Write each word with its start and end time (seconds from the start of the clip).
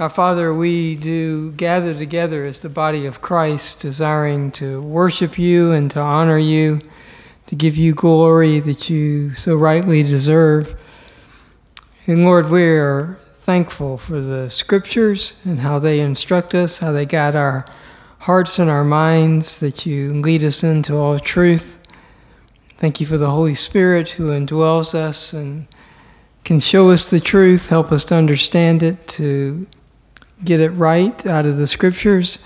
Our 0.00 0.10
Father, 0.10 0.52
we 0.52 0.96
do 0.96 1.52
gather 1.52 1.94
together 1.94 2.44
as 2.44 2.62
the 2.62 2.68
body 2.68 3.06
of 3.06 3.20
Christ, 3.20 3.78
desiring 3.78 4.50
to 4.52 4.82
worship 4.82 5.38
you 5.38 5.70
and 5.70 5.88
to 5.92 6.00
honor 6.00 6.36
you, 6.36 6.80
to 7.46 7.54
give 7.54 7.76
you 7.76 7.94
glory 7.94 8.58
that 8.58 8.90
you 8.90 9.36
so 9.36 9.54
rightly 9.54 10.02
deserve. 10.02 10.74
And 12.08 12.24
Lord, 12.24 12.50
we 12.50 12.64
are 12.76 13.20
thankful 13.22 13.96
for 13.96 14.20
the 14.20 14.50
scriptures 14.50 15.36
and 15.44 15.60
how 15.60 15.78
they 15.78 16.00
instruct 16.00 16.56
us, 16.56 16.78
how 16.78 16.90
they 16.90 17.06
guide 17.06 17.36
our 17.36 17.64
hearts 18.18 18.58
and 18.58 18.68
our 18.68 18.84
minds, 18.84 19.60
that 19.60 19.86
you 19.86 20.12
lead 20.12 20.42
us 20.42 20.64
into 20.64 20.96
all 20.96 21.20
truth. 21.20 21.78
Thank 22.78 23.00
you 23.00 23.06
for 23.06 23.16
the 23.16 23.30
Holy 23.30 23.54
Spirit 23.54 24.08
who 24.08 24.30
indwells 24.30 24.92
us 24.92 25.32
and 25.32 25.68
can 26.42 26.58
show 26.58 26.90
us 26.90 27.08
the 27.08 27.20
truth, 27.20 27.68
help 27.68 27.92
us 27.92 28.04
to 28.06 28.16
understand 28.16 28.82
it, 28.82 29.06
to 29.06 29.68
get 30.44 30.60
it 30.60 30.70
right 30.70 31.26
out 31.26 31.46
of 31.46 31.56
the 31.56 31.66
scriptures. 31.66 32.38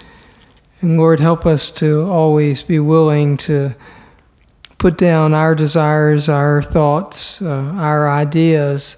And 0.80 0.96
Lord, 0.96 1.20
help 1.20 1.44
us 1.44 1.70
to 1.72 2.02
always 2.02 2.62
be 2.62 2.78
willing 2.78 3.36
to 3.38 3.74
put 4.78 4.96
down 4.96 5.34
our 5.34 5.54
desires, 5.54 6.28
our 6.28 6.62
thoughts, 6.62 7.42
uh, 7.42 7.72
our 7.76 8.08
ideas, 8.08 8.96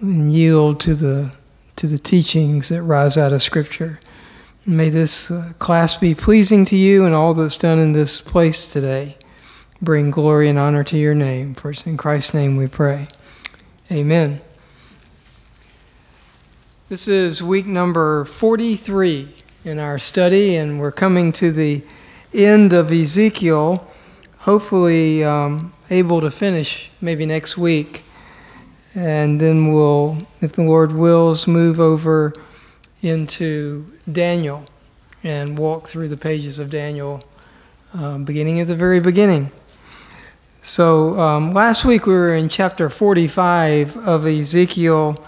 and 0.00 0.32
yield 0.32 0.80
to 0.80 0.94
the 0.94 1.32
to 1.76 1.86
the 1.86 1.98
teachings 1.98 2.68
that 2.68 2.82
rise 2.82 3.16
out 3.16 3.32
of 3.32 3.40
Scripture. 3.40 4.00
May 4.66 4.90
this 4.90 5.30
uh, 5.30 5.52
class 5.58 5.96
be 5.96 6.14
pleasing 6.14 6.66
to 6.66 6.76
you 6.76 7.06
and 7.06 7.14
all 7.14 7.32
that's 7.32 7.56
done 7.56 7.78
in 7.78 7.94
this 7.94 8.20
place 8.20 8.66
today. 8.66 9.16
Bring 9.80 10.10
glory 10.10 10.50
and 10.50 10.58
honor 10.58 10.84
to 10.84 10.98
your 10.98 11.14
name. 11.14 11.54
For 11.54 11.70
it's 11.70 11.86
in 11.86 11.96
Christ's 11.96 12.34
name 12.34 12.56
we 12.56 12.66
pray. 12.66 13.08
Amen. 13.90 14.42
This 16.90 17.06
is 17.06 17.40
week 17.40 17.66
number 17.66 18.24
43 18.24 19.28
in 19.64 19.78
our 19.78 19.96
study, 19.96 20.56
and 20.56 20.80
we're 20.80 20.90
coming 20.90 21.30
to 21.34 21.52
the 21.52 21.84
end 22.34 22.72
of 22.72 22.90
Ezekiel, 22.90 23.86
hopefully 24.38 25.22
um, 25.22 25.72
able 25.88 26.20
to 26.20 26.32
finish 26.32 26.90
maybe 27.00 27.24
next 27.24 27.56
week. 27.56 28.02
And 28.92 29.40
then 29.40 29.72
we'll, 29.72 30.18
if 30.40 30.54
the 30.54 30.64
Lord 30.64 30.90
wills, 30.90 31.46
move 31.46 31.78
over 31.78 32.34
into 33.02 33.86
Daniel 34.10 34.66
and 35.22 35.56
walk 35.56 35.86
through 35.86 36.08
the 36.08 36.16
pages 36.16 36.58
of 36.58 36.70
Daniel, 36.70 37.22
uh, 37.94 38.18
beginning 38.18 38.58
at 38.58 38.66
the 38.66 38.74
very 38.74 38.98
beginning. 38.98 39.52
So 40.60 41.20
um, 41.20 41.52
last 41.52 41.84
week 41.84 42.04
we 42.04 42.14
were 42.14 42.34
in 42.34 42.48
chapter 42.48 42.90
45 42.90 43.96
of 43.96 44.26
Ezekiel 44.26 45.24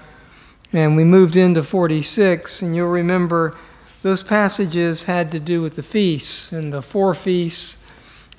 and 0.73 0.97
we 0.97 1.05
moved 1.05 1.37
into 1.37 1.63
46, 1.63 2.63
and 2.63 2.75
you'll 2.75 2.89
remember 2.89 3.57
those 4.03 4.23
passages 4.23 5.05
had 5.05 5.31
to 5.33 5.39
do 5.39 5.63
with 5.63 5.77
the 5.77 5.83
feasts 5.83 6.51
and 6.51 6.73
the 6.73 6.83
four 6.83 7.15
feasts 7.15 7.79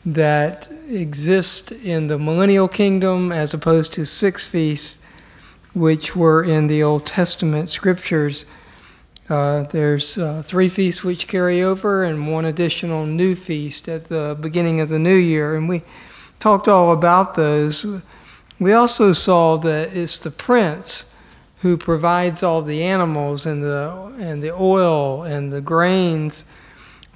that 0.05 0.69
exist 0.89 1.71
in 1.71 2.07
the 2.07 2.19
millennial 2.19 2.67
kingdom 2.67 3.31
as 3.31 3.53
opposed 3.53 3.93
to 3.93 4.05
six 4.05 4.45
feasts 4.45 4.99
which 5.73 6.15
were 6.15 6.43
in 6.43 6.67
the 6.67 6.83
Old 6.83 7.05
Testament 7.05 7.69
scriptures. 7.69 8.45
Uh, 9.29 9.63
there's 9.63 10.17
uh, 10.17 10.41
three 10.45 10.67
feasts 10.67 11.03
which 11.03 11.27
carry 11.27 11.61
over 11.61 12.03
and 12.03 12.31
one 12.31 12.45
additional 12.45 13.05
new 13.05 13.33
feast 13.33 13.87
at 13.87 14.05
the 14.05 14.37
beginning 14.39 14.81
of 14.81 14.89
the 14.89 14.99
new 14.99 15.15
year. 15.15 15.55
And 15.55 15.69
we 15.69 15.83
talked 16.39 16.67
all 16.67 16.91
about 16.91 17.35
those. 17.35 17.85
We 18.59 18.73
also 18.73 19.13
saw 19.13 19.57
that 19.57 19.95
it's 19.95 20.17
the 20.17 20.31
prince 20.31 21.05
who 21.63 21.77
provides 21.77 22.43
all 22.43 22.61
the 22.61 22.83
animals 22.83 23.45
and 23.45 23.63
the 23.63 24.13
and 24.19 24.43
the 24.43 24.51
oil 24.51 25.23
and 25.23 25.51
the 25.51 25.61
grains 25.61 26.45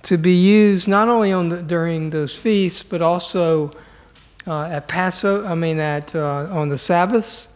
to 0.02 0.17
be 0.17 0.31
used 0.31 0.88
not 0.88 1.09
only 1.09 1.34
on 1.34 1.50
the, 1.50 1.62
during 1.62 2.12
those 2.12 2.34
feasts 2.34 2.81
but 2.81 3.02
also 3.02 3.70
uh, 4.48 4.63
at 4.63 4.88
Passover. 4.88 5.46
I 5.46 5.53
mean 5.53 5.80
at 5.80 6.16
uh, 6.16 6.47
on 6.50 6.69
the 6.69 6.78
Sabbaths 6.78 7.53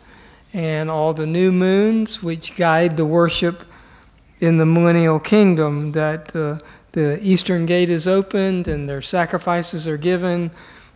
and 0.51 0.91
all 0.91 1.13
the 1.13 1.25
new 1.25 1.53
moons 1.53 2.21
which 2.21 2.57
guide 2.57 2.97
the 2.97 3.05
worship 3.05 3.63
in 4.41 4.57
the 4.57 4.65
millennial 4.65 5.19
kingdom. 5.21 5.93
That 5.93 6.35
uh, 6.35 6.57
the 6.91 7.17
eastern 7.21 7.65
gate 7.65 7.89
is 7.89 8.05
opened 8.05 8.67
and 8.67 8.89
their 8.89 9.01
sacrifices 9.01 9.87
are 9.87 9.97
given. 9.97 10.51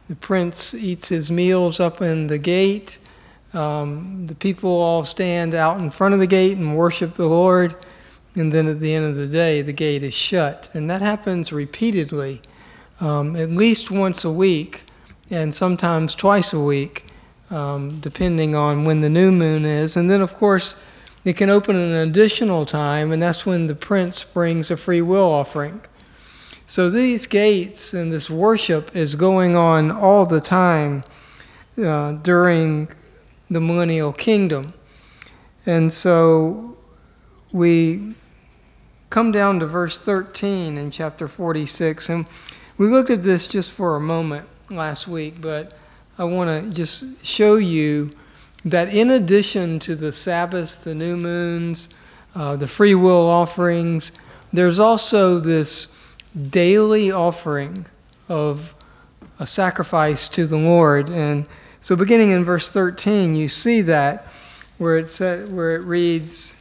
The 0.09 0.17
prince 0.17 0.75
eats 0.75 1.07
his 1.07 1.31
meals 1.31 1.79
up 1.79 2.01
in 2.01 2.28
the 2.28 2.38
gate 2.38 3.00
um, 3.55 4.27
the 4.27 4.35
people 4.35 4.69
all 4.69 5.05
stand 5.05 5.53
out 5.53 5.79
in 5.79 5.89
front 5.89 6.13
of 6.13 6.19
the 6.19 6.27
gate 6.27 6.57
and 6.57 6.77
worship 6.77 7.13
the 7.16 7.27
Lord, 7.27 7.75
and 8.35 8.51
then 8.51 8.67
at 8.67 8.81
the 8.81 8.93
end 8.93 9.05
of 9.05 9.16
the 9.16 9.27
day, 9.27 9.61
the 9.61 9.73
gate 9.73 10.03
is 10.03 10.13
shut. 10.13 10.69
And 10.73 10.89
that 10.89 11.01
happens 11.01 11.53
repeatedly, 11.53 12.41
um, 12.99 13.35
at 13.35 13.49
least 13.49 13.89
once 13.89 14.25
a 14.25 14.31
week, 14.31 14.83
and 15.29 15.53
sometimes 15.53 16.13
twice 16.13 16.51
a 16.51 16.59
week, 16.59 17.05
um, 17.49 17.99
depending 18.01 18.55
on 18.55 18.83
when 18.83 18.99
the 19.01 19.09
new 19.09 19.31
moon 19.31 19.63
is. 19.63 19.95
And 19.95 20.09
then, 20.09 20.22
of 20.22 20.35
course, 20.35 20.75
it 21.23 21.37
can 21.37 21.49
open 21.49 21.75
an 21.75 22.07
additional 22.07 22.66
time, 22.66 23.11
and 23.11 23.23
that's 23.23 23.45
when 23.45 23.67
the 23.67 23.75
prince 23.75 24.23
brings 24.23 24.69
a 24.69 24.77
free 24.77 25.01
will 25.01 25.31
offering. 25.31 25.81
So 26.67 26.89
these 26.89 27.25
gates 27.25 27.93
and 27.93 28.11
this 28.11 28.29
worship 28.29 28.95
is 28.95 29.16
going 29.16 29.55
on 29.55 29.91
all 29.91 30.25
the 30.25 30.41
time 30.41 31.03
uh, 31.77 32.13
during 32.13 32.89
the 33.50 33.61
millennial 33.61 34.13
kingdom. 34.13 34.73
And 35.66 35.91
so 35.91 36.78
we 37.51 38.16
come 39.09 39.31
down 39.31 39.59
to 39.59 39.66
verse 39.66 39.97
13 39.97 40.78
in 40.78 40.91
chapter 40.91 41.28
46. 41.28 42.09
And 42.09 42.28
we 42.78 42.88
looked 42.88 43.09
at 43.09 43.23
this 43.23 43.47
just 43.47 43.72
for 43.72 43.95
a 43.95 44.00
moment 44.00 44.47
last 44.69 45.07
week, 45.07 45.41
but 45.41 45.78
I 46.17 46.25
want 46.25 46.50
to 46.50 46.73
just 46.73 47.25
show 47.25 47.55
you 47.55 48.11
that 48.63 48.89
in 48.89 49.09
addition 49.09 49.79
to 49.79 49.95
the 49.95 50.11
Sabbaths, 50.11 50.75
the 50.75 50.95
new 50.95 51.16
moons, 51.16 51.89
uh, 52.34 52.55
the 52.55 52.67
free 52.67 52.95
will 52.95 53.29
offerings, 53.29 54.11
there's 54.51 54.79
also 54.79 55.39
this 55.39 55.88
daily 56.50 57.11
offering 57.11 57.85
of 58.28 58.75
a 59.39 59.47
sacrifice 59.47 60.28
to 60.29 60.45
the 60.45 60.57
Lord. 60.57 61.09
And 61.09 61.47
so 61.85 61.96
beginning 61.96 62.31
in 62.31 62.44
verse 62.44 62.68
13, 62.68 63.35
you 63.35 63.47
see 63.47 63.81
that 63.81 64.25
where 64.79 64.97
it 64.97 65.06
said, 65.06 65.50
where 65.50 65.75
it 65.75 65.85
reads 65.85 66.57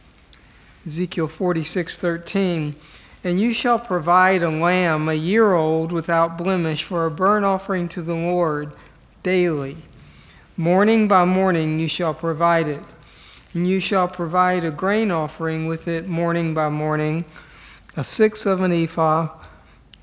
Ezekiel 0.85 1.27
46:13, 1.27 2.75
and 3.23 3.41
you 3.41 3.51
shall 3.51 3.79
provide 3.79 4.43
a 4.43 4.51
lamb 4.51 5.09
a 5.09 5.15
year 5.15 5.53
old 5.53 5.91
without 5.91 6.37
blemish 6.37 6.83
for 6.83 7.07
a 7.07 7.09
burnt 7.09 7.43
offering 7.43 7.87
to 7.87 8.03
the 8.03 8.13
Lord 8.13 8.71
daily. 9.23 9.77
Morning 10.57 11.07
by 11.07 11.25
morning 11.25 11.79
you 11.79 11.87
shall 11.89 12.13
provide 12.13 12.67
it. 12.67 12.83
And 13.55 13.67
you 13.67 13.79
shall 13.79 14.07
provide 14.07 14.63
a 14.63 14.69
grain 14.69 15.09
offering 15.09 15.65
with 15.65 15.87
it 15.87 16.07
morning 16.07 16.53
by 16.53 16.69
morning, 16.69 17.25
a 17.97 18.03
sixth 18.03 18.45
of 18.45 18.61
an 18.61 18.71
ephah, 18.71 19.29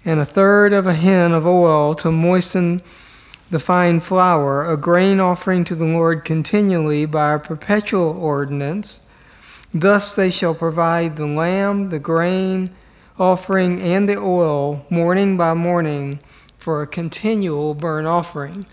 and 0.04 0.18
a 0.18 0.24
third 0.24 0.72
of 0.72 0.88
a 0.88 0.94
hin 0.94 1.30
of 1.30 1.46
oil 1.46 1.94
to 1.94 2.10
moisten 2.10 2.82
the 3.52 3.60
fine 3.60 4.00
flour, 4.00 4.64
a 4.64 4.78
grain 4.78 5.20
offering 5.20 5.62
to 5.62 5.74
the 5.74 5.86
Lord 5.86 6.24
continually 6.24 7.04
by 7.04 7.34
a 7.34 7.38
perpetual 7.38 8.16
ordinance. 8.16 9.02
Thus 9.74 10.16
they 10.16 10.30
shall 10.30 10.54
provide 10.54 11.16
the 11.16 11.26
lamb, 11.26 11.90
the 11.90 11.98
grain 11.98 12.74
offering, 13.18 13.78
and 13.78 14.08
the 14.08 14.16
oil 14.16 14.86
morning 14.88 15.36
by 15.36 15.52
morning 15.52 16.20
for 16.56 16.80
a 16.80 16.86
continual 16.86 17.74
burnt 17.74 18.06
offering. 18.06 18.64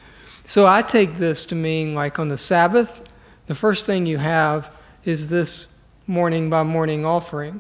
So 0.46 0.66
I 0.66 0.82
take 0.82 1.16
this 1.16 1.44
to 1.48 1.56
mean 1.56 1.94
like 1.94 2.18
on 2.18 2.30
the 2.30 2.38
Sabbath, 2.38 3.04
the 3.48 3.56
first 3.56 3.86
thing 3.86 4.06
you 4.06 4.20
have 4.20 4.74
is 5.04 5.28
this 5.28 5.68
morning 6.08 6.50
by 6.50 6.64
morning 6.64 7.06
offering. 7.06 7.60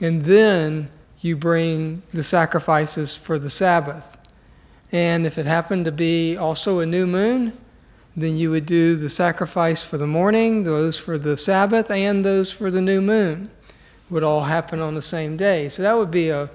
And 0.00 0.24
then 0.24 0.88
you 1.20 1.36
bring 1.36 2.02
the 2.14 2.24
sacrifices 2.24 3.14
for 3.14 3.38
the 3.38 3.50
Sabbath. 3.50 4.16
And 4.92 5.26
if 5.26 5.38
it 5.38 5.46
happened 5.46 5.84
to 5.84 5.92
be 5.92 6.36
also 6.36 6.80
a 6.80 6.86
new 6.86 7.06
moon, 7.06 7.56
then 8.16 8.36
you 8.36 8.50
would 8.50 8.66
do 8.66 8.96
the 8.96 9.10
sacrifice 9.10 9.84
for 9.84 9.96
the 9.96 10.06
morning, 10.06 10.64
those 10.64 10.98
for 10.98 11.16
the 11.16 11.36
Sabbath, 11.36 11.90
and 11.90 12.24
those 12.24 12.50
for 12.50 12.70
the 12.70 12.82
new 12.82 13.00
moon. 13.00 13.50
Would 14.08 14.24
all 14.24 14.42
happen 14.42 14.80
on 14.80 14.94
the 14.94 15.02
same 15.02 15.36
day. 15.36 15.68
So 15.68 15.82
that 15.82 15.96
would 15.96 16.10
be 16.10 16.30
a, 16.30 16.50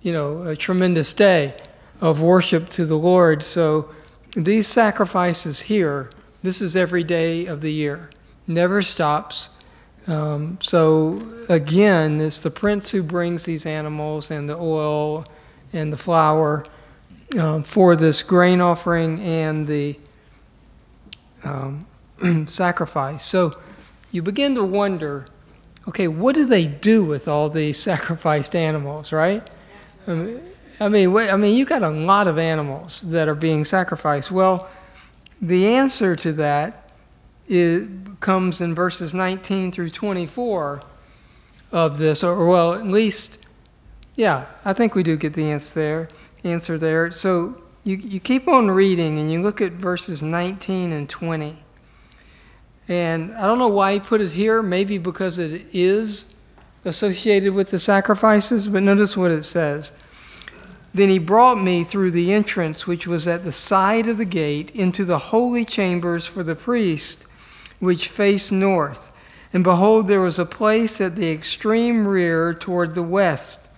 you 0.00 0.12
know, 0.12 0.42
a 0.44 0.54
tremendous 0.54 1.12
day 1.12 1.56
of 2.00 2.22
worship 2.22 2.68
to 2.70 2.86
the 2.86 2.96
Lord. 2.96 3.42
So 3.42 3.90
these 4.36 4.68
sacrifices 4.68 5.62
here, 5.62 6.10
this 6.42 6.60
is 6.60 6.76
every 6.76 7.02
day 7.02 7.46
of 7.46 7.60
the 7.60 7.72
year, 7.72 8.10
never 8.46 8.82
stops. 8.82 9.50
Um, 10.06 10.58
so 10.60 11.20
again, 11.48 12.20
it's 12.20 12.40
the 12.40 12.50
prince 12.50 12.92
who 12.92 13.02
brings 13.02 13.44
these 13.44 13.66
animals 13.66 14.30
and 14.30 14.48
the 14.48 14.56
oil 14.56 15.26
and 15.72 15.92
the 15.92 15.96
flour 15.96 16.64
um, 17.38 17.62
for 17.62 17.96
this 17.96 18.22
grain 18.22 18.60
offering 18.60 19.20
and 19.20 19.66
the 19.66 19.98
um, 21.44 21.86
sacrifice. 22.46 23.24
So 23.24 23.56
you 24.10 24.22
begin 24.22 24.54
to 24.54 24.64
wonder 24.64 25.26
okay, 25.88 26.08
what 26.08 26.34
do 26.34 26.44
they 26.44 26.66
do 26.66 27.04
with 27.04 27.28
all 27.28 27.48
these 27.48 27.78
sacrificed 27.82 28.54
animals, 28.54 29.12
right? 29.12 29.48
I 30.06 30.12
mean, 30.88 31.16
I 31.16 31.36
mean, 31.36 31.56
you 31.56 31.64
got 31.64 31.82
a 31.82 31.90
lot 31.90 32.28
of 32.28 32.38
animals 32.38 33.02
that 33.02 33.28
are 33.28 33.34
being 33.34 33.64
sacrificed. 33.64 34.30
Well, 34.30 34.68
the 35.40 35.66
answer 35.66 36.16
to 36.16 36.32
that 36.34 36.92
is, 37.46 37.88
comes 38.20 38.60
in 38.60 38.74
verses 38.74 39.12
19 39.14 39.72
through 39.72 39.90
24 39.90 40.82
of 41.72 41.98
this, 41.98 42.22
or 42.22 42.46
well, 42.48 42.74
at 42.74 42.86
least, 42.86 43.46
yeah, 44.16 44.46
I 44.64 44.72
think 44.72 44.94
we 44.94 45.02
do 45.02 45.16
get 45.16 45.34
the 45.34 45.50
answer 45.50 45.78
there. 45.78 46.08
Answer 46.46 46.78
there. 46.78 47.10
So 47.10 47.60
you, 47.82 47.96
you 47.96 48.20
keep 48.20 48.46
on 48.46 48.70
reading 48.70 49.18
and 49.18 49.32
you 49.32 49.42
look 49.42 49.60
at 49.60 49.72
verses 49.72 50.22
19 50.22 50.92
and 50.92 51.10
20. 51.10 51.56
And 52.86 53.34
I 53.34 53.46
don't 53.46 53.58
know 53.58 53.66
why 53.66 53.94
he 53.94 54.00
put 54.00 54.20
it 54.20 54.30
here, 54.30 54.62
maybe 54.62 54.96
because 54.96 55.40
it 55.40 55.66
is 55.72 56.36
associated 56.84 57.52
with 57.52 57.70
the 57.70 57.80
sacrifices, 57.80 58.68
but 58.68 58.84
notice 58.84 59.16
what 59.16 59.32
it 59.32 59.42
says. 59.42 59.92
Then 60.94 61.08
he 61.08 61.18
brought 61.18 61.60
me 61.60 61.82
through 61.82 62.12
the 62.12 62.32
entrance 62.32 62.86
which 62.86 63.08
was 63.08 63.26
at 63.26 63.42
the 63.42 63.50
side 63.50 64.06
of 64.06 64.16
the 64.16 64.24
gate 64.24 64.70
into 64.70 65.04
the 65.04 65.18
holy 65.18 65.64
chambers 65.64 66.26
for 66.26 66.44
the 66.44 66.54
priest, 66.54 67.26
which 67.80 68.08
faced 68.08 68.52
north. 68.52 69.10
And 69.52 69.64
behold, 69.64 70.06
there 70.06 70.20
was 70.20 70.38
a 70.38 70.46
place 70.46 71.00
at 71.00 71.16
the 71.16 71.32
extreme 71.32 72.06
rear 72.06 72.54
toward 72.54 72.94
the 72.94 73.02
west. 73.02 73.68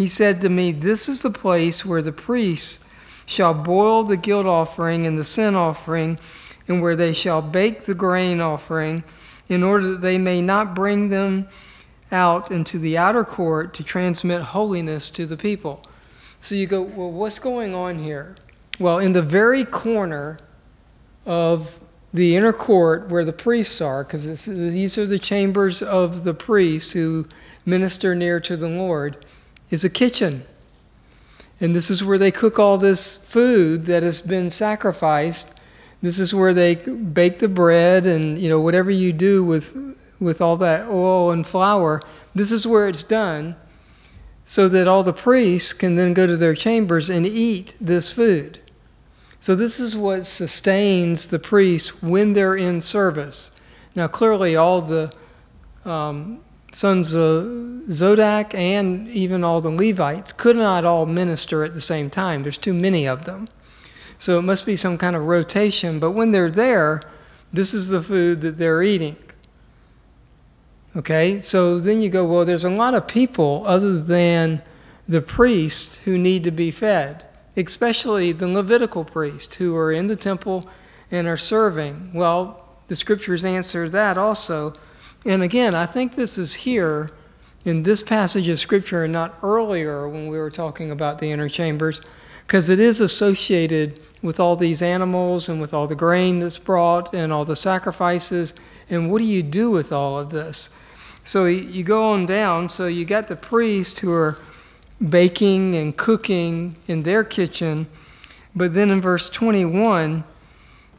He 0.00 0.08
said 0.08 0.40
to 0.40 0.48
me, 0.48 0.72
This 0.72 1.10
is 1.10 1.20
the 1.20 1.30
place 1.30 1.84
where 1.84 2.00
the 2.00 2.10
priests 2.10 2.80
shall 3.26 3.52
boil 3.52 4.02
the 4.02 4.16
guilt 4.16 4.46
offering 4.46 5.06
and 5.06 5.18
the 5.18 5.26
sin 5.26 5.54
offering, 5.54 6.18
and 6.66 6.80
where 6.80 6.96
they 6.96 7.12
shall 7.12 7.42
bake 7.42 7.80
the 7.80 7.94
grain 7.94 8.40
offering, 8.40 9.04
in 9.50 9.62
order 9.62 9.90
that 9.90 10.00
they 10.00 10.16
may 10.16 10.40
not 10.40 10.74
bring 10.74 11.10
them 11.10 11.48
out 12.10 12.50
into 12.50 12.78
the 12.78 12.96
outer 12.96 13.24
court 13.24 13.74
to 13.74 13.84
transmit 13.84 14.40
holiness 14.40 15.10
to 15.10 15.26
the 15.26 15.36
people. 15.36 15.84
So 16.40 16.54
you 16.54 16.66
go, 16.66 16.80
well, 16.80 17.12
what's 17.12 17.38
going 17.38 17.74
on 17.74 17.98
here? 17.98 18.36
Well, 18.78 19.00
in 19.00 19.12
the 19.12 19.20
very 19.20 19.64
corner 19.66 20.38
of 21.26 21.78
the 22.14 22.36
inner 22.36 22.54
court 22.54 23.10
where 23.10 23.26
the 23.26 23.34
priests 23.34 23.82
are, 23.82 24.02
because 24.04 24.46
these 24.46 24.96
are 24.96 25.04
the 25.04 25.18
chambers 25.18 25.82
of 25.82 26.24
the 26.24 26.32
priests 26.32 26.94
who 26.94 27.28
minister 27.66 28.14
near 28.14 28.40
to 28.40 28.56
the 28.56 28.70
Lord, 28.70 29.26
is 29.70 29.84
a 29.84 29.90
kitchen. 29.90 30.44
And 31.60 31.74
this 31.74 31.90
is 31.90 32.02
where 32.02 32.18
they 32.18 32.30
cook 32.30 32.58
all 32.58 32.78
this 32.78 33.16
food 33.16 33.86
that 33.86 34.02
has 34.02 34.20
been 34.20 34.50
sacrificed. 34.50 35.52
This 36.02 36.18
is 36.18 36.34
where 36.34 36.54
they 36.54 36.74
bake 36.74 37.38
the 37.38 37.48
bread 37.48 38.06
and 38.06 38.38
you 38.38 38.48
know 38.48 38.60
whatever 38.60 38.90
you 38.90 39.12
do 39.12 39.44
with 39.44 40.16
with 40.20 40.40
all 40.40 40.56
that 40.58 40.88
oil 40.88 41.30
and 41.30 41.46
flour. 41.46 42.00
This 42.34 42.52
is 42.52 42.66
where 42.66 42.88
it's 42.88 43.02
done 43.02 43.56
so 44.50 44.68
that 44.68 44.88
all 44.88 45.02
the 45.02 45.12
priests 45.12 45.72
can 45.72 45.94
then 45.94 46.12
go 46.12 46.26
to 46.26 46.36
their 46.36 46.54
chambers 46.54 47.08
and 47.08 47.24
eat 47.24 47.76
this 47.80 48.10
food. 48.10 48.58
So, 49.38 49.54
this 49.54 49.78
is 49.78 49.96
what 49.96 50.26
sustains 50.26 51.28
the 51.28 51.38
priests 51.38 52.02
when 52.02 52.32
they're 52.32 52.56
in 52.56 52.80
service. 52.80 53.52
Now, 53.94 54.06
clearly, 54.06 54.56
all 54.56 54.82
the 54.82 55.12
um, 55.84 56.40
sons 56.72 57.12
of 57.12 57.82
Zadok 57.90 58.54
and 58.54 59.08
even 59.08 59.42
all 59.42 59.60
the 59.60 59.70
Levites 59.70 60.32
could 60.32 60.56
not 60.56 60.84
all 60.84 61.06
minister 61.06 61.64
at 61.64 61.74
the 61.74 61.80
same 61.80 62.10
time. 62.10 62.42
There's 62.42 62.58
too 62.58 62.74
many 62.74 63.06
of 63.06 63.24
them. 63.24 63.48
So, 64.18 64.38
it 64.38 64.42
must 64.42 64.66
be 64.66 64.76
some 64.76 64.98
kind 64.98 65.16
of 65.16 65.24
rotation. 65.24 65.98
But 65.98 66.10
when 66.10 66.30
they're 66.30 66.50
there, 66.50 67.02
this 67.52 67.72
is 67.72 67.88
the 67.88 68.02
food 68.02 68.42
that 68.42 68.58
they're 68.58 68.82
eating. 68.82 69.16
Okay, 70.96 71.38
so 71.38 71.78
then 71.78 72.00
you 72.00 72.10
go, 72.10 72.26
well, 72.26 72.44
there's 72.44 72.64
a 72.64 72.70
lot 72.70 72.94
of 72.94 73.06
people 73.06 73.62
other 73.66 74.00
than 74.00 74.62
the 75.08 75.20
priests 75.20 75.98
who 76.00 76.18
need 76.18 76.44
to 76.44 76.50
be 76.50 76.70
fed, 76.70 77.24
especially 77.56 78.32
the 78.32 78.48
Levitical 78.48 79.04
priests 79.04 79.56
who 79.56 79.76
are 79.76 79.92
in 79.92 80.08
the 80.08 80.16
temple 80.16 80.68
and 81.10 81.26
are 81.26 81.36
serving. 81.36 82.10
Well, 82.12 82.64
the 82.88 82.96
scriptures 82.96 83.44
answer 83.44 83.88
that 83.88 84.18
also. 84.18 84.74
And 85.26 85.42
again, 85.42 85.74
I 85.74 85.86
think 85.86 86.14
this 86.14 86.38
is 86.38 86.54
here 86.54 87.10
in 87.64 87.82
this 87.82 88.02
passage 88.02 88.48
of 88.48 88.58
scripture 88.58 89.04
and 89.04 89.12
not 89.12 89.36
earlier 89.42 90.08
when 90.08 90.28
we 90.28 90.38
were 90.38 90.50
talking 90.50 90.90
about 90.90 91.18
the 91.18 91.30
inner 91.30 91.48
chambers, 91.48 92.00
because 92.46 92.68
it 92.68 92.80
is 92.80 93.00
associated 93.00 94.00
with 94.22 94.40
all 94.40 94.56
these 94.56 94.82
animals 94.82 95.48
and 95.48 95.60
with 95.60 95.74
all 95.74 95.86
the 95.86 95.94
grain 95.94 96.40
that's 96.40 96.58
brought 96.58 97.14
and 97.14 97.32
all 97.32 97.44
the 97.44 97.56
sacrifices. 97.56 98.54
And 98.88 99.10
what 99.10 99.18
do 99.18 99.24
you 99.24 99.42
do 99.42 99.70
with 99.70 99.92
all 99.92 100.18
of 100.18 100.30
this? 100.30 100.70
So 101.22 101.44
you 101.44 101.84
go 101.84 102.12
on 102.12 102.26
down, 102.26 102.70
so 102.70 102.86
you 102.86 103.04
got 103.04 103.28
the 103.28 103.36
priests 103.36 104.00
who 104.00 104.12
are 104.12 104.38
baking 105.06 105.76
and 105.76 105.96
cooking 105.96 106.76
in 106.86 107.02
their 107.02 107.24
kitchen. 107.24 107.86
But 108.54 108.74
then 108.74 108.90
in 108.90 109.00
verse 109.00 109.28
21, 109.28 110.24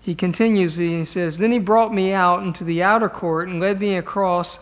he 0.02 0.16
continues 0.16 0.78
he 0.78 1.06
says, 1.06 1.38
Then 1.38 1.52
he 1.52 1.60
brought 1.60 1.94
me 1.94 2.12
out 2.12 2.42
into 2.44 2.64
the 2.64 2.82
outer 2.82 3.08
court 3.08 3.48
and 3.48 3.60
led 3.60 3.80
me 3.80 3.96
across 3.96 4.60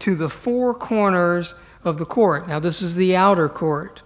to 0.00 0.14
the 0.14 0.30
four 0.30 0.74
corners 0.74 1.54
of 1.84 1.98
the 1.98 2.06
court. 2.06 2.48
Now, 2.48 2.58
this 2.58 2.80
is 2.80 2.94
the 2.94 3.14
outer 3.14 3.48
court. 3.48 4.02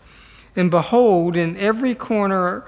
And 0.57 0.71
behold, 0.71 1.37
in 1.37 1.57
every 1.57 1.95
corner 1.95 2.67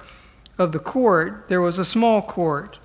of 0.59 0.73
the 0.73 0.79
court 0.79 1.49
there 1.49 1.61
was 1.61 1.79
a 1.79 1.85
small 1.85 2.23
court. 2.23 2.79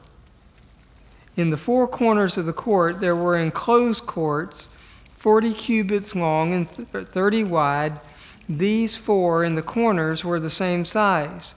In 1.35 1.51
the 1.51 1.57
four 1.57 1.87
corners 1.87 2.37
of 2.37 2.45
the 2.45 2.53
court 2.53 2.99
there 2.99 3.15
were 3.15 3.37
enclosed 3.37 4.05
courts 4.05 4.67
40 5.15 5.53
cubits 5.53 6.15
long 6.15 6.53
and 6.53 6.69
30 6.69 7.43
wide. 7.43 7.99
These 8.47 8.95
four 8.95 9.43
in 9.43 9.55
the 9.55 9.61
corners 9.61 10.23
were 10.23 10.39
the 10.39 10.49
same 10.49 10.85
size. 10.85 11.55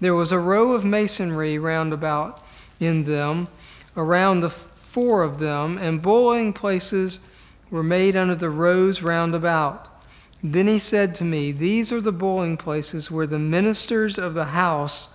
There 0.00 0.14
was 0.14 0.32
a 0.32 0.38
row 0.38 0.72
of 0.72 0.84
masonry 0.84 1.58
round 1.58 1.94
about 1.94 2.42
in 2.80 3.04
them, 3.04 3.46
around 3.96 4.40
the 4.40 4.50
four 4.50 5.22
of 5.22 5.38
them, 5.38 5.78
and 5.78 6.02
boiling 6.02 6.52
places 6.52 7.20
were 7.70 7.82
made 7.82 8.16
under 8.16 8.34
the 8.34 8.50
rows 8.50 9.02
round 9.02 9.34
about. 9.34 9.86
Then 10.42 10.66
he 10.66 10.78
said 10.78 11.14
to 11.16 11.24
me, 11.24 11.52
These 11.52 11.92
are 11.92 12.00
the 12.00 12.12
boiling 12.12 12.56
places 12.56 13.10
where 13.10 13.26
the 13.26 13.38
ministers 13.38 14.18
of 14.18 14.34
the 14.34 14.46
house 14.46 15.10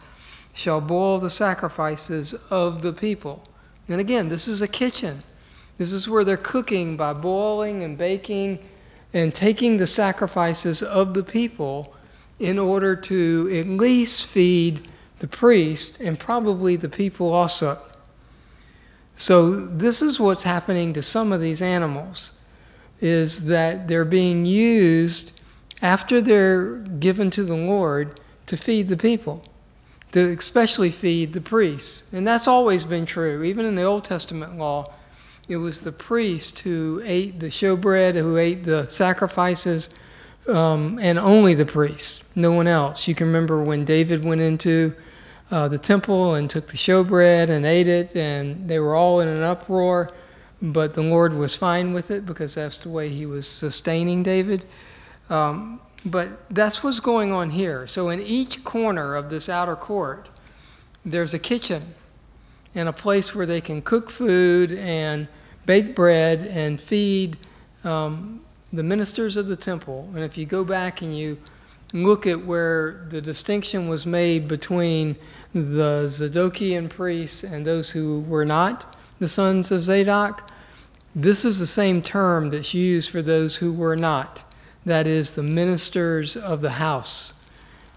shall 0.54 0.80
boil 0.80 1.20
the 1.20 1.30
sacrifices 1.30 2.34
of 2.50 2.82
the 2.82 2.94
people. 2.94 3.44
And 3.90 4.00
again, 4.00 4.30
this 4.30 4.48
is 4.48 4.62
a 4.62 4.68
kitchen. 4.68 5.24
This 5.78 5.92
is 5.92 6.08
where 6.08 6.24
they're 6.24 6.38
cooking 6.38 6.96
by 6.96 7.14
boiling 7.14 7.84
and 7.84 7.98
baking 7.98 8.60
and 9.14 9.34
taking 9.34 9.78
the 9.78 9.88
sacrifices 9.88 10.82
of 10.82 11.14
the 11.14 11.24
people 11.24 11.94
in 12.40 12.58
order 12.58 12.96
to 12.96 13.50
at 13.54 13.68
least 13.68 14.26
feed 14.26 14.90
the 15.26 15.38
priest 15.38 16.00
and 16.00 16.20
probably 16.20 16.76
the 16.76 16.88
people 16.88 17.34
also. 17.34 17.80
So 19.16 19.56
this 19.56 20.04
is 20.04 20.20
what's 20.20 20.44
happening 20.44 20.94
to 20.94 21.02
some 21.02 21.34
of 21.34 21.42
these 21.42 21.64
animals 21.64 22.32
is 23.02 23.46
that 23.46 23.88
they're 23.88 24.06
being 24.06 24.46
used 24.46 25.42
after 25.82 26.22
they're 26.22 26.76
given 26.76 27.32
to 27.32 27.44
the 27.44 27.56
Lord 27.56 28.20
to 28.46 28.56
feed 28.56 28.88
the 28.88 28.98
people, 28.98 29.44
to 30.12 30.20
especially 30.38 30.92
feed 30.92 31.34
the 31.34 31.42
priests. 31.42 32.04
And 32.14 32.28
that's 32.28 32.48
always 32.48 32.84
been 32.84 33.08
true. 33.08 33.42
Even 33.42 33.66
in 33.66 33.74
the 33.74 33.84
Old 33.84 34.04
Testament 34.04 34.60
law, 34.60 34.94
it 35.50 35.58
was 35.58 35.82
the 35.82 35.92
priest 35.92 36.60
who 36.60 37.02
ate 37.04 37.40
the 37.40 37.48
showbread, 37.48 38.14
who 38.14 38.38
ate 38.38 38.64
the 38.64 38.88
sacrifices, 38.90 39.90
um, 40.48 41.00
and 41.02 41.18
only 41.18 41.56
the 41.56 41.66
priest, 41.66 42.26
no 42.36 42.52
one 42.52 42.68
else. 42.68 43.08
You 43.08 43.16
can 43.16 43.26
remember 43.26 43.64
when 43.64 43.86
David 43.86 44.24
went 44.24 44.42
into 44.42 44.96
uh, 45.52 45.68
the 45.68 45.78
temple 45.78 46.36
and 46.36 46.50
took 46.50 46.68
the 46.68 46.78
showbread 46.78 47.50
and 47.50 47.66
ate 47.66 47.88
it, 47.88 48.16
and 48.16 48.68
they 48.68 48.80
were 48.80 48.96
all 48.96 49.20
in 49.20 49.28
an 49.28 49.44
uproar, 49.44 50.10
but 50.62 50.94
the 50.94 51.04
Lord 51.04 51.34
was 51.34 51.56
fine 51.56 51.94
with 51.94 52.10
it 52.10 52.26
because 52.26 52.56
that's 52.56 52.84
the 52.84 52.90
way 52.90 53.10
he 53.10 53.26
was 53.26 53.48
sustaining 53.48 54.24
David. 54.24 54.66
Um, 55.30 55.80
but 56.06 56.50
that's 56.50 56.84
what's 56.84 57.00
going 57.00 57.32
on 57.32 57.50
here. 57.52 57.88
So, 57.88 58.10
in 58.10 58.22
each 58.22 58.64
corner 58.64 59.16
of 59.16 59.30
this 59.30 59.50
outer 59.50 59.76
court, 59.76 60.30
there's 61.04 61.34
a 61.34 61.40
kitchen 61.40 61.96
and 62.76 62.90
a 62.90 62.94
place 62.94 63.34
where 63.34 63.46
they 63.46 63.62
can 63.62 63.82
cook 63.82 64.10
food 64.10 64.72
and 64.72 65.28
bake 65.66 65.96
bread 65.96 66.44
and 66.44 66.80
feed 66.80 67.38
um, 67.84 68.42
the 68.72 68.84
ministers 68.84 69.38
of 69.38 69.48
the 69.48 69.56
temple. 69.56 70.10
And 70.14 70.24
if 70.24 70.38
you 70.38 70.46
go 70.46 70.64
back 70.64 71.02
and 71.02 71.18
you 71.18 71.40
look 72.04 72.28
at 72.28 72.46
where 72.46 73.06
the 73.10 73.22
distinction 73.22 73.88
was 73.88 74.06
made 74.06 74.48
between 74.48 75.16
the 75.54 76.08
Zadokian 76.08 76.90
priests 76.90 77.44
and 77.44 77.66
those 77.66 77.92
who 77.92 78.22
were 78.22 78.46
not 78.46 78.96
the 79.20 79.28
sons 79.28 79.72
of 79.72 79.84
Zadok, 79.84 80.52
this 81.16 81.46
is 81.46 81.60
the 81.60 81.66
same 81.66 82.02
term 82.02 82.50
that's 82.50 82.74
used 82.74 83.10
for 83.10 83.22
those 83.22 83.58
who 83.58 83.72
were 83.72 83.96
not. 83.96 84.44
That 84.86 85.08
is, 85.08 85.34
the 85.34 85.44
ministers 85.44 86.36
of 86.36 86.62
the 86.62 86.72
house. 86.72 87.34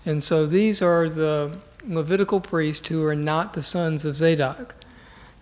And 0.06 0.22
so 0.22 0.46
these 0.46 0.80
are 0.80 1.08
the 1.08 1.58
Levitical 1.84 2.40
priests 2.40 2.88
who 2.88 3.04
are 3.04 3.16
not 3.16 3.54
the 3.54 3.62
sons 3.62 4.04
of 4.04 4.14
Zadok. 4.16 4.74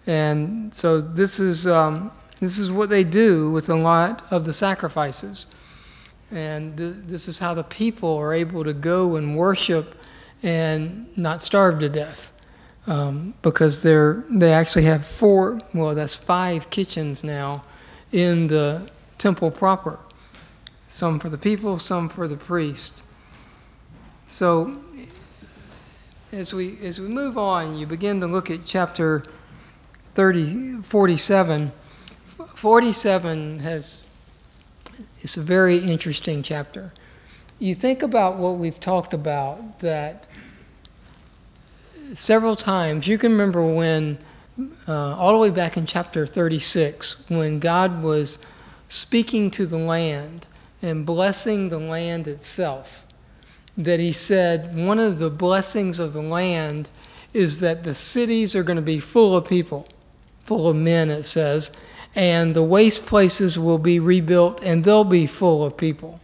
And 0.06 0.74
so 0.74 1.00
this 1.00 1.38
is 1.38 1.66
um, 1.66 2.10
This 2.40 2.58
is 2.58 2.70
what 2.70 2.90
they 2.90 3.02
do 3.02 3.50
with 3.50 3.68
a 3.68 3.76
lot 3.76 4.22
of 4.30 4.44
the 4.44 4.52
sacrifices. 4.52 5.46
And 6.30 6.76
th- 6.76 6.94
this 7.06 7.28
is 7.28 7.38
how 7.38 7.54
the 7.54 7.64
people 7.64 8.16
are 8.16 8.32
able 8.32 8.64
to 8.64 8.74
go 8.74 9.16
and 9.16 9.36
worship 9.36 9.94
and 10.42 11.06
not 11.16 11.42
starve 11.42 11.78
to 11.80 11.88
death. 11.88 12.32
Um, 12.86 13.34
because 13.42 13.82
they're, 13.82 14.24
they 14.30 14.52
actually 14.52 14.84
have 14.84 15.04
four, 15.04 15.60
well, 15.74 15.94
that's 15.94 16.14
five 16.14 16.70
kitchens 16.70 17.24
now 17.24 17.62
in 18.12 18.46
the 18.46 18.88
temple 19.18 19.50
proper. 19.50 19.98
Some 20.86 21.18
for 21.18 21.28
the 21.28 21.38
people, 21.38 21.80
some 21.80 22.08
for 22.08 22.28
the 22.28 22.36
priest. 22.36 23.02
So 24.28 24.78
as 26.32 26.52
we, 26.52 26.78
as 26.82 27.00
we 27.00 27.08
move 27.08 27.38
on, 27.38 27.76
you 27.76 27.86
begin 27.86 28.20
to 28.20 28.26
look 28.26 28.50
at 28.50 28.60
chapter 28.64 29.22
30, 30.14 30.82
47. 30.82 31.72
47 32.54 33.58
has, 33.60 34.02
it's 35.26 35.36
a 35.36 35.42
very 35.42 35.78
interesting 35.78 36.40
chapter. 36.40 36.92
You 37.58 37.74
think 37.74 38.00
about 38.00 38.36
what 38.36 38.58
we've 38.58 38.78
talked 38.78 39.12
about, 39.12 39.80
that 39.80 40.24
several 42.14 42.54
times, 42.54 43.08
you 43.08 43.18
can 43.18 43.32
remember 43.32 43.66
when, 43.66 44.18
uh, 44.86 45.16
all 45.16 45.32
the 45.32 45.38
way 45.40 45.50
back 45.50 45.76
in 45.76 45.84
chapter 45.84 46.28
36, 46.28 47.24
when 47.26 47.58
God 47.58 48.04
was 48.04 48.38
speaking 48.86 49.50
to 49.50 49.66
the 49.66 49.78
land 49.78 50.46
and 50.80 51.04
blessing 51.04 51.70
the 51.70 51.80
land 51.80 52.28
itself 52.28 53.04
that 53.76 53.98
he 53.98 54.12
said 54.12 54.76
one 54.76 55.00
of 55.00 55.18
the 55.18 55.28
blessings 55.28 55.98
of 55.98 56.12
the 56.12 56.22
land 56.22 56.88
is 57.32 57.58
that 57.58 57.82
the 57.82 57.94
cities 57.94 58.54
are 58.54 58.62
going 58.62 58.76
to 58.76 58.80
be 58.80 59.00
full 59.00 59.36
of 59.36 59.44
people, 59.44 59.88
full 60.42 60.68
of 60.68 60.76
men, 60.76 61.10
it 61.10 61.24
says, 61.24 61.72
and 62.16 62.56
the 62.56 62.62
waste 62.62 63.04
places 63.04 63.58
will 63.58 63.78
be 63.78 64.00
rebuilt 64.00 64.62
and 64.62 64.84
they'll 64.84 65.04
be 65.04 65.26
full 65.26 65.62
of 65.62 65.76
people. 65.76 66.18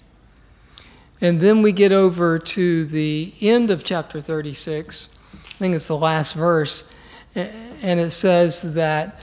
And 1.21 1.41
then 1.41 1.63
we 1.63 1.71
get 1.71 1.93
over 1.93 2.39
to 2.41 2.85
the 2.85 3.33
end 3.41 3.71
of 3.71 3.85
chapter 3.85 4.21
36, 4.21 5.09
I 5.33 5.37
think 5.59 5.75
it's 5.77 5.87
the 5.87 5.97
last 5.97 6.33
verse, 6.33 6.91
and 7.37 8.01
it 8.01 8.11
says 8.11 8.75
that 8.75 9.21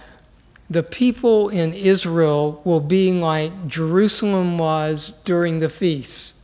the 0.70 0.84
people 0.84 1.50
in 1.50 1.74
Israel 1.74 2.62
will 2.64 2.80
be 2.80 3.12
like 3.12 3.68
Jerusalem 3.68 4.58
was 4.58 5.12
during 5.26 5.60
the 5.60 5.70
feasts, 5.70 6.36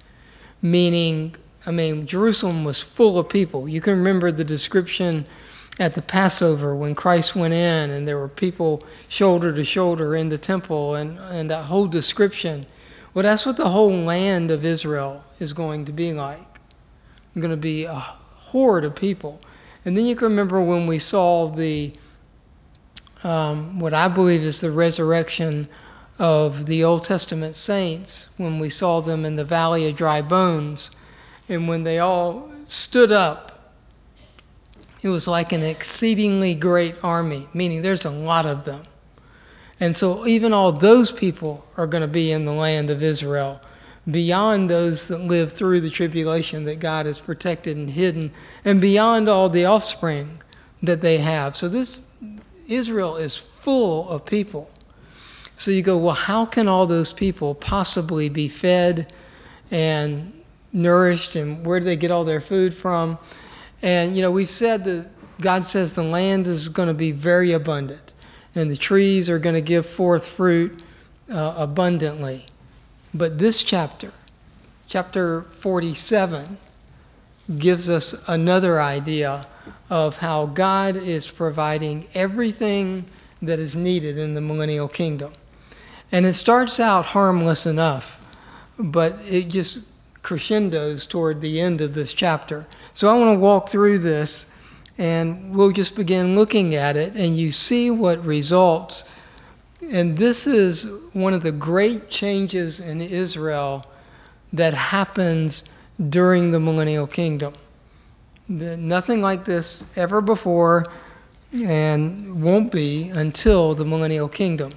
meaning 0.62 1.36
I 1.68 1.72
mean, 1.72 2.06
Jerusalem 2.06 2.64
was 2.64 2.80
full 2.80 3.18
of 3.18 3.28
people. 3.28 3.68
You 3.68 3.82
can 3.82 3.98
remember 3.98 4.32
the 4.32 4.44
description 4.44 5.26
at 5.80 5.94
the 5.94 6.02
Passover 6.02 6.76
when 6.76 6.96
Christ 6.96 7.36
went 7.36 7.54
in 7.54 7.90
and 7.90 8.08
there 8.08 8.18
were 8.18 8.30
people 8.30 8.84
shoulder 9.08 9.52
to 9.54 9.66
shoulder 9.66 10.16
in 10.16 10.30
the 10.30 10.38
temple 10.38 10.96
and, 10.96 11.20
and 11.20 11.50
that 11.50 11.66
whole 11.66 11.88
description. 11.88 12.66
Well, 13.14 13.24
that's 13.24 13.46
what 13.46 13.58
the 13.58 13.70
whole 13.70 13.92
land 13.92 14.52
of 14.52 14.64
Israel 14.64 15.24
is 15.40 15.54
going 15.54 15.86
to 15.86 15.92
be 15.92 16.14
like. 16.14 16.60
It's 17.30 17.42
going 17.42 17.52
to 17.52 17.58
be 17.58 17.84
a 17.84 17.94
horde 17.96 18.86
of 18.86 18.96
people. 18.96 19.42
And 19.84 19.98
then 19.98 20.06
you 20.06 20.16
can 20.16 20.30
remember 20.30 20.64
when 20.64 20.88
we 20.88 20.98
saw 20.98 21.48
the, 21.48 21.94
um, 23.24 23.80
what 23.80 23.94
I 23.94 24.08
believe 24.08 24.42
is 24.42 24.62
the 24.62 24.72
resurrection 24.72 25.68
of 26.18 26.66
the 26.66 26.84
Old 26.84 27.04
Testament 27.04 27.56
saints, 27.56 28.30
when 28.38 28.60
we 28.60 28.70
saw 28.70 29.02
them 29.02 29.26
in 29.26 29.36
the 29.36 29.44
valley 29.44 29.88
of 29.90 29.96
dry 29.96 30.22
bones 30.22 30.92
and 31.50 31.68
when 31.68 31.84
they 31.84 32.00
all 32.00 32.50
stood 32.64 33.12
up, 33.12 33.55
it 35.06 35.10
was 35.10 35.28
like 35.28 35.52
an 35.52 35.62
exceedingly 35.62 36.56
great 36.56 36.96
army, 37.04 37.48
meaning 37.54 37.84
there's 37.84 38.06
a 38.06 38.10
lot 38.10 38.48
of 38.48 38.66
them. 38.66 38.84
And 39.80 39.96
so 39.96 40.26
even 40.26 40.52
all 40.52 40.72
those 40.72 41.12
people 41.12 41.64
are 41.78 41.86
going 41.86 42.02
to 42.02 42.08
be 42.08 42.32
in 42.32 42.46
the 42.46 42.52
land 42.52 42.90
of 42.90 43.04
Israel, 43.04 43.62
beyond 44.10 44.68
those 44.68 45.08
that 45.08 45.22
live 45.22 45.52
through 45.54 45.82
the 45.82 45.92
tribulation 45.92 46.64
that 46.66 46.80
God 46.80 47.06
has 47.06 47.20
protected 47.20 47.78
and 47.78 47.92
hidden, 47.92 48.32
and 48.64 48.82
beyond 48.82 49.30
all 49.30 49.48
the 49.48 49.66
offspring 49.66 50.42
that 50.82 51.02
they 51.02 51.20
have. 51.20 51.56
So 51.56 51.70
this 51.70 52.02
Israel 52.68 53.16
is 53.16 53.36
full 53.36 54.10
of 54.10 54.26
people. 54.26 54.72
So 55.56 55.70
you 55.70 55.84
go, 55.84 56.00
well, 56.00 56.16
how 56.16 56.46
can 56.46 56.68
all 56.68 56.88
those 56.88 57.14
people 57.14 57.54
possibly 57.54 58.28
be 58.28 58.48
fed 58.48 59.14
and 59.70 60.34
nourished 60.74 61.36
and 61.36 61.64
where 61.64 61.80
do 61.80 61.86
they 61.86 61.96
get 61.96 62.10
all 62.12 62.26
their 62.26 62.42
food 62.42 62.74
from? 62.74 63.20
And, 63.86 64.16
you 64.16 64.24
know, 64.24 64.32
we've 64.32 64.50
said 64.50 64.84
that 64.86 65.08
God 65.40 65.64
says 65.64 65.94
the 65.94 66.02
land 66.02 66.48
is 66.48 66.70
going 66.70 66.88
to 66.88 66.94
be 66.96 67.12
very 67.12 67.52
abundant 67.52 68.14
and 68.56 68.72
the 68.72 68.76
trees 68.76 69.30
are 69.30 69.38
going 69.38 69.54
to 69.54 69.62
give 69.62 69.86
forth 69.86 70.28
fruit 70.28 70.82
uh, 71.30 71.54
abundantly. 71.56 72.48
But 73.14 73.38
this 73.38 73.62
chapter, 73.62 74.12
chapter 74.88 75.44
47, 75.44 76.58
gives 77.60 77.88
us 77.88 78.28
another 78.28 78.82
idea 78.82 79.46
of 79.88 80.18
how 80.18 80.48
God 80.48 80.98
is 80.98 81.30
providing 81.30 82.08
everything 82.16 83.06
that 83.40 83.60
is 83.60 83.76
needed 83.76 84.18
in 84.18 84.34
the 84.34 84.42
millennial 84.42 84.88
kingdom. 84.88 85.34
And 86.12 86.26
it 86.26 86.34
starts 86.34 86.80
out 86.80 87.08
harmless 87.08 87.68
enough, 87.68 88.20
but 88.80 89.20
it 89.30 89.50
just 89.50 89.88
crescendos 90.24 91.06
toward 91.06 91.42
the 91.42 91.62
end 91.62 91.82
of 91.82 91.94
this 91.94 92.12
chapter. 92.12 92.66
So 92.96 93.10
I 93.10 93.20
want 93.20 93.36
to 93.36 93.40
walk 93.40 93.68
through 93.68 94.00
this 94.00 94.48
and 94.98 95.54
we'll 95.54 95.74
just 95.74 95.98
begin 95.98 96.34
looking 96.34 96.76
at 96.76 96.96
it 96.96 97.14
and 97.14 97.36
you 97.36 97.52
see 97.52 97.92
what 97.92 98.24
results. 98.24 99.04
And 99.92 100.18
this 100.18 100.48
is 100.48 100.90
one 101.12 101.34
of 101.34 101.44
the 101.44 101.52
great 101.52 102.10
changes 102.10 102.80
in 102.80 103.02
Israel 103.02 103.86
that 104.54 104.74
happens 104.74 105.66
during 106.10 106.52
the 106.52 106.60
millennial 106.62 107.06
kingdom. 107.06 107.54
Nothing 108.48 109.22
like 109.22 109.44
this 109.44 109.86
ever 109.98 110.22
before 110.22 110.86
and 111.54 112.42
won't 112.42 112.72
be 112.72 113.10
until 113.10 113.76
the 113.76 113.84
millennial 113.84 114.30
kingdom. 114.30 114.72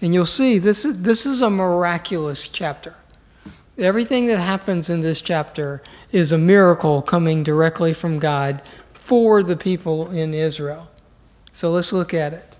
And 0.00 0.12
you'll 0.12 0.26
see 0.26 0.58
this 0.58 0.84
is, 0.84 1.02
this 1.02 1.24
is 1.24 1.40
a 1.40 1.50
miraculous 1.50 2.48
chapter. 2.48 2.96
Everything 3.76 4.26
that 4.26 4.38
happens 4.38 4.88
in 4.88 5.00
this 5.00 5.20
chapter 5.20 5.82
is 6.12 6.30
a 6.30 6.38
miracle 6.38 7.02
coming 7.02 7.42
directly 7.42 7.92
from 7.92 8.20
God 8.20 8.62
for 8.92 9.42
the 9.42 9.56
people 9.56 10.10
in 10.10 10.32
Israel. 10.32 10.90
So 11.50 11.70
let's 11.70 11.92
look 11.92 12.14
at 12.14 12.32
it. 12.32 12.56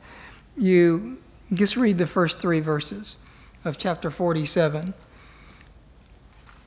You 0.56 1.18
just 1.52 1.76
read 1.76 1.99
the 1.99 2.06
first 2.06 2.40
three 2.40 2.59
verses 2.59 3.18
of 3.64 3.78
chapter 3.78 4.11
47. 4.11 4.92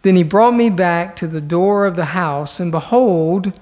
Then 0.04 0.16
he 0.16 0.24
brought 0.24 0.54
me 0.54 0.70
back 0.70 1.18
to 1.18 1.28
the 1.28 1.42
door 1.42 1.86
of 1.86 1.98
the 1.98 2.06
house, 2.06 2.62
and 2.62 2.72
behold, 2.72 3.60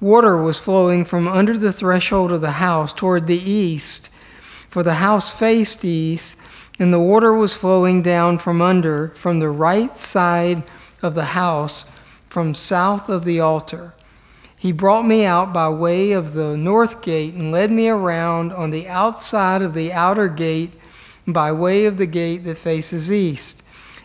water 0.00 0.42
was 0.42 0.58
flowing 0.58 1.04
from 1.04 1.28
under 1.28 1.58
the 1.58 1.72
threshold 1.72 2.32
of 2.32 2.40
the 2.40 2.52
house 2.52 2.94
toward 2.94 3.26
the 3.26 3.36
east, 3.36 4.10
for 4.70 4.82
the 4.82 4.94
house 4.94 5.30
faced 5.30 5.84
east 5.84 6.38
and 6.78 6.92
the 6.92 7.00
water 7.00 7.34
was 7.34 7.54
flowing 7.54 8.02
down 8.02 8.38
from 8.38 8.62
under, 8.62 9.08
from 9.08 9.38
the 9.38 9.50
right 9.50 9.96
side 9.96 10.62
of 11.02 11.14
the 11.14 11.26
house, 11.26 11.84
from 12.28 12.54
south 12.54 13.08
of 13.08 13.24
the 13.24 13.40
altar. 13.40 13.94
He 14.58 14.72
brought 14.72 15.06
me 15.06 15.24
out 15.24 15.52
by 15.52 15.68
way 15.68 16.12
of 16.12 16.34
the 16.34 16.56
north 16.56 17.02
gate 17.02 17.34
and 17.34 17.50
led 17.50 17.70
me 17.70 17.88
around 17.88 18.52
on 18.52 18.70
the 18.70 18.88
outside 18.88 19.60
of 19.60 19.74
the 19.74 19.92
outer 19.92 20.28
gate 20.28 20.70
by 21.26 21.52
way 21.52 21.84
of 21.84 21.98
the 21.98 22.06
gate 22.06 22.44
that 22.44 22.58
faces 22.58 23.12
east. 23.12 23.62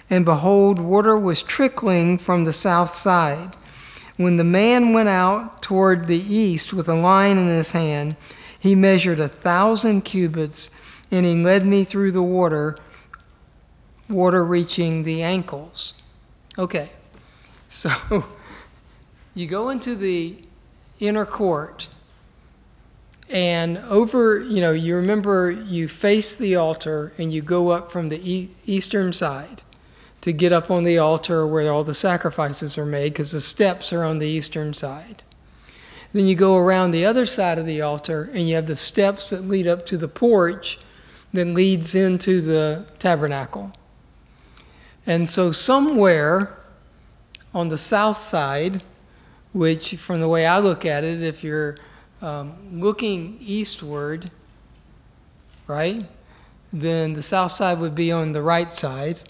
And 0.10 0.26
behold, 0.26 0.80
water 0.80 1.18
was 1.18 1.44
trickling 1.44 2.18
from 2.18 2.44
the 2.44 2.54
south 2.54 2.90
side. 2.90 3.56
When 4.16 4.38
the 4.38 4.44
man 4.44 4.94
went 4.94 5.10
out 5.10 5.62
toward 5.62 6.08
the 6.08 6.18
east 6.18 6.74
with 6.74 6.90
a 6.90 6.96
line 6.96 7.38
in 7.38 7.48
his 7.48 7.74
hand, 7.74 8.16
he 8.60 8.74
measured 8.74 9.20
a 9.20 9.28
thousand 9.28 10.02
cubits 10.02 10.72
and 11.12 11.26
he 11.26 11.36
led 11.36 11.66
me 11.66 11.84
through 11.84 12.12
the 12.12 12.24
water, 12.24 12.78
water 14.10 14.44
reaching 14.44 15.04
the 15.04 15.24
ankles. 15.24 15.94
Okay, 16.58 16.90
so 17.70 17.92
you 19.36 19.48
go 19.48 19.70
into 19.70 19.96
the 19.96 20.38
inner 21.00 21.26
court, 21.26 21.90
and 23.30 23.78
over, 23.80 24.40
you 24.40 24.62
know, 24.62 24.72
you 24.72 24.96
remember 24.96 25.52
you 25.52 25.88
face 25.88 26.34
the 26.34 26.56
altar 26.56 27.12
and 27.18 27.34
you 27.34 27.42
go 27.42 27.70
up 27.70 27.92
from 27.92 28.10
the 28.10 28.50
eastern 28.66 29.12
side 29.12 29.64
to 30.22 30.32
get 30.32 30.54
up 30.54 30.72
on 30.72 30.84
the 30.84 30.98
altar 30.98 31.46
where 31.46 31.70
all 31.70 31.84
the 31.84 31.94
sacrifices 31.94 32.78
are 32.78 32.86
made 32.86 33.14
because 33.14 33.34
the 33.34 33.42
steps 33.42 33.92
are 33.92 34.04
on 34.04 34.20
the 34.20 34.28
eastern 34.28 34.74
side. 34.74 35.24
Then 36.14 36.26
you 36.26 36.36
go 36.36 36.58
around 36.58 36.92
the 36.92 37.06
other 37.06 37.26
side 37.26 37.60
of 37.60 37.66
the 37.66 37.82
altar 37.82 38.30
and 38.34 38.48
you 38.48 38.56
have 38.56 38.66
the 38.66 38.76
steps 38.76 39.30
that 39.30 39.42
lead 39.42 39.68
up 39.68 39.86
to 39.88 39.98
the 39.98 40.08
porch 40.08 40.80
that 41.34 41.48
leads 41.48 41.94
into 41.94 42.42
the 42.42 42.86
tabernacle. 43.00 43.74
And 45.06 45.28
so, 45.28 45.52
somewhere 45.52 46.58
on 47.54 47.70
the 47.70 47.78
south 47.78 48.18
side, 48.18 48.84
which, 49.54 49.96
from 49.96 50.20
the 50.20 50.30
way 50.30 50.46
I 50.46 50.60
look 50.60 50.86
at 50.86 51.04
it, 51.04 51.22
if 51.22 51.44
you're 51.44 51.78
um, 52.22 52.80
looking 52.80 53.38
eastward, 53.40 54.32
right, 55.68 56.06
then 56.72 57.14
the 57.14 57.24
south 57.24 57.52
side 57.52 57.80
would 57.80 57.96
be 57.96 58.12
on 58.12 58.34
the 58.34 58.42
right 58.42 58.72
side. 58.72 59.22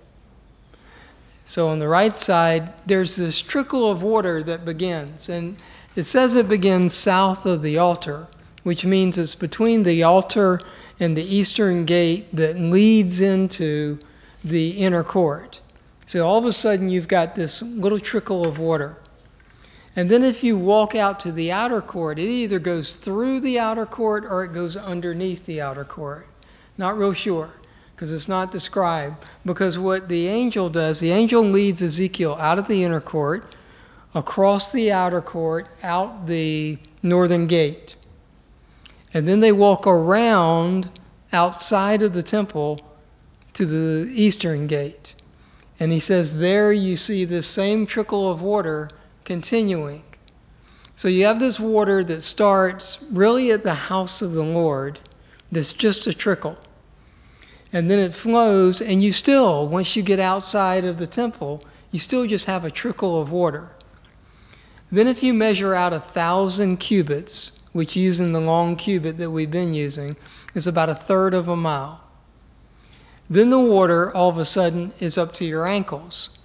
So 1.43 1.69
on 1.69 1.79
the 1.79 1.87
right 1.87 2.15
side, 2.17 2.73
there's 2.85 3.15
this 3.15 3.41
trickle 3.41 3.89
of 3.89 4.03
water 4.03 4.43
that 4.43 4.65
begins. 4.65 5.29
And 5.29 5.57
it 5.95 6.03
says 6.03 6.35
it 6.35 6.49
begins 6.49 6.93
south 6.93 7.45
of 7.45 7.61
the 7.61 7.77
altar, 7.77 8.27
which 8.63 8.83
means 8.83 9.17
it's 9.17 9.35
between 9.35 9.83
the 9.83 10.03
altar 10.03 10.59
and 10.99 11.15
the 11.15 11.23
eastern 11.23 11.85
gate 11.85 12.27
that 12.35 12.57
leads 12.57 13.19
into 13.19 13.99
the 14.43 14.71
inner 14.71 15.03
court. 15.03 15.61
So 16.05 16.25
all 16.25 16.37
of 16.37 16.45
a 16.45 16.51
sudden, 16.51 16.89
you've 16.89 17.07
got 17.07 17.35
this 17.35 17.61
little 17.61 17.99
trickle 17.99 18.47
of 18.47 18.59
water. 18.59 18.97
And 19.95 20.09
then 20.09 20.23
if 20.23 20.43
you 20.43 20.57
walk 20.57 20.95
out 20.95 21.19
to 21.21 21.31
the 21.31 21.51
outer 21.51 21.81
court, 21.81 22.19
it 22.19 22.29
either 22.29 22.59
goes 22.59 22.95
through 22.95 23.39
the 23.39 23.59
outer 23.59 23.85
court 23.85 24.25
or 24.25 24.43
it 24.43 24.53
goes 24.53 24.77
underneath 24.77 25.45
the 25.45 25.59
outer 25.59 25.83
court. 25.83 26.27
Not 26.77 26.97
real 26.97 27.13
sure 27.13 27.53
because 27.97 28.13
it's 28.13 28.29
not 28.29 28.51
described. 28.51 29.25
Because 29.43 29.79
what 29.79 30.07
the 30.07 30.27
angel 30.27 30.69
does, 30.69 30.99
the 30.99 31.11
angel 31.11 31.41
leads 31.41 31.81
Ezekiel 31.81 32.37
out 32.39 32.59
of 32.59 32.67
the 32.67 32.83
inner 32.83 33.01
court, 33.01 33.55
across 34.13 34.71
the 34.71 34.91
outer 34.91 35.19
court, 35.19 35.67
out 35.81 36.27
the 36.27 36.77
northern 37.01 37.47
gate. 37.47 37.96
And 39.17 39.27
then 39.27 39.39
they 39.39 39.51
walk 39.51 39.87
around 39.87 40.91
outside 41.33 42.01
of 42.01 42.13
the 42.13 42.23
temple 42.23 42.79
to 43.53 43.65
the 43.65 44.11
eastern 44.13 44.67
gate. 44.67 45.15
And 45.79 45.91
he 45.91 45.99
says, 45.99 46.39
There 46.39 46.71
you 46.71 46.95
see 46.95 47.25
this 47.25 47.47
same 47.47 47.85
trickle 47.85 48.29
of 48.29 48.41
water 48.41 48.89
continuing. 49.23 50.03
So 50.95 51.07
you 51.07 51.25
have 51.25 51.39
this 51.39 51.59
water 51.59 52.03
that 52.03 52.21
starts 52.21 52.99
really 53.11 53.51
at 53.51 53.63
the 53.63 53.73
house 53.73 54.21
of 54.21 54.33
the 54.33 54.43
Lord, 54.43 54.99
that's 55.51 55.73
just 55.73 56.07
a 56.07 56.13
trickle 56.13 56.57
and 57.73 57.91
then 57.91 57.99
it 57.99 58.13
flows, 58.13 58.81
and 58.81 59.03
you 59.03 59.11
still, 59.11 59.67
once 59.67 59.95
you 59.95 60.01
get 60.01 60.19
outside 60.19 60.85
of 60.85 60.97
the 60.97 61.07
temple, 61.07 61.63
you 61.91 61.99
still 61.99 62.25
just 62.25 62.45
have 62.45 62.63
a 62.63 62.71
trickle 62.71 63.21
of 63.21 63.31
water. 63.31 63.71
Then, 64.89 65.07
if 65.07 65.21
you 65.21 65.33
measure 65.33 65.73
out 65.73 65.91
a 65.91 65.99
thousand 65.99 66.77
cubits, 66.77 67.56
which 67.77 67.95
using 67.95 68.31
the 68.31 68.41
long 68.41 68.75
cubit 68.75 69.19
that 69.19 69.29
we've 69.29 69.51
been 69.51 69.71
using, 69.71 70.15
is 70.55 70.65
about 70.65 70.89
a 70.89 70.95
third 70.95 71.35
of 71.35 71.47
a 71.47 71.55
mile. 71.55 72.01
Then 73.29 73.51
the 73.51 73.59
water 73.59 74.11
all 74.15 74.29
of 74.29 74.39
a 74.39 74.45
sudden 74.45 74.93
is 74.99 75.15
up 75.15 75.31
to 75.35 75.45
your 75.45 75.67
ankles. 75.67 76.39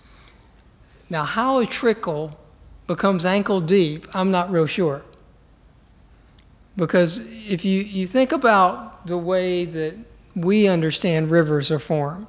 Now, 1.09 1.25
how 1.25 1.59
a 1.59 1.65
trickle 1.65 2.39
becomes 2.87 3.25
ankle 3.25 3.63
deep, 3.63 4.07
I'm 4.13 4.31
not 4.31 4.51
real 4.51 4.67
sure. 4.67 5.05
Because 6.77 7.27
if 7.49 7.65
you, 7.65 7.81
you 7.81 8.07
think 8.07 8.31
about 8.31 9.07
the 9.07 9.17
way 9.17 9.65
that 9.65 9.97
we 10.37 10.69
understand 10.69 11.31
rivers 11.31 11.71
are 11.71 11.79
formed. 11.79 12.27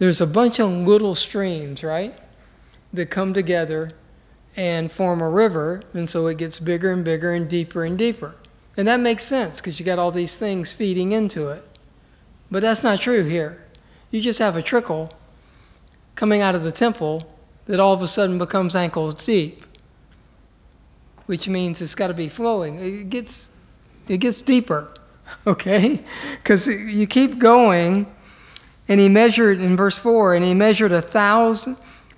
There's 0.00 0.20
a 0.20 0.26
bunch 0.26 0.58
of 0.58 0.68
little 0.72 1.14
streams, 1.14 1.84
right, 1.84 2.18
that 2.92 3.10
come 3.10 3.32
together 3.32 3.92
and 4.56 4.90
form 4.90 5.20
a 5.20 5.30
river, 5.30 5.84
and 5.94 6.08
so 6.08 6.26
it 6.26 6.38
gets 6.38 6.58
bigger 6.58 6.90
and 6.90 7.04
bigger 7.04 7.32
and 7.32 7.48
deeper 7.48 7.84
and 7.84 7.96
deeper. 7.96 8.34
And 8.76 8.86
that 8.88 9.00
makes 9.00 9.24
sense 9.24 9.60
because 9.60 9.78
you 9.78 9.86
got 9.86 9.98
all 9.98 10.10
these 10.10 10.36
things 10.36 10.72
feeding 10.72 11.12
into 11.12 11.48
it. 11.48 11.66
But 12.50 12.62
that's 12.62 12.82
not 12.82 13.00
true 13.00 13.24
here. 13.24 13.64
You 14.10 14.20
just 14.20 14.38
have 14.38 14.56
a 14.56 14.62
trickle 14.62 15.12
coming 16.14 16.40
out 16.40 16.54
of 16.54 16.62
the 16.62 16.72
temple 16.72 17.32
that 17.66 17.78
all 17.80 17.94
of 17.94 18.02
a 18.02 18.08
sudden 18.08 18.38
becomes 18.38 18.74
ankles 18.74 19.24
deep, 19.24 19.62
which 21.26 21.48
means 21.48 21.80
it's 21.80 21.94
got 21.94 22.08
to 22.08 22.14
be 22.14 22.28
flowing. 22.28 22.76
It 22.78 23.10
gets, 23.10 23.50
it 24.08 24.18
gets 24.18 24.42
deeper. 24.42 24.92
okay? 25.46 26.02
Because 26.42 26.66
you 26.66 27.06
keep 27.06 27.38
going, 27.38 28.06
and 28.90 28.98
he 28.98 29.08
measured 29.08 29.60
in 29.60 29.76
verse 29.76 29.96
4 29.96 30.34
and 30.34 30.44
he 30.44 30.52
measured 30.52 30.90
a 30.90 31.00
thousand, 31.00 31.76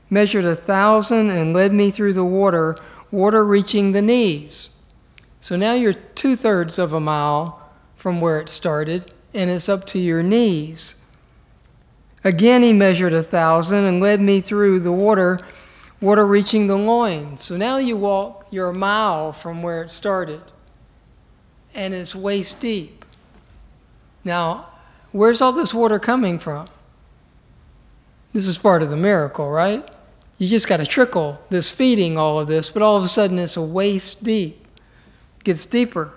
measured 0.08 0.46
a 0.46 0.56
thousand 0.56 1.28
and 1.28 1.52
led 1.52 1.72
me 1.72 1.90
through 1.90 2.14
the 2.14 2.24
water, 2.24 2.76
water 3.10 3.44
reaching 3.44 3.92
the 3.92 4.00
knees. 4.00 4.70
So 5.42 5.56
now 5.56 5.74
you're 5.74 5.92
two 5.92 6.36
thirds 6.36 6.78
of 6.78 6.92
a 6.92 7.00
mile 7.00 7.68
from 7.96 8.20
where 8.20 8.38
it 8.38 8.48
started, 8.48 9.12
and 9.34 9.50
it's 9.50 9.68
up 9.68 9.84
to 9.86 9.98
your 9.98 10.22
knees. 10.22 10.94
Again, 12.22 12.62
he 12.62 12.72
measured 12.72 13.12
a 13.12 13.24
thousand 13.24 13.84
and 13.84 14.00
led 14.00 14.20
me 14.20 14.40
through 14.40 14.78
the 14.78 14.92
water, 14.92 15.40
water 16.00 16.24
reaching 16.24 16.68
the 16.68 16.78
loins. 16.78 17.42
So 17.42 17.56
now 17.56 17.78
you 17.78 17.96
walk, 17.96 18.46
you're 18.52 18.68
a 18.68 18.72
mile 18.72 19.32
from 19.32 19.64
where 19.64 19.82
it 19.82 19.90
started, 19.90 20.42
and 21.74 21.92
it's 21.92 22.14
waist 22.14 22.60
deep. 22.60 23.04
Now, 24.22 24.68
where's 25.10 25.42
all 25.42 25.52
this 25.52 25.74
water 25.74 25.98
coming 25.98 26.38
from? 26.38 26.68
This 28.32 28.46
is 28.46 28.58
part 28.58 28.84
of 28.84 28.90
the 28.90 28.96
miracle, 28.96 29.50
right? 29.50 29.84
You 30.38 30.48
just 30.48 30.68
got 30.68 30.78
a 30.78 30.86
trickle 30.86 31.40
this 31.50 31.68
feeding 31.68 32.16
all 32.16 32.38
of 32.38 32.46
this, 32.46 32.70
but 32.70 32.80
all 32.80 32.96
of 32.96 33.02
a 33.02 33.08
sudden 33.08 33.40
it's 33.40 33.56
a 33.56 33.62
waist 33.62 34.22
deep. 34.22 34.61
Gets 35.44 35.66
deeper. 35.66 36.12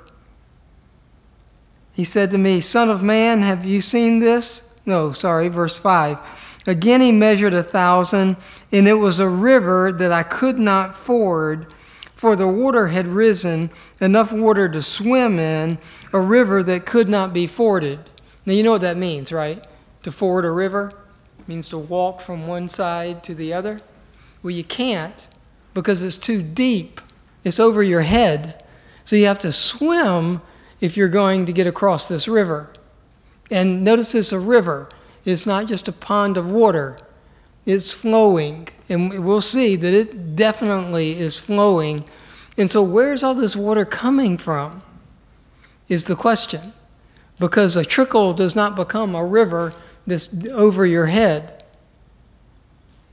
He 1.94 2.04
said 2.04 2.30
to 2.32 2.38
me, 2.38 2.62
Son 2.62 2.90
of 2.90 3.02
man, 3.02 3.42
have 3.42 3.66
you 3.66 3.82
seen 3.82 4.20
this? 4.20 4.70
No, 4.86 5.14
sorry, 5.14 5.48
verse 5.48 5.78
5. 5.78 6.64
Again 6.68 7.02
he 7.02 7.12
measured 7.12 7.54
a 7.54 7.64
thousand, 7.64 8.38
and 8.72 8.88
it 8.88 8.96
was 8.96 9.20
a 9.20 9.30
river 9.30 9.92
that 9.92 10.12
I 10.12 10.24
could 10.24 10.58
not 10.58 10.96
ford, 10.96 11.74
for 12.14 12.36
the 12.36 12.48
water 12.48 12.88
had 12.88 13.08
risen, 13.08 13.70
enough 14.02 14.34
water 14.34 14.68
to 14.70 14.82
swim 14.82 15.38
in, 15.40 15.78
a 16.12 16.20
river 16.20 16.64
that 16.64 16.86
could 16.86 17.08
not 17.08 17.34
be 17.34 17.48
forded. 17.48 18.00
Now, 18.46 18.54
you 18.54 18.64
know 18.64 18.72
what 18.72 18.82
that 18.82 18.98
means, 18.98 19.32
right? 19.32 19.66
To 20.04 20.12
ford 20.12 20.46
a 20.46 20.52
river 20.52 20.92
means 21.48 21.68
to 21.70 21.78
walk 21.78 22.22
from 22.22 22.48
one 22.48 22.68
side 22.68 23.24
to 23.24 23.36
the 23.36 23.54
other. 23.54 23.80
Well, 24.42 24.52
you 24.52 24.64
can't 24.64 25.28
because 25.74 26.04
it's 26.04 26.18
too 26.18 26.42
deep, 26.42 27.02
it's 27.44 27.60
over 27.60 27.84
your 27.84 28.02
head. 28.02 28.64
So 29.06 29.16
you 29.16 29.26
have 29.26 29.40
to 29.40 29.54
swim 29.54 30.42
if 30.82 30.98
you're 30.98 31.08
going 31.08 31.46
to 31.46 31.54
get 31.54 31.66
across 31.66 32.08
this 32.10 32.28
river. 32.28 32.72
And 33.50 33.84
notice 33.84 34.14
it's 34.14 34.34
a 34.34 34.40
river, 34.40 34.90
it's 35.24 35.46
not 35.46 35.68
just 35.68 35.88
a 35.88 35.94
pond 35.94 36.36
of 36.36 36.52
water, 36.52 36.98
it's 37.66 37.94
flowing. 37.94 38.68
And 38.90 39.24
we'll 39.24 39.42
see 39.42 39.78
that 39.78 39.94
it 39.94 40.36
definitely 40.36 41.18
is 41.18 41.40
flowing. 41.40 42.04
And 42.58 42.70
so, 42.70 42.84
where's 42.84 43.24
all 43.24 43.34
this 43.34 43.56
water 43.56 43.86
coming 43.86 44.38
from? 44.38 44.84
is 45.88 46.06
the 46.06 46.16
question. 46.16 46.74
Because 47.40 47.76
a 47.76 47.86
trickle 47.86 48.34
does 48.34 48.56
not 48.56 48.76
become 48.76 49.16
a 49.16 49.26
river 49.26 49.74
that's 50.08 50.46
over 50.50 50.86
your 50.86 51.08
head. 51.08 51.64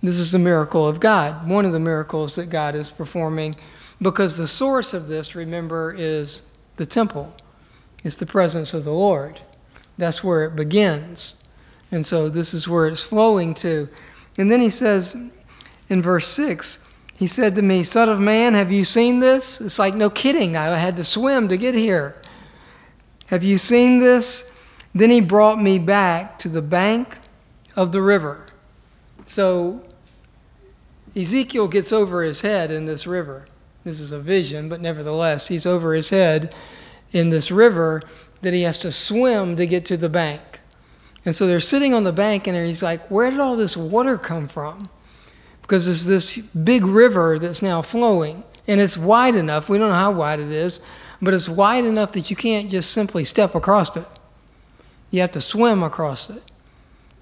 This 0.02 0.18
is 0.18 0.32
the 0.32 0.38
miracle 0.38 0.86
of 0.86 1.00
God, 1.00 1.48
one 1.48 1.64
of 1.64 1.72
the 1.72 1.80
miracles 1.80 2.34
that 2.36 2.50
God 2.50 2.74
is 2.74 2.90
performing, 2.90 3.56
because 4.02 4.36
the 4.36 4.48
source 4.48 4.92
of 4.92 5.06
this, 5.06 5.34
remember, 5.34 5.94
is 5.96 6.42
the 6.76 6.86
temple, 6.86 7.34
it's 8.02 8.16
the 8.16 8.26
presence 8.26 8.74
of 8.74 8.84
the 8.84 8.92
Lord. 8.92 9.40
That's 9.96 10.24
where 10.24 10.44
it 10.44 10.56
begins. 10.56 11.36
And 11.90 12.04
so 12.04 12.28
this 12.28 12.52
is 12.52 12.66
where 12.66 12.88
it's 12.88 13.02
flowing 13.02 13.54
to. 13.54 13.88
And 14.38 14.50
then 14.50 14.60
he 14.60 14.70
says 14.70 15.16
in 15.88 16.02
verse 16.02 16.26
6, 16.28 16.88
he 17.14 17.26
said 17.26 17.54
to 17.54 17.62
me, 17.62 17.84
Son 17.84 18.08
of 18.08 18.18
man, 18.18 18.54
have 18.54 18.72
you 18.72 18.82
seen 18.82 19.20
this? 19.20 19.60
It's 19.60 19.78
like, 19.78 19.94
no 19.94 20.10
kidding. 20.10 20.56
I 20.56 20.76
had 20.76 20.96
to 20.96 21.04
swim 21.04 21.48
to 21.48 21.56
get 21.56 21.74
here. 21.74 22.20
Have 23.26 23.44
you 23.44 23.58
seen 23.58 24.00
this? 24.00 24.50
Then 24.94 25.10
he 25.10 25.20
brought 25.20 25.60
me 25.60 25.78
back 25.78 26.38
to 26.40 26.48
the 26.48 26.62
bank 26.62 27.18
of 27.76 27.92
the 27.92 28.02
river. 28.02 28.46
So 29.26 29.84
Ezekiel 31.14 31.68
gets 31.68 31.92
over 31.92 32.22
his 32.22 32.40
head 32.40 32.70
in 32.70 32.86
this 32.86 33.06
river. 33.06 33.46
This 33.84 34.00
is 34.00 34.12
a 34.12 34.20
vision, 34.20 34.68
but 34.68 34.80
nevertheless, 34.80 35.48
he's 35.48 35.66
over 35.66 35.94
his 35.94 36.10
head 36.10 36.54
in 37.10 37.30
this 37.30 37.50
river 37.50 38.02
that 38.40 38.54
he 38.54 38.62
has 38.62 38.78
to 38.78 38.92
swim 38.92 39.56
to 39.56 39.66
get 39.66 39.84
to 39.86 39.96
the 39.96 40.08
bank. 40.08 40.60
And 41.24 41.34
so 41.34 41.46
they're 41.46 41.60
sitting 41.60 41.94
on 41.94 42.04
the 42.04 42.12
bank, 42.12 42.46
and 42.46 42.56
he's 42.56 42.82
like, 42.82 43.08
Where 43.10 43.30
did 43.30 43.40
all 43.40 43.56
this 43.56 43.76
water 43.76 44.18
come 44.18 44.48
from? 44.48 44.88
Because 45.62 45.88
it's 45.88 46.04
this 46.04 46.38
big 46.38 46.84
river 46.84 47.38
that's 47.38 47.62
now 47.62 47.82
flowing, 47.82 48.44
and 48.66 48.80
it's 48.80 48.98
wide 48.98 49.34
enough. 49.34 49.68
We 49.68 49.78
don't 49.78 49.88
know 49.88 49.94
how 49.94 50.12
wide 50.12 50.40
it 50.40 50.50
is, 50.50 50.80
but 51.20 51.34
it's 51.34 51.48
wide 51.48 51.84
enough 51.84 52.12
that 52.12 52.30
you 52.30 52.36
can't 52.36 52.70
just 52.70 52.90
simply 52.90 53.24
step 53.24 53.54
across 53.54 53.96
it. 53.96 54.06
You 55.10 55.20
have 55.20 55.30
to 55.32 55.40
swim 55.40 55.82
across 55.82 56.30
it. 56.30 56.42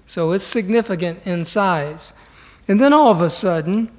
So 0.05 0.31
it's 0.31 0.45
significant 0.45 1.25
in 1.27 1.45
size. 1.45 2.13
And 2.67 2.81
then 2.81 2.93
all 2.93 3.11
of 3.11 3.21
a 3.21 3.29
sudden, 3.29 3.91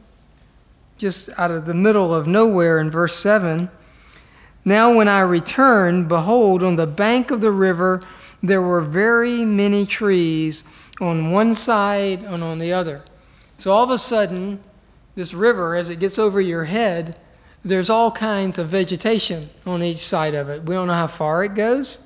just 1.03 1.29
out 1.37 1.51
of 1.51 1.67
the 1.67 1.75
middle 1.75 2.15
of 2.15 2.29
nowhere 2.29 2.79
in 2.79 2.89
verse 2.89 3.17
7, 3.17 3.69
now 4.65 4.95
when 4.95 5.09
I 5.09 5.21
returned, 5.21 6.09
behold, 6.09 6.63
on 6.63 6.77
the 6.77 6.87
bank 6.87 7.33
of 7.33 7.41
the 7.41 7.51
river 7.51 8.01
there 8.41 8.63
were 8.63 8.81
very 8.81 9.45
many 9.45 9.85
trees 9.85 10.63
on 11.01 11.33
one 11.33 11.55
side 11.55 12.23
and 12.23 12.43
on 12.43 12.61
the 12.61 12.73
other. 12.73 13.03
So 13.59 13.73
all 13.73 13.83
of 13.83 13.91
a 13.91 13.99
sudden, 13.99 14.61
this 15.17 15.35
river, 15.35 15.75
as 15.75 15.91
it 15.91 15.99
gets 15.99 16.21
over 16.21 16.41
your 16.41 16.65
head, 16.65 17.19
there's 17.65 17.91
all 17.91 18.13
kinds 18.13 18.57
of 18.57 18.69
vegetation 18.69 19.51
on 19.67 19.83
each 19.83 19.99
side 19.99 20.35
of 20.35 20.49
it. 20.49 20.63
We 20.63 20.75
don't 20.77 20.87
know 20.87 20.95
how 20.95 21.09
far 21.09 21.43
it 21.45 21.55
goes. 21.55 21.99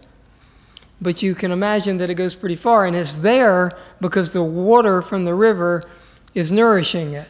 but 1.00 1.22
you 1.22 1.35
can 1.35 1.52
imagine 1.52 1.98
that 1.98 2.09
it 2.09 2.14
goes 2.14 2.35
pretty 2.35 2.56
far, 2.56 2.87
and 2.87 2.96
it's 2.96 3.16
there 3.16 3.70
because 4.00 4.30
the 4.30 4.42
water 4.42 5.02
from 5.02 5.24
the 5.24 5.35
river 5.35 5.82
is 6.35 6.50
nourishing 6.50 7.12
it. 7.12 7.28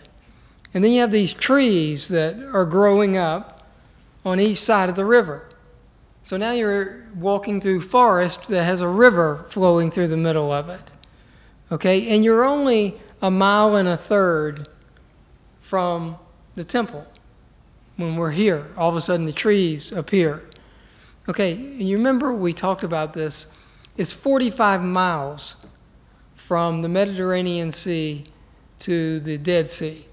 And 0.76 0.84
then 0.84 0.92
you 0.92 1.00
have 1.00 1.10
these 1.10 1.32
trees 1.32 2.08
that 2.08 2.36
are 2.52 2.66
growing 2.66 3.16
up 3.16 3.66
on 4.26 4.38
each 4.38 4.58
side 4.58 4.90
of 4.90 4.94
the 4.94 5.06
river. 5.06 5.48
So 6.22 6.36
now 6.36 6.52
you're 6.52 7.06
walking 7.14 7.62
through 7.62 7.80
forest 7.80 8.48
that 8.48 8.64
has 8.64 8.82
a 8.82 8.88
river 8.88 9.46
flowing 9.48 9.90
through 9.90 10.08
the 10.08 10.18
middle 10.18 10.52
of 10.52 10.68
it. 10.68 10.82
Okay? 11.72 12.14
And 12.14 12.22
you're 12.22 12.44
only 12.44 13.00
a 13.22 13.30
mile 13.30 13.74
and 13.74 13.88
a 13.88 13.96
third 13.96 14.68
from 15.62 16.18
the 16.56 16.64
temple 16.64 17.06
when 17.96 18.16
we're 18.16 18.32
here. 18.32 18.66
All 18.76 18.90
of 18.90 18.96
a 18.96 19.00
sudden 19.00 19.24
the 19.24 19.32
trees 19.32 19.90
appear. 19.92 20.44
Okay, 21.26 21.52
and 21.52 21.84
you 21.84 21.96
remember 21.96 22.34
we 22.34 22.52
talked 22.52 22.84
about 22.84 23.14
this. 23.14 23.46
It's 23.96 24.12
45 24.12 24.82
miles 24.82 25.56
from 26.34 26.82
the 26.82 26.90
Mediterranean 26.90 27.70
Sea 27.72 28.26
to 28.80 29.20
the 29.20 29.38
Dead 29.38 29.70
Sea. 29.70 30.05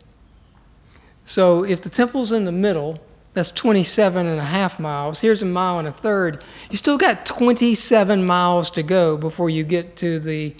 So 1.25 1.63
if 1.63 1.81
the 1.81 1.89
temple's 1.89 2.31
in 2.31 2.45
the 2.45 2.51
middle, 2.51 2.99
that's 3.33 3.49
27 3.49 4.27
and 4.27 4.39
a 4.39 4.43
half 4.43 4.79
miles. 4.79 5.21
Here's 5.21 5.41
a 5.41 5.45
mile 5.45 5.79
and 5.79 5.87
a 5.87 5.91
third. 5.91 6.43
You 6.69 6.77
still 6.77 6.97
got 6.97 7.25
27 7.25 8.23
miles 8.25 8.69
to 8.71 8.83
go 8.83 9.17
before 9.17 9.49
you 9.49 9.63
get 9.63 9.95
to 9.97 10.19
the 10.19 10.55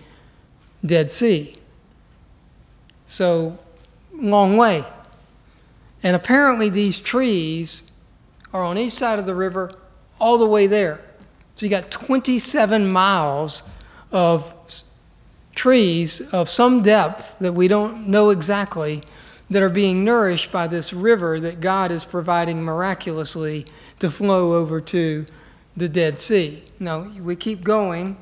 Dead 0.83 1.09
Sea. 1.09 1.55
So, 3.05 3.59
long 4.11 4.57
way. 4.57 4.85
And 6.01 6.15
apparently, 6.15 6.69
these 6.69 6.97
trees 6.97 7.91
are 8.51 8.63
on 8.63 8.77
each 8.77 8.93
side 8.93 9.19
of 9.19 9.25
the 9.25 9.35
river 9.35 9.71
all 10.19 10.37
the 10.37 10.47
way 10.47 10.65
there. 10.65 10.99
So, 11.55 11.65
you 11.65 11.69
got 11.69 11.91
27 11.91 12.91
miles 12.91 13.63
of 14.11 14.55
trees 15.53 16.21
of 16.33 16.49
some 16.49 16.81
depth 16.81 17.37
that 17.37 17.53
we 17.53 17.67
don't 17.67 18.07
know 18.07 18.31
exactly 18.31 19.03
that 19.53 19.61
are 19.61 19.69
being 19.69 20.03
nourished 20.03 20.51
by 20.51 20.65
this 20.65 20.91
river 20.91 21.39
that 21.39 21.61
God 21.61 21.91
is 21.91 22.03
providing 22.03 22.63
miraculously 22.63 23.67
to 23.99 24.09
flow 24.09 24.53
over 24.53 24.81
to 24.81 25.27
the 25.77 25.87
Dead 25.87 26.17
Sea. 26.17 26.63
Now, 26.79 27.01
we 27.21 27.35
keep 27.35 27.63
going, 27.63 28.17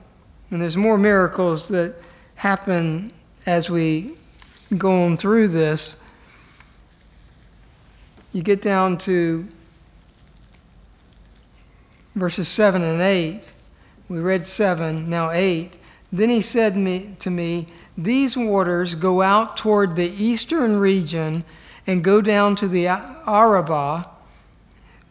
and 0.50 0.62
there's 0.62 0.76
more 0.76 0.98
miracles 0.98 1.70
that 1.70 1.96
happen 2.36 3.14
as 3.46 3.70
we 3.70 4.16
go 4.78 5.06
on 5.06 5.16
through 5.16 5.48
this. 5.48 5.96
You 8.34 8.44
get 8.44 8.62
down 8.62 8.98
to 9.00 9.48
verses 12.14 12.50
7 12.50 12.84
and 12.84 13.02
8. 13.02 13.42
We 14.10 14.20
read 14.20 14.46
7, 14.46 15.10
now 15.10 15.32
8. 15.32 15.78
Then 16.12 16.30
he 16.30 16.42
said 16.42 16.76
me, 16.76 17.16
to 17.20 17.30
me, 17.30 17.68
these 17.98 18.38
waters 18.38 18.96
go 18.96 19.22
out 19.22 19.58
toward 19.58 19.96
the 19.96 20.12
eastern 20.18 20.78
region 20.78 21.44
and 21.86 22.04
go 22.04 22.22
down 22.22 22.56
to 22.56 22.68
the 22.68 22.88
Arabah. 22.88 24.06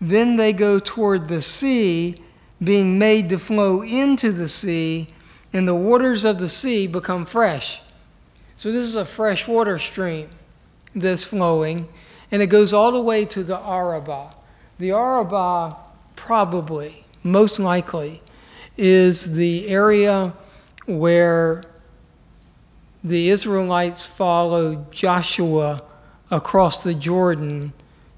Then 0.00 0.36
they 0.36 0.52
go 0.52 0.78
toward 0.78 1.28
the 1.28 1.42
sea, 1.42 2.16
being 2.62 2.98
made 2.98 3.28
to 3.30 3.38
flow 3.38 3.82
into 3.82 4.32
the 4.32 4.48
sea, 4.48 5.08
and 5.52 5.66
the 5.66 5.74
waters 5.74 6.24
of 6.24 6.38
the 6.38 6.48
sea 6.48 6.86
become 6.86 7.26
fresh. 7.26 7.80
So, 8.56 8.70
this 8.70 8.84
is 8.84 8.94
a 8.94 9.04
fresh 9.04 9.48
water 9.48 9.78
stream 9.78 10.28
that's 10.94 11.24
flowing, 11.24 11.88
and 12.30 12.42
it 12.42 12.48
goes 12.48 12.72
all 12.72 12.92
the 12.92 13.00
way 13.00 13.24
to 13.26 13.42
the 13.42 13.58
Arabah. 13.58 14.34
The 14.78 14.92
Arabah, 14.92 15.76
probably, 16.16 17.04
most 17.22 17.58
likely, 17.58 18.22
is 18.76 19.34
the 19.34 19.68
area 19.68 20.34
where 20.86 21.62
the 23.02 23.30
Israelites 23.30 24.04
followed 24.04 24.92
Joshua 24.92 25.82
across 26.30 26.84
the 26.84 26.94
Jordan 26.94 27.72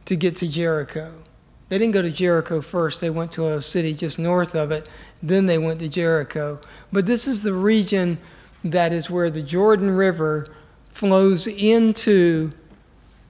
to 0.05 0.16
get 0.16 0.37
to 0.37 0.49
Jericho. 0.49 1.23
They 1.68 1.79
didn't 1.79 1.95
go 1.95 2.03
to 2.03 2.11
Jericho 2.11 2.61
first, 2.61 3.01
they 3.01 3.11
went 3.11 3.33
to 3.33 3.49
a 3.49 3.62
city 3.62 3.95
just 3.95 4.18
north 4.18 4.55
of 4.55 4.71
it, 4.71 4.88
then 5.23 5.47
they 5.47 5.59
went 5.59 5.81
to 5.81 5.88
Jericho. 5.88 6.61
But 6.92 7.07
this 7.07 7.27
is 7.27 7.42
the 7.42 7.55
region 7.55 8.18
that 8.64 8.92
is 8.92 9.09
where 9.09 9.31
the 9.31 9.42
Jordan 9.42 9.90
River 9.90 10.47
flows 10.88 11.47
into 11.47 12.51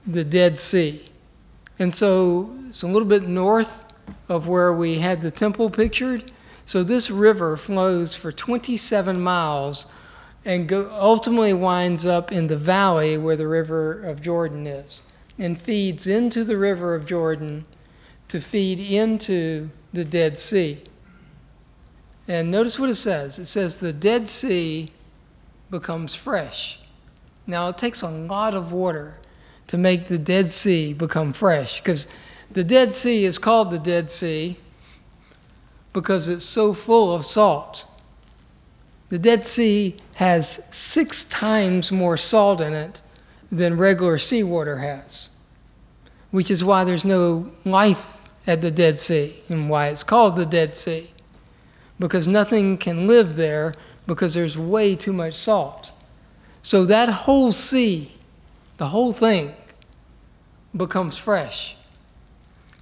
the 0.05 0.23
Dead 0.23 0.59
Sea. 0.59 1.05
And 1.79 1.93
so 1.93 2.53
it's 2.67 2.83
a 2.83 2.87
little 2.87 3.07
bit 3.07 3.23
north 3.23 3.85
of 4.27 4.47
where 4.47 4.73
we 4.73 4.99
had 4.99 5.21
the 5.21 5.31
temple 5.31 5.69
pictured. 5.69 6.31
So 6.65 6.83
this 6.83 7.09
river 7.09 7.55
flows 7.57 8.15
for 8.15 8.31
27 8.31 9.21
miles 9.21 9.87
and 10.45 10.67
go, 10.67 10.89
ultimately 10.91 11.53
winds 11.53 12.05
up 12.05 12.31
in 12.31 12.47
the 12.47 12.57
valley 12.57 13.17
where 13.17 13.35
the 13.35 13.47
river 13.47 14.01
of 14.01 14.21
Jordan 14.21 14.67
is 14.67 15.03
and 15.39 15.59
feeds 15.59 16.05
into 16.05 16.43
the 16.43 16.57
river 16.57 16.95
of 16.95 17.05
Jordan 17.05 17.65
to 18.27 18.39
feed 18.39 18.79
into 18.79 19.69
the 19.91 20.05
Dead 20.05 20.37
Sea. 20.37 20.81
And 22.27 22.51
notice 22.51 22.79
what 22.79 22.89
it 22.89 22.95
says 22.95 23.39
it 23.39 23.45
says, 23.45 23.77
the 23.77 23.93
Dead 23.93 24.27
Sea 24.27 24.91
becomes 25.69 26.15
fresh. 26.15 26.79
Now, 27.45 27.67
it 27.69 27.77
takes 27.77 28.01
a 28.01 28.09
lot 28.09 28.53
of 28.53 28.71
water 28.71 29.17
to 29.67 29.77
make 29.77 30.07
the 30.07 30.17
Dead 30.17 30.49
Sea 30.49 30.93
become 30.93 31.33
fresh 31.33 31.81
because 31.81 32.07
the 32.51 32.63
Dead 32.63 32.93
Sea 32.93 33.25
is 33.25 33.39
called 33.39 33.71
the 33.71 33.79
Dead 33.79 34.09
Sea 34.09 34.57
because 35.91 36.27
it's 36.27 36.45
so 36.45 36.73
full 36.73 37.13
of 37.13 37.25
salt. 37.25 37.85
The 39.13 39.19
Dead 39.19 39.45
Sea 39.45 39.95
has 40.15 40.65
six 40.75 41.23
times 41.23 41.91
more 41.91 42.17
salt 42.17 42.59
in 42.59 42.73
it 42.73 43.03
than 43.51 43.77
regular 43.77 44.17
seawater 44.17 44.77
has, 44.77 45.29
which 46.31 46.49
is 46.49 46.63
why 46.63 46.83
there's 46.83 47.05
no 47.05 47.51
life 47.63 48.25
at 48.47 48.63
the 48.63 48.71
Dead 48.71 48.99
Sea 48.99 49.39
and 49.49 49.69
why 49.69 49.89
it's 49.89 50.03
called 50.03 50.35
the 50.35 50.47
Dead 50.47 50.73
Sea. 50.73 51.11
Because 51.99 52.27
nothing 52.27 52.75
can 52.75 53.05
live 53.05 53.35
there 53.35 53.75
because 54.07 54.33
there's 54.33 54.57
way 54.57 54.95
too 54.95 55.13
much 55.13 55.35
salt. 55.35 55.91
So 56.63 56.83
that 56.85 57.09
whole 57.09 57.51
sea, 57.51 58.13
the 58.77 58.87
whole 58.87 59.13
thing, 59.13 59.53
becomes 60.75 61.19
fresh. 61.19 61.77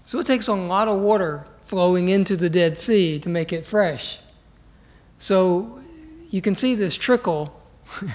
So 0.06 0.20
it 0.20 0.28
takes 0.28 0.48
a 0.48 0.54
lot 0.54 0.88
of 0.88 1.02
water 1.02 1.44
flowing 1.60 2.08
into 2.08 2.38
the 2.38 2.50
Dead 2.50 2.78
Sea 2.78 3.20
to 3.20 3.28
make 3.28 3.52
it 3.52 3.66
fresh. 3.66 4.20
So 5.18 5.81
you 6.32 6.42
can 6.42 6.56
see 6.56 6.74
this 6.74 6.96
trickle 6.98 7.62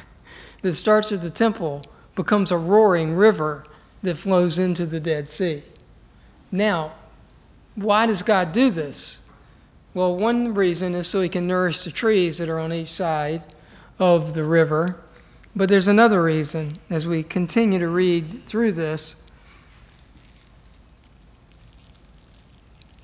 that 0.62 0.74
starts 0.74 1.12
at 1.12 1.22
the 1.22 1.30
temple 1.30 1.84
becomes 2.16 2.50
a 2.50 2.58
roaring 2.58 3.14
river 3.14 3.64
that 4.02 4.16
flows 4.16 4.58
into 4.58 4.86
the 4.86 4.98
Dead 4.98 5.28
Sea. 5.28 5.62
Now, 6.50 6.94
why 7.74 8.06
does 8.06 8.22
God 8.22 8.52
do 8.52 8.70
this? 8.70 9.28
Well, 9.92 10.16
one 10.16 10.54
reason 10.54 10.94
is 10.94 11.06
so 11.06 11.20
he 11.20 11.28
can 11.28 11.46
nourish 11.46 11.84
the 11.84 11.90
trees 11.90 12.38
that 12.38 12.48
are 12.48 12.58
on 12.58 12.72
each 12.72 12.88
side 12.88 13.46
of 13.98 14.34
the 14.34 14.44
river. 14.44 15.00
But 15.54 15.68
there's 15.68 15.88
another 15.88 16.22
reason 16.22 16.78
as 16.90 17.06
we 17.06 17.22
continue 17.22 17.78
to 17.78 17.88
read 17.88 18.44
through 18.46 18.72
this. 18.72 19.16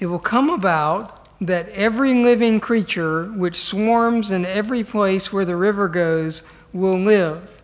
It 0.00 0.06
will 0.06 0.18
come 0.18 0.50
about 0.50 1.21
that 1.42 1.68
every 1.70 2.14
living 2.14 2.60
creature 2.60 3.24
which 3.24 3.60
swarms 3.60 4.30
in 4.30 4.46
every 4.46 4.84
place 4.84 5.32
where 5.32 5.44
the 5.44 5.56
river 5.56 5.88
goes 5.88 6.44
will 6.72 6.98
live. 6.98 7.60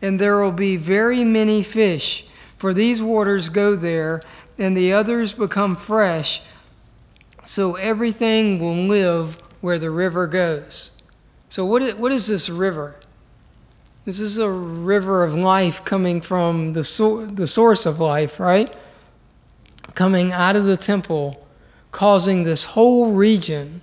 And 0.00 0.18
there 0.18 0.40
will 0.40 0.50
be 0.50 0.78
very 0.78 1.22
many 1.22 1.62
fish, 1.62 2.26
for 2.56 2.72
these 2.72 3.02
waters 3.02 3.50
go 3.50 3.76
there, 3.76 4.22
and 4.58 4.74
the 4.74 4.94
others 4.94 5.34
become 5.34 5.76
fresh. 5.76 6.40
So 7.44 7.74
everything 7.76 8.58
will 8.58 8.74
live 8.74 9.36
where 9.60 9.78
the 9.78 9.90
river 9.90 10.26
goes. 10.26 10.92
So, 11.50 11.66
what 11.66 11.82
is, 11.82 11.94
what 11.96 12.12
is 12.12 12.28
this 12.28 12.48
river? 12.48 12.96
This 14.06 14.18
is 14.18 14.38
a 14.38 14.50
river 14.50 15.22
of 15.22 15.34
life 15.34 15.84
coming 15.84 16.22
from 16.22 16.72
the, 16.72 16.82
so, 16.82 17.26
the 17.26 17.46
source 17.46 17.84
of 17.84 18.00
life, 18.00 18.40
right? 18.40 18.74
Coming 19.94 20.32
out 20.32 20.56
of 20.56 20.64
the 20.64 20.78
temple 20.78 21.41
causing 21.92 22.42
this 22.42 22.64
whole 22.64 23.12
region, 23.12 23.82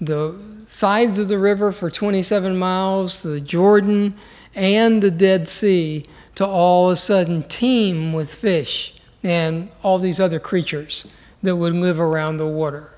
the 0.00 0.38
sides 0.66 1.18
of 1.18 1.28
the 1.28 1.38
river 1.38 1.72
for 1.72 1.88
27 1.88 2.58
miles, 2.58 3.22
the 3.22 3.40
Jordan, 3.40 4.14
and 4.54 5.02
the 5.02 5.10
Dead 5.10 5.48
Sea, 5.48 6.04
to 6.34 6.44
all 6.44 6.88
of 6.88 6.94
a 6.94 6.96
sudden 6.96 7.44
teem 7.44 8.12
with 8.12 8.34
fish 8.34 8.94
and 9.22 9.70
all 9.82 9.98
these 9.98 10.20
other 10.20 10.40
creatures 10.40 11.06
that 11.42 11.56
would 11.56 11.72
live 11.72 12.00
around 12.00 12.36
the 12.36 12.48
water. 12.48 12.94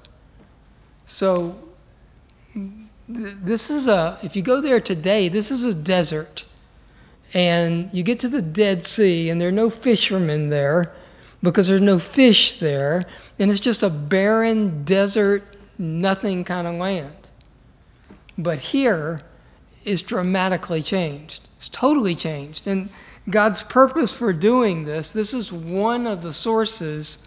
So, 1.04 1.56
this 3.06 3.70
is 3.70 3.86
a, 3.86 4.18
if 4.22 4.34
you 4.34 4.42
go 4.42 4.60
there 4.60 4.80
today, 4.80 5.28
this 5.28 5.50
is 5.50 5.64
a 5.64 5.74
desert. 5.74 6.46
And 7.34 7.92
you 7.92 8.02
get 8.02 8.18
to 8.20 8.28
the 8.28 8.42
Dead 8.42 8.82
Sea, 8.84 9.28
and 9.28 9.40
there 9.40 9.48
are 9.48 9.52
no 9.52 9.68
fishermen 9.68 10.48
there 10.48 10.92
because 11.46 11.68
there's 11.68 11.80
no 11.80 11.98
fish 12.00 12.56
there, 12.56 13.04
and 13.38 13.52
it's 13.52 13.60
just 13.60 13.82
a 13.82 13.88
barren 13.88 14.82
desert, 14.82 15.44
nothing 15.78 16.42
kind 16.42 16.66
of 16.66 16.74
land. 16.74 17.14
But 18.36 18.58
here 18.58 19.20
is 19.84 20.02
dramatically 20.02 20.82
changed. 20.82 21.46
It's 21.56 21.68
totally 21.68 22.16
changed. 22.16 22.66
And 22.66 22.88
God's 23.30 23.62
purpose 23.62 24.10
for 24.10 24.32
doing 24.32 24.86
this, 24.86 25.12
this 25.12 25.32
is 25.32 25.52
one 25.52 26.04
of 26.06 26.22
the 26.22 26.32
sources 26.32 27.18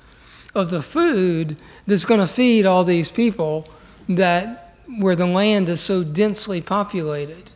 of 0.54 0.70
the 0.70 0.82
food 0.82 1.56
that's 1.88 2.04
going 2.04 2.20
to 2.20 2.28
feed 2.28 2.66
all 2.66 2.84
these 2.84 3.10
people 3.10 3.70
that 4.10 4.76
where 5.00 5.16
the 5.16 5.28
land 5.28 5.70
is 5.70 5.80
so 5.80 6.04
densely 6.04 6.60
populated. 6.60 7.52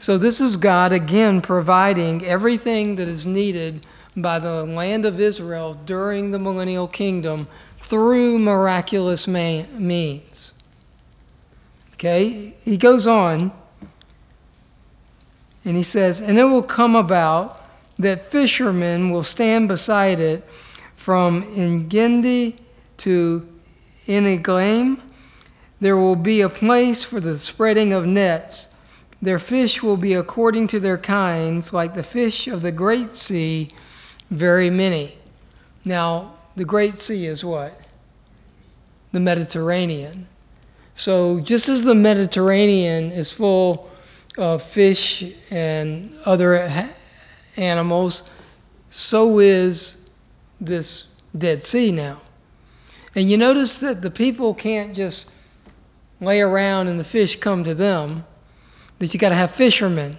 So 0.00 0.18
this 0.18 0.40
is 0.40 0.56
God 0.56 0.92
again 0.92 1.40
providing 1.40 2.24
everything 2.24 2.96
that 2.96 3.06
is 3.06 3.24
needed 3.24 3.86
by 4.16 4.38
the 4.38 4.64
land 4.64 5.06
of 5.06 5.18
Israel 5.18 5.74
during 5.84 6.30
the 6.30 6.38
millennial 6.38 6.88
kingdom 6.88 7.48
through 7.78 8.38
miraculous 8.38 9.26
means. 9.26 10.52
Okay, 11.94 12.54
he 12.64 12.76
goes 12.76 13.06
on 13.06 13.52
and 15.64 15.76
he 15.76 15.82
says, 15.82 16.20
And 16.20 16.38
it 16.38 16.44
will 16.44 16.62
come 16.62 16.96
about 16.96 17.60
that 17.98 18.20
fishermen 18.20 19.10
will 19.10 19.22
stand 19.22 19.68
beside 19.68 20.18
it 20.18 20.44
from 20.96 21.42
Engedi 21.56 22.56
to 22.98 23.48
Eneglaim. 24.06 25.00
There 25.80 25.96
will 25.96 26.16
be 26.16 26.40
a 26.40 26.48
place 26.48 27.04
for 27.04 27.20
the 27.20 27.38
spreading 27.38 27.92
of 27.92 28.06
nets. 28.06 28.68
Their 29.20 29.38
fish 29.38 29.82
will 29.82 29.96
be 29.96 30.14
according 30.14 30.66
to 30.68 30.80
their 30.80 30.98
kinds, 30.98 31.72
like 31.72 31.94
the 31.94 32.02
fish 32.02 32.48
of 32.48 32.62
the 32.62 32.72
great 32.72 33.12
sea, 33.12 33.68
very 34.32 34.70
many. 34.70 35.14
Now, 35.84 36.34
the 36.56 36.64
great 36.64 36.94
sea 36.94 37.26
is 37.26 37.44
what? 37.44 37.78
The 39.12 39.20
Mediterranean. 39.20 40.26
So, 40.94 41.40
just 41.40 41.68
as 41.68 41.84
the 41.84 41.94
Mediterranean 41.94 43.12
is 43.12 43.30
full 43.30 43.90
of 44.38 44.62
fish 44.62 45.24
and 45.50 46.14
other 46.24 46.70
animals, 47.56 48.30
so 48.88 49.38
is 49.38 50.08
this 50.60 51.08
Dead 51.36 51.62
Sea 51.62 51.92
now. 51.92 52.20
And 53.14 53.30
you 53.30 53.36
notice 53.36 53.78
that 53.78 54.00
the 54.00 54.10
people 54.10 54.54
can't 54.54 54.96
just 54.96 55.30
lay 56.20 56.40
around 56.40 56.88
and 56.88 56.98
the 56.98 57.04
fish 57.04 57.36
come 57.36 57.64
to 57.64 57.74
them, 57.74 58.24
that 58.98 59.12
you 59.12 59.20
got 59.20 59.30
to 59.30 59.34
have 59.34 59.50
fishermen. 59.50 60.16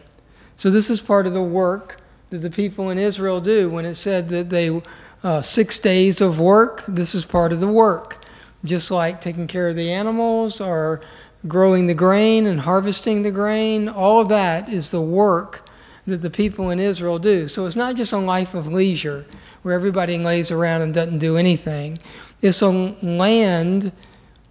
So, 0.55 0.69
this 0.69 0.91
is 0.91 1.01
part 1.01 1.25
of 1.25 1.33
the 1.33 1.43
work 1.43 2.02
the 2.41 2.49
people 2.49 2.89
in 2.89 2.97
Israel 2.97 3.39
do. 3.39 3.69
When 3.69 3.85
it 3.85 3.95
said 3.95 4.29
that 4.29 4.49
they, 4.49 4.81
uh, 5.23 5.41
six 5.41 5.77
days 5.77 6.21
of 6.21 6.39
work, 6.39 6.83
this 6.87 7.13
is 7.13 7.25
part 7.25 7.53
of 7.53 7.61
the 7.61 7.67
work. 7.67 8.23
Just 8.65 8.91
like 8.91 9.21
taking 9.21 9.47
care 9.47 9.69
of 9.69 9.75
the 9.75 9.91
animals 9.91 10.61
or 10.61 11.01
growing 11.47 11.87
the 11.87 11.93
grain 11.93 12.45
and 12.45 12.61
harvesting 12.61 13.23
the 13.23 13.31
grain, 13.31 13.89
all 13.89 14.21
of 14.21 14.29
that 14.29 14.69
is 14.69 14.89
the 14.89 15.01
work 15.01 15.67
that 16.05 16.21
the 16.21 16.29
people 16.29 16.69
in 16.69 16.79
Israel 16.79 17.19
do. 17.19 17.47
So 17.47 17.65
it's 17.65 17.75
not 17.75 17.95
just 17.95 18.13
a 18.13 18.17
life 18.17 18.53
of 18.53 18.67
leisure 18.67 19.25
where 19.61 19.73
everybody 19.73 20.17
lays 20.17 20.51
around 20.51 20.81
and 20.81 20.93
doesn't 20.93 21.19
do 21.19 21.37
anything. 21.37 21.99
It's 22.41 22.61
a 22.61 22.69
land 22.69 23.91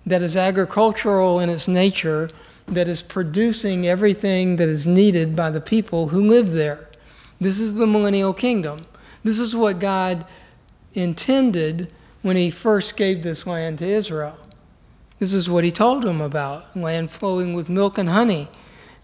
that 0.07 0.23
is 0.23 0.37
agricultural 0.37 1.41
in 1.41 1.49
its 1.49 1.69
nature, 1.69 2.31
that 2.67 2.89
is 2.89 3.03
producing 3.03 3.87
everything 3.87 4.57
that 4.57 4.69
is 4.69 4.87
needed 4.87 5.37
by 5.37 5.51
the 5.51 5.61
people 5.61 6.09
who 6.09 6.23
live 6.23 6.51
there. 6.51 6.89
This 7.43 7.59
is 7.59 7.75
the 7.75 7.87
millennial 7.87 8.33
kingdom. 8.33 8.87
This 9.25 9.39
is 9.39 9.55
what 9.55 9.79
God 9.79 10.25
intended 10.95 11.93
when 12.23 12.37
He 12.37 12.51
first 12.51 12.97
gave 12.97 13.23
this 13.23 13.47
land 13.47 13.79
to 13.79 13.87
Israel. 13.87 14.39
This 15.19 15.33
is 15.33 15.49
what 15.49 15.63
he 15.63 15.71
told 15.71 16.03
them 16.03 16.21
about 16.21 16.77
land 16.77 17.13
flowing 17.13 17.55
with 17.55 17.69
milk 17.69 17.97
and 17.97 18.09
honey 18.09 18.49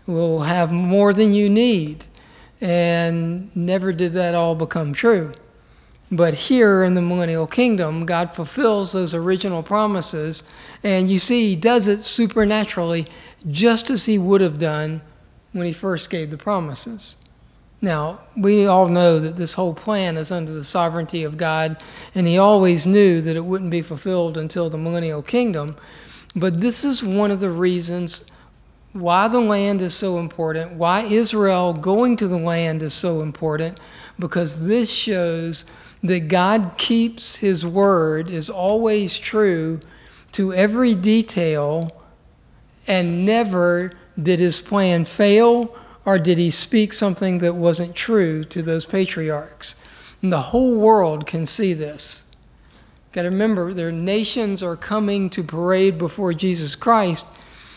We'll 0.08 0.40
have 0.40 0.72
more 0.72 1.12
than 1.12 1.34
you 1.34 1.50
need. 1.50 2.06
And 2.62 3.54
never 3.54 3.92
did 3.92 4.14
that 4.14 4.34
all 4.34 4.54
become 4.54 4.94
true. 4.94 5.32
But 6.10 6.32
here 6.32 6.82
in 6.82 6.94
the 6.94 7.02
millennial 7.02 7.46
kingdom, 7.46 8.06
God 8.06 8.34
fulfills 8.34 8.92
those 8.92 9.12
original 9.12 9.62
promises. 9.62 10.42
And 10.82 11.10
you 11.10 11.18
see, 11.18 11.50
he 11.50 11.56
does 11.56 11.86
it 11.86 12.00
supernaturally, 12.00 13.06
just 13.46 13.90
as 13.90 14.06
he 14.06 14.18
would 14.18 14.40
have 14.40 14.58
done 14.58 15.02
when 15.52 15.66
he 15.66 15.74
first 15.74 16.08
gave 16.08 16.30
the 16.30 16.38
promises. 16.38 17.16
Now, 17.80 18.22
we 18.36 18.66
all 18.66 18.88
know 18.88 19.20
that 19.20 19.36
this 19.36 19.54
whole 19.54 19.74
plan 19.74 20.16
is 20.16 20.32
under 20.32 20.52
the 20.52 20.64
sovereignty 20.64 21.22
of 21.22 21.36
God, 21.36 21.76
and 22.14 22.26
he 22.26 22.36
always 22.36 22.86
knew 22.86 23.20
that 23.20 23.36
it 23.36 23.44
wouldn't 23.44 23.70
be 23.70 23.82
fulfilled 23.82 24.36
until 24.36 24.68
the 24.68 24.78
millennial 24.78 25.22
kingdom. 25.22 25.76
But 26.34 26.60
this 26.60 26.84
is 26.84 27.04
one 27.04 27.30
of 27.30 27.40
the 27.40 27.50
reasons 27.50 28.24
why 28.92 29.28
the 29.28 29.40
land 29.40 29.80
is 29.80 29.94
so 29.94 30.18
important, 30.18 30.74
why 30.74 31.02
Israel 31.02 31.72
going 31.72 32.16
to 32.16 32.26
the 32.26 32.38
land 32.38 32.82
is 32.82 32.94
so 32.94 33.20
important, 33.20 33.78
because 34.18 34.66
this 34.66 34.90
shows 34.90 35.64
that 36.02 36.28
God 36.28 36.72
keeps 36.78 37.36
his 37.36 37.64
word, 37.64 38.28
is 38.28 38.50
always 38.50 39.18
true 39.18 39.80
to 40.32 40.52
every 40.52 40.96
detail, 40.96 41.92
and 42.88 43.24
never 43.24 43.92
did 44.20 44.40
his 44.40 44.60
plan 44.60 45.04
fail 45.04 45.76
or 46.08 46.18
did 46.18 46.38
he 46.38 46.50
speak 46.50 46.94
something 46.94 47.36
that 47.36 47.54
wasn't 47.54 47.94
true 47.94 48.42
to 48.42 48.62
those 48.62 48.86
patriarchs. 48.86 49.74
And 50.22 50.32
the 50.32 50.40
whole 50.40 50.80
world 50.80 51.26
can 51.26 51.44
see 51.44 51.74
this. 51.74 52.24
Got 53.12 53.22
to 53.22 53.28
remember, 53.28 53.74
their 53.74 53.92
nations 53.92 54.62
are 54.62 54.74
coming 54.74 55.28
to 55.28 55.42
parade 55.42 55.98
before 55.98 56.32
Jesus 56.32 56.74
Christ. 56.74 57.26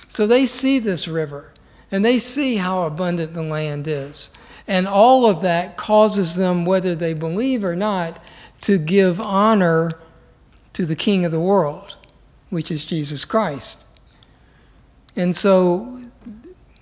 So 0.07 0.25
they 0.25 0.45
see 0.45 0.79
this 0.79 1.09
river 1.09 1.51
and 1.91 2.05
they 2.05 2.19
see 2.19 2.55
how 2.55 2.83
abundant 2.83 3.33
the 3.33 3.43
land 3.43 3.85
is. 3.85 4.29
And 4.65 4.87
all 4.87 5.25
of 5.25 5.41
that 5.41 5.75
causes 5.75 6.37
them, 6.37 6.63
whether 6.63 6.95
they 6.95 7.13
believe 7.13 7.65
or 7.65 7.75
not, 7.75 8.23
to 8.61 8.77
give 8.77 9.19
honor 9.19 9.91
to 10.71 10.85
the 10.85 10.95
King 10.95 11.25
of 11.25 11.33
the 11.33 11.41
world, 11.41 11.97
which 12.49 12.71
is 12.71 12.85
Jesus 12.85 13.25
Christ. 13.25 13.85
And 15.17 15.35
so, 15.35 16.10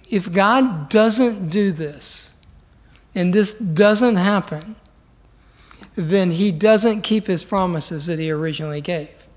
if 0.09 0.31
God 0.31 0.89
doesn't 0.89 1.49
do 1.49 1.71
this, 1.71 2.33
and 3.15 3.33
this 3.33 3.53
doesn't 3.53 4.15
happen, 4.15 4.75
then 5.95 6.31
he 6.31 6.51
doesn't 6.51 7.01
keep 7.01 7.27
his 7.27 7.43
promises 7.43 8.05
that 8.05 8.19
he 8.19 8.31
originally 8.31 8.81
gave. 8.81 9.27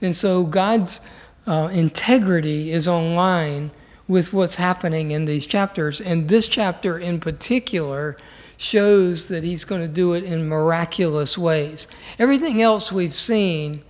And 0.00 0.16
so 0.16 0.44
God's 0.44 1.00
uh, 1.46 1.70
integrity 1.72 2.70
is 2.70 2.88
online 2.88 3.70
with 4.08 4.32
what's 4.32 4.56
happening 4.56 5.10
in 5.10 5.24
these 5.24 5.46
chapters. 5.46 6.00
And 6.00 6.28
this 6.28 6.48
chapter 6.48 6.98
in 6.98 7.20
particular 7.20 8.16
shows 8.56 9.28
that 9.28 9.44
he's 9.44 9.64
going 9.64 9.80
to 9.80 9.88
do 9.88 10.12
it 10.12 10.24
in 10.24 10.48
miraculous 10.48 11.38
ways. 11.38 11.86
Everything 12.18 12.60
else 12.60 12.92
we've 12.92 13.14
seen 13.14 13.82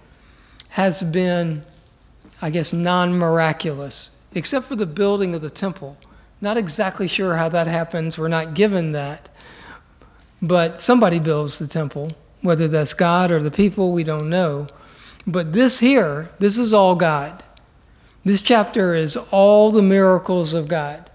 has 0.70 1.02
been, 1.02 1.62
I 2.40 2.50
guess, 2.50 2.72
non 2.72 3.18
miraculous, 3.18 4.18
except 4.34 4.66
for 4.66 4.76
the 4.76 4.86
building 4.86 5.34
of 5.34 5.40
the 5.42 5.50
temple. 5.50 5.98
Not 6.40 6.56
exactly 6.56 7.08
sure 7.08 7.36
how 7.36 7.48
that 7.50 7.66
happens. 7.66 8.18
We're 8.18 8.28
not 8.28 8.54
given 8.54 8.92
that. 8.92 9.28
But 10.40 10.80
somebody 10.80 11.20
builds 11.20 11.58
the 11.58 11.68
temple, 11.68 12.12
whether 12.40 12.66
that's 12.66 12.94
God 12.94 13.30
or 13.30 13.40
the 13.40 13.50
people, 13.50 13.92
we 13.92 14.02
don't 14.02 14.28
know. 14.28 14.66
But 15.26 15.52
this 15.52 15.78
here, 15.78 16.30
this 16.40 16.58
is 16.58 16.72
all 16.72 16.96
God. 16.96 17.44
This 18.24 18.40
chapter 18.40 18.94
is 18.94 19.16
all 19.30 19.70
the 19.70 19.82
miracles 19.82 20.52
of 20.52 20.68
God. 20.68 21.08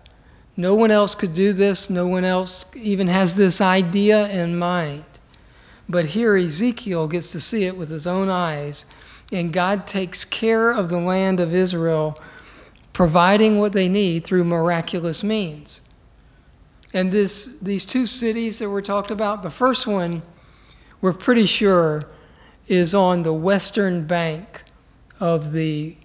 No 0.56 0.76
one 0.76 0.92
else 0.92 1.14
could 1.14 1.34
do 1.34 1.54
this, 1.54 1.90
no 1.90 2.08
one 2.08 2.24
else 2.24 2.66
even 2.76 3.08
has 3.10 3.36
this 3.36 3.62
idea 3.62 4.28
in 4.30 4.58
mind. 4.58 5.06
But 5.88 6.08
here 6.08 6.36
Ezekiel 6.36 7.08
gets 7.08 7.32
to 7.34 7.40
see 7.40 7.66
it 7.66 7.78
with 7.78 7.90
his 7.90 8.08
own 8.08 8.30
eyes, 8.30 8.86
and 9.32 9.54
God 9.54 9.86
takes 9.86 10.26
care 10.26 10.72
of 10.72 10.90
the 10.90 11.00
land 11.00 11.40
of 11.40 11.54
Israel, 11.54 12.20
providing 12.98 13.60
what 13.60 13.74
they 13.74 13.88
need 13.88 14.26
through 14.26 14.44
miraculous 14.44 15.24
means. 15.24 15.82
And 16.92 17.12
this, 17.12 17.60
these 17.62 17.86
two 17.86 18.08
cities 18.08 18.58
that 18.58 18.72
were 18.72 18.82
talked 18.82 19.12
about, 19.12 19.44
the 19.44 19.52
first 19.52 19.86
one, 19.86 20.24
we're 21.00 21.14
pretty 21.14 21.46
sure, 21.46 22.10
is 22.66 22.96
on 22.96 23.22
the 23.22 23.34
western 23.34 24.08
bank 24.08 24.64
of 25.20 25.52
the 25.52 25.96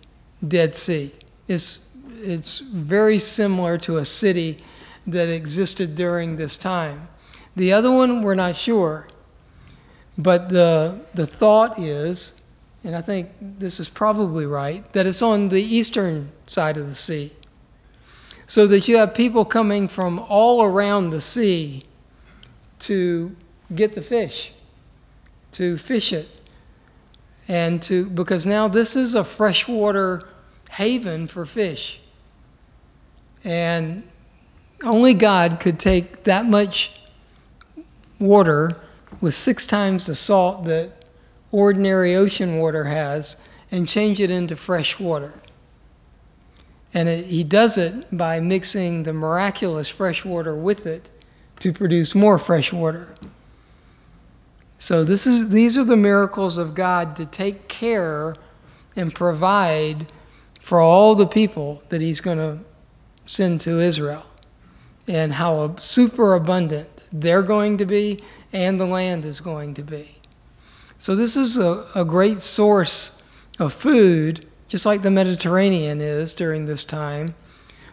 Dead 0.47 0.75
Sea. 0.75 1.15
It's, 1.49 1.89
it's 2.19 2.59
very 2.59 3.19
similar 3.19 3.79
to 3.79 3.97
a 3.97 4.05
city 4.05 4.59
that 5.07 5.31
existed 5.31 5.95
during 5.95 6.37
this 6.37 6.59
time. 6.59 7.09
The 7.57 7.73
other 7.73 7.91
one, 7.91 8.21
we're 8.21 8.35
not 8.35 8.55
sure. 8.55 9.09
But 10.19 10.51
the, 10.51 11.01
the 11.15 11.27
thought 11.27 11.79
is, 11.79 12.35
and 12.85 12.97
I 12.97 13.01
think 13.01 13.31
this 13.41 13.79
is 13.79 13.89
probably 13.89 14.47
right, 14.47 14.91
that 14.93 15.07
it's 15.07 15.23
on 15.23 15.49
the 15.49 15.63
eastern 15.63 16.33
side 16.47 16.77
of 16.77 16.87
the 16.87 16.95
sea 16.95 17.33
so 18.47 18.67
that 18.67 18.89
you 18.89 18.97
have 18.99 19.15
people 19.15 19.45
coming 19.45 19.89
from 19.89 20.19
all 20.29 20.63
around 20.63 21.11
the 21.11 21.21
sea 21.21 21.85
to 22.81 23.35
get 23.75 23.95
the 23.95 24.03
fish, 24.03 24.53
to 25.53 25.77
fish 25.79 26.13
it, 26.13 26.29
and 27.49 27.81
to 27.83 28.11
because 28.11 28.45
now 28.45 28.69
this 28.69 28.97
is 28.97 29.15
a 29.15 29.25
freshwater 29.25 30.23
haven 30.73 31.27
for 31.27 31.47
fish. 31.47 32.01
And 33.45 34.03
only 34.85 35.15
God 35.15 35.59
could 35.59 35.79
take 35.79 36.25
that 36.25 36.47
much 36.47 36.93
water 38.19 38.81
with 39.21 39.35
six 39.35 39.65
times 39.65 40.07
the 40.07 40.15
salt 40.15 40.65
that 40.65 40.93
ordinary 41.53 42.17
ocean 42.17 42.59
water 42.59 42.85
has 42.85 43.37
and 43.71 43.89
change 43.89 44.19
it 44.19 44.31
into 44.31 44.57
fresh 44.57 44.99
water. 44.99 45.35
And 46.95 47.09
it, 47.09 47.27
he 47.27 47.45
does 47.45 47.79
it 47.79 48.17
by 48.17 48.41
mixing 48.41 49.05
the 49.05 49.13
miraculous 49.13 49.89
fresh 49.89 50.25
water 50.25 50.55
with 50.55 50.87
it 50.87 51.11
to 51.61 51.73
produce 51.73 52.15
more 52.15 52.39
fresh 52.39 52.73
water. 52.73 53.15
So 54.79 55.05
this 55.05 55.27
is 55.27 55.51
these 55.51 55.79
are 55.79 55.85
the 55.85 55.97
miracles 55.97 56.57
of 56.57 56.75
God 56.75 57.15
to 57.17 57.25
take 57.25 57.69
care 57.69 58.35
and 58.97 59.15
provide 59.15 60.11
for 60.61 60.81
all 60.81 61.15
the 61.15 61.27
people 61.27 61.83
that 61.89 62.01
he's 62.01 62.21
going 62.21 62.39
to 62.39 62.59
send 63.25 63.61
to 63.61 63.79
Israel 63.79 64.27
and 65.07 65.35
how 65.35 65.77
super 65.77 66.35
abundant 66.35 66.89
they're 67.13 67.43
going 67.43 67.79
to 67.79 67.87
be 67.87 68.21
and 68.53 68.81
the 68.81 68.87
land 68.87 69.25
is 69.25 69.41
going 69.41 69.75
to 69.75 69.83
be. 69.83 70.22
So 71.03 71.17
this 71.17 71.37
is 71.37 71.59
a, 71.59 71.85
a 71.97 72.05
great 72.05 72.41
source 72.41 73.21
of 73.59 73.73
food, 73.73 74.47
just 74.69 74.87
like 74.87 75.03
the 75.03 75.11
Mediterranean 75.11 76.01
is 76.01 76.33
during 76.33 76.67
this 76.67 76.85
time, 76.85 77.35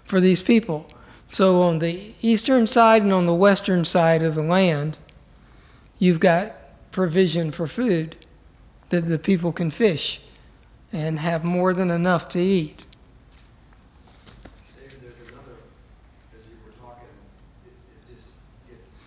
for 0.04 0.20
these 0.20 0.42
people. 0.42 0.88
So 1.32 1.64
on 1.64 1.80
the 1.80 2.14
eastern 2.22 2.68
side 2.68 3.02
and 3.02 3.12
on 3.12 3.26
the 3.26 3.34
western 3.34 3.84
side 3.84 4.22
of 4.22 4.36
the 4.36 4.44
land, 4.44 5.00
you've 5.98 6.20
got 6.20 6.54
provision 6.92 7.50
for 7.50 7.66
food 7.66 8.16
that 8.90 9.08
the 9.08 9.18
people 9.18 9.52
can 9.54 9.72
fish 9.72 10.22
and 10.94 11.20
have 11.20 11.44
more 11.44 11.74
than 11.74 11.90
enough 11.90 12.28
to 12.30 12.40
eat. 12.40 12.86
David, 14.78 15.02
there's 15.02 15.30
another, 15.30 15.58
as 16.32 16.46
you 16.46 16.58
were 16.64 16.74
talking, 16.80 17.10
it, 17.66 17.74
it 17.74 18.14
just 18.14 18.36
gets, 18.70 19.02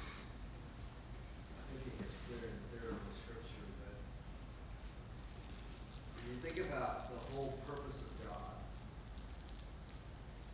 I 1.71 1.79
think 1.79 1.87
it 1.87 2.03
gets 2.03 2.15
clearer 2.27 2.51
and 2.51 2.59
clearer 2.71 2.99
in 2.99 3.03
the 3.07 3.15
scripture 3.15 3.63
that 3.83 3.99
when 6.15 6.31
you 6.31 6.39
think 6.39 6.71
about 6.71 7.11
the 7.11 7.19
whole 7.35 7.59
purpose 7.67 8.07
of 8.07 8.29
God 8.31 8.55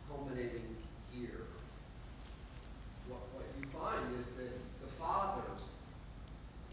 culminating 0.09 0.81
here, 1.13 1.45
what, 3.07 3.21
what 3.37 3.45
you 3.61 3.69
find 3.69 4.17
is 4.17 4.33
that 4.33 4.57
the 4.81 4.89
Father's 4.97 5.69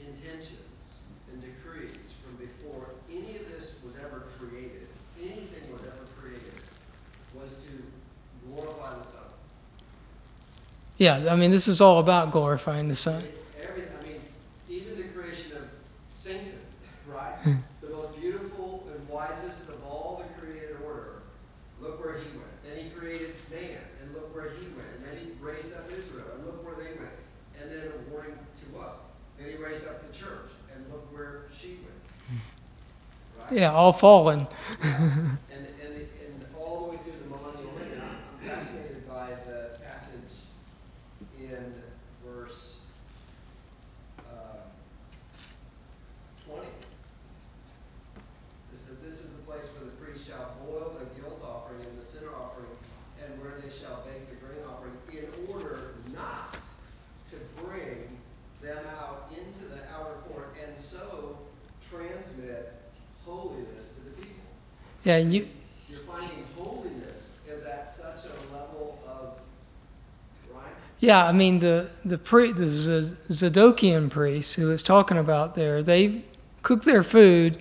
intentions 0.00 1.04
and 1.30 1.42
decrees 1.42 2.14
from 2.24 2.40
before 2.40 2.96
any 3.12 3.36
of 3.36 3.48
this 3.52 3.76
was 3.84 3.96
ever 3.98 4.24
created, 4.38 4.88
anything 5.20 5.72
was 5.72 5.82
ever 5.82 6.06
created, 6.16 6.52
was 7.34 7.56
to 7.64 7.70
glorify 8.46 8.94
the 8.94 9.02
Son. 9.02 9.22
Yeah, 10.98 11.26
I 11.30 11.36
mean, 11.36 11.50
this 11.50 11.68
is 11.68 11.82
all 11.82 11.98
about 11.98 12.30
glorifying 12.30 12.88
the 12.88 12.96
Son. 12.96 13.22
Every, 13.62 13.82
I 13.82 14.02
mean, 14.02 14.20
even 14.68 14.96
the 14.96 15.08
creation 15.08 15.52
of 15.52 15.68
Satan, 16.14 16.58
right? 17.06 17.36
Hmm. 17.40 17.56
the 17.82 17.90
most 17.90 18.18
beautiful 18.18 18.88
and 18.90 19.06
wisest 19.08 19.68
of 19.68 19.84
all 19.84 20.24
the 20.24 20.40
created 20.40 20.76
order. 20.84 21.22
Look 21.82 22.02
where 22.02 22.14
he 22.14 22.26
went. 22.30 22.64
Then 22.64 22.82
he 22.82 22.88
created 22.90 23.34
man, 23.50 23.78
and 24.00 24.14
look 24.14 24.34
where 24.34 24.48
he 24.48 24.64
went. 24.68 24.88
And 24.96 25.04
then 25.04 25.18
he 25.22 25.32
raised 25.44 25.72
up 25.74 25.84
Israel, 25.90 26.24
and 26.34 26.46
look 26.46 26.64
where 26.64 26.76
they 26.76 26.98
went. 26.98 27.12
And 27.60 27.70
then 27.70 27.88
a 27.88 28.10
warning 28.10 28.32
to 28.32 28.80
us. 28.80 28.94
Then 29.38 29.50
he 29.50 29.56
raised 29.56 29.86
up 29.86 30.10
the 30.10 30.16
church, 30.16 30.50
and 30.74 30.90
look 30.90 31.12
where 31.12 31.42
she 31.54 31.76
went. 31.84 32.00
Hmm. 32.30 32.36
Right? 33.38 33.60
Yeah, 33.60 33.72
all 33.72 33.92
fallen. 33.92 34.46
And, 34.82 35.38
and, 35.52 35.68
and 35.92 36.46
all 36.58 36.86
the 36.86 36.90
way 36.92 36.96
through 37.02 37.20
the 37.22 37.28
millennial 37.28 37.70
reign, 37.78 38.00
I'm 38.00 38.16
I'm 38.46 38.48
fascinated 38.48 39.08
by 39.08 39.30
the 39.46 39.76
passage 39.84 40.46
in 41.38 41.74
verse, 42.24 42.76
uh, 44.20 44.62
twenty. 46.44 46.68
It 48.72 48.78
says, 48.78 48.98
this 49.00 49.24
is 49.24 49.34
the 49.34 49.42
place 49.42 49.66
where 49.74 49.84
the 49.84 49.96
priest 50.04 50.28
shall 50.28 50.54
boil 50.64 50.96
the 50.98 51.20
guilt 51.20 51.40
offering 51.44 51.80
and 51.80 51.98
the 52.00 52.04
sin 52.04 52.22
offering, 52.28 52.70
and 53.22 53.40
where 53.40 53.54
they 53.60 53.70
shall 53.70 54.02
bake 54.06 54.28
the 54.28 54.36
grain 54.36 54.64
offering, 54.68 54.96
in 55.10 55.52
order 55.52 55.94
not 56.14 56.56
to 57.30 57.36
bring 57.62 58.18
them 58.62 58.84
out 58.98 59.30
into 59.30 59.68
the 59.68 59.82
outer 59.92 60.16
court, 60.28 60.54
and 60.64 60.76
so 60.76 61.38
transmit 61.90 62.74
holiness 63.24 63.88
to 63.96 64.04
the 64.04 64.10
people 64.10 64.44
Yeah, 65.06 65.18
and 65.18 65.32
you, 65.32 65.46
you're 65.88 66.00
finding 66.00 66.44
holiness 66.58 67.38
is 67.48 67.62
at 67.62 67.88
such 67.88 68.24
a 68.24 68.52
level 68.52 68.98
of, 69.06 69.38
right? 70.52 70.64
yeah, 70.98 71.24
I 71.24 71.30
mean, 71.30 71.60
the, 71.60 71.90
the, 72.04 72.18
pre, 72.18 72.50
the 72.50 72.66
Z- 72.66 73.14
Zadokian 73.28 74.10
priests 74.10 74.56
who 74.56 74.72
it's 74.72 74.82
talking 74.82 75.16
about 75.16 75.54
there, 75.54 75.80
they 75.80 76.22
cook 76.64 76.82
their 76.82 77.04
food 77.04 77.58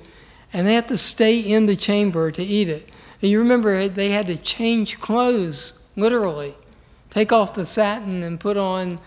and 0.54 0.66
they 0.66 0.74
have 0.74 0.88
to 0.88 0.98
stay 0.98 1.40
in 1.40 1.68
the 1.68 1.76
chamber 1.76 2.32
to 2.32 2.42
eat 2.42 2.68
it. 2.68 2.90
And 3.22 3.30
you 3.30 3.38
remember 3.38 3.88
they 3.90 4.10
had 4.10 4.26
to 4.26 4.40
change 4.40 5.00
clothes, 5.00 5.74
literally. 5.96 6.56
Take 7.12 7.32
off 7.32 7.54
the 7.54 7.68
satin 7.68 8.24
and 8.24 8.40
put 8.40 8.58
on 8.58 9.00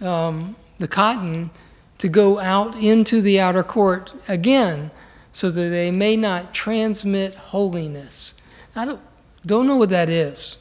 um, 0.00 0.56
the 0.78 0.88
cotton 0.88 1.50
to 1.98 2.08
go 2.08 2.38
out 2.38 2.76
into 2.76 3.20
the 3.20 3.38
outer 3.38 3.62
court 3.62 4.14
again 4.26 4.90
so 5.34 5.50
that 5.50 5.68
they 5.68 5.90
may 5.90 6.16
not 6.16 6.54
transmit 6.54 7.34
holiness. 7.34 8.34
I 8.74 8.84
don't, 8.86 9.00
don't 9.44 9.66
know 9.66 9.76
what 9.76 9.90
that 9.90 10.08
is. 10.08 10.58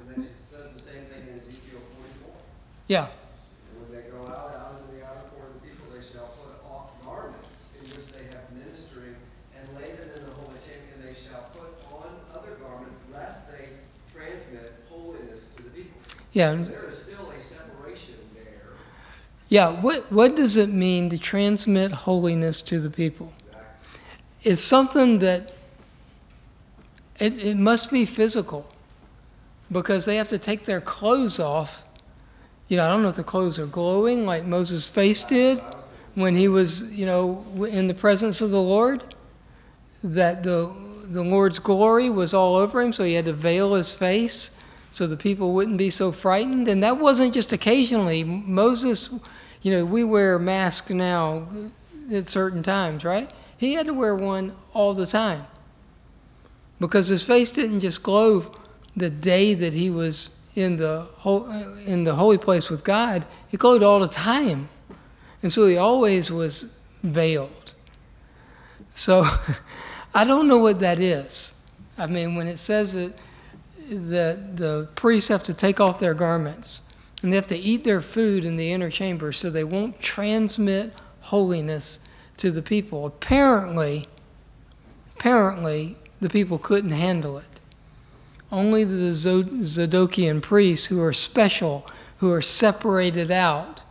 And 0.00 0.10
then 0.10 0.24
it 0.24 0.44
says 0.44 0.74
the 0.74 0.80
same 0.80 1.04
thing 1.04 1.22
in 1.22 1.38
Ezekiel 1.38 1.80
forty-four. 1.94 2.34
Yeah, 2.88 3.06
when 3.78 3.94
they 3.94 4.10
go 4.10 4.26
out, 4.26 4.50
out 4.50 4.82
into 4.82 4.98
the 4.98 5.06
outer 5.06 5.22
court 5.30 5.54
of 5.54 5.62
the 5.62 5.68
people, 5.68 5.86
they 5.94 6.02
shall 6.02 6.34
put 6.34 6.58
off 6.66 6.98
garments 7.06 7.70
in 7.78 7.86
which 7.94 8.10
they 8.10 8.26
have 8.34 8.50
ministering, 8.52 9.14
and 9.54 9.64
lay 9.78 9.94
them 9.94 10.10
in 10.10 10.22
the 10.26 10.34
holy 10.34 10.58
chamber, 10.66 10.98
and 10.98 11.06
they 11.06 11.14
shall 11.14 11.46
put 11.54 11.78
on 11.94 12.10
other 12.34 12.58
garments, 12.58 12.98
lest 13.14 13.54
they 13.54 13.70
transmit 14.10 14.74
holiness 14.90 15.48
to 15.54 15.62
the 15.62 15.70
people. 15.70 15.94
yeah. 16.32 16.54
There 16.54 16.90
is 16.90 16.98
still 16.98 17.30
a 17.30 17.40
separation 17.40 18.18
there. 18.34 18.74
Yeah, 19.48 19.70
what, 19.70 20.10
what 20.10 20.34
does 20.34 20.56
it 20.56 20.70
mean 20.70 21.08
to 21.10 21.18
transmit 21.18 21.92
holiness 21.92 22.60
to 22.62 22.80
the 22.80 22.90
people? 22.90 23.32
It's 24.48 24.64
something 24.64 25.18
that 25.18 25.52
it, 27.20 27.36
it 27.36 27.58
must 27.58 27.90
be 27.90 28.06
physical 28.06 28.66
because 29.70 30.06
they 30.06 30.16
have 30.16 30.28
to 30.28 30.38
take 30.38 30.64
their 30.64 30.80
clothes 30.80 31.38
off. 31.38 31.84
You 32.68 32.78
know, 32.78 32.86
I 32.86 32.88
don't 32.88 33.02
know 33.02 33.10
if 33.10 33.16
the 33.16 33.24
clothes 33.24 33.58
are 33.58 33.66
glowing 33.66 34.24
like 34.24 34.46
Moses' 34.46 34.88
face 34.88 35.22
did 35.22 35.60
when 36.14 36.34
he 36.34 36.48
was, 36.48 36.90
you 36.90 37.04
know, 37.04 37.44
in 37.70 37.88
the 37.88 37.94
presence 37.94 38.40
of 38.40 38.50
the 38.50 38.62
Lord, 38.62 39.04
that 40.02 40.42
the, 40.44 40.74
the 41.04 41.22
Lord's 41.22 41.58
glory 41.58 42.08
was 42.08 42.32
all 42.32 42.56
over 42.56 42.80
him, 42.80 42.94
so 42.94 43.04
he 43.04 43.12
had 43.12 43.26
to 43.26 43.34
veil 43.34 43.74
his 43.74 43.92
face 43.92 44.58
so 44.90 45.06
the 45.06 45.18
people 45.18 45.52
wouldn't 45.52 45.76
be 45.76 45.90
so 45.90 46.10
frightened. 46.10 46.68
And 46.68 46.82
that 46.82 46.96
wasn't 46.96 47.34
just 47.34 47.52
occasionally. 47.52 48.24
Moses, 48.24 49.10
you 49.60 49.72
know, 49.72 49.84
we 49.84 50.04
wear 50.04 50.38
masks 50.38 50.88
now 50.88 51.46
at 52.10 52.28
certain 52.28 52.62
times, 52.62 53.04
right? 53.04 53.30
He 53.58 53.74
had 53.74 53.86
to 53.86 53.92
wear 53.92 54.14
one 54.14 54.56
all 54.72 54.94
the 54.94 55.06
time 55.06 55.46
because 56.80 57.08
his 57.08 57.24
face 57.24 57.50
didn't 57.50 57.80
just 57.80 58.02
glow 58.02 58.52
the 58.96 59.10
day 59.10 59.52
that 59.54 59.72
he 59.72 59.90
was 59.90 60.30
in 60.54 60.76
the 60.76 61.08
in 61.86 62.04
the 62.04 62.14
holy 62.14 62.38
place 62.38 62.70
with 62.70 62.84
God. 62.84 63.26
It 63.50 63.58
glowed 63.58 63.82
all 63.82 64.00
the 64.00 64.08
time, 64.08 64.68
and 65.42 65.52
so 65.52 65.66
he 65.66 65.76
always 65.76 66.30
was 66.30 66.72
veiled. 67.02 67.74
So 68.92 69.26
I 70.14 70.24
don't 70.24 70.48
know 70.48 70.58
what 70.58 70.80
that 70.80 71.00
is. 71.00 71.52
I 71.98 72.06
mean, 72.06 72.36
when 72.36 72.46
it 72.46 72.58
says 72.58 72.92
that 72.92 73.18
the 73.88 74.40
the 74.54 74.88
priests 74.94 75.28
have 75.28 75.42
to 75.44 75.54
take 75.54 75.80
off 75.80 75.98
their 75.98 76.14
garments 76.14 76.82
and 77.22 77.32
they 77.32 77.36
have 77.36 77.48
to 77.48 77.58
eat 77.58 77.82
their 77.82 78.00
food 78.00 78.44
in 78.44 78.56
the 78.56 78.72
inner 78.72 78.90
chamber 78.90 79.32
so 79.32 79.50
they 79.50 79.64
won't 79.64 80.00
transmit 80.00 80.92
holiness 81.22 82.00
to 82.38 82.50
the 82.50 82.62
people. 82.62 83.06
Apparently, 83.06 84.08
apparently 85.16 85.96
the 86.20 86.28
people 86.28 86.58
couldn't 86.58 86.92
handle 86.92 87.38
it. 87.38 87.60
Only 88.50 88.84
the 88.84 89.12
Zadokian 89.12 90.40
priests 90.40 90.86
who 90.86 91.00
are 91.02 91.12
special, 91.12 91.86
who 92.18 92.32
are 92.32 92.42
separated 92.42 93.30
out, 93.30 93.82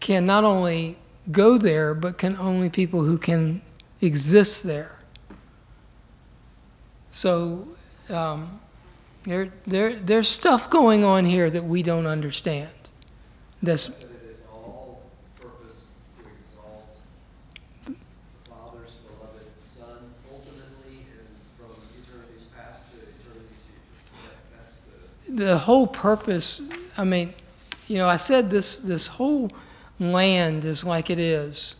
can 0.00 0.26
not 0.26 0.44
only 0.44 0.98
go 1.30 1.56
there, 1.56 1.94
but 1.94 2.18
can 2.18 2.36
only 2.36 2.68
people 2.68 3.04
who 3.04 3.16
can 3.16 3.62
exist 4.00 4.64
there. 4.64 4.98
So 7.10 7.68
um, 8.10 8.60
there, 9.22 9.52
there, 9.66 9.94
there's 9.94 10.28
stuff 10.28 10.68
going 10.68 11.04
on 11.04 11.24
here 11.24 11.48
that 11.48 11.64
we 11.64 11.82
don't 11.82 12.06
understand. 12.06 12.68
That's 13.62 13.86
That 13.86 14.10
it 14.10 14.30
is 14.30 14.42
all 14.52 15.02
purpose 15.40 15.86
to 16.18 16.24
exalt 16.26 16.98
the 17.86 17.94
Father's 18.50 18.90
beloved 19.06 19.48
Son, 19.64 20.12
ultimately 20.30 21.06
and 21.16 21.28
from 21.56 21.72
eternities 22.02 22.44
past 22.54 22.92
the 25.34 25.58
whole 25.58 25.86
purpose, 25.86 26.62
I 26.96 27.04
mean, 27.04 27.34
you 27.88 27.98
know, 27.98 28.08
I 28.08 28.16
said 28.16 28.50
this, 28.50 28.76
this 28.76 29.08
whole 29.08 29.50
land 29.98 30.64
is 30.64 30.84
like 30.84 31.10
it 31.10 31.18
is 31.18 31.76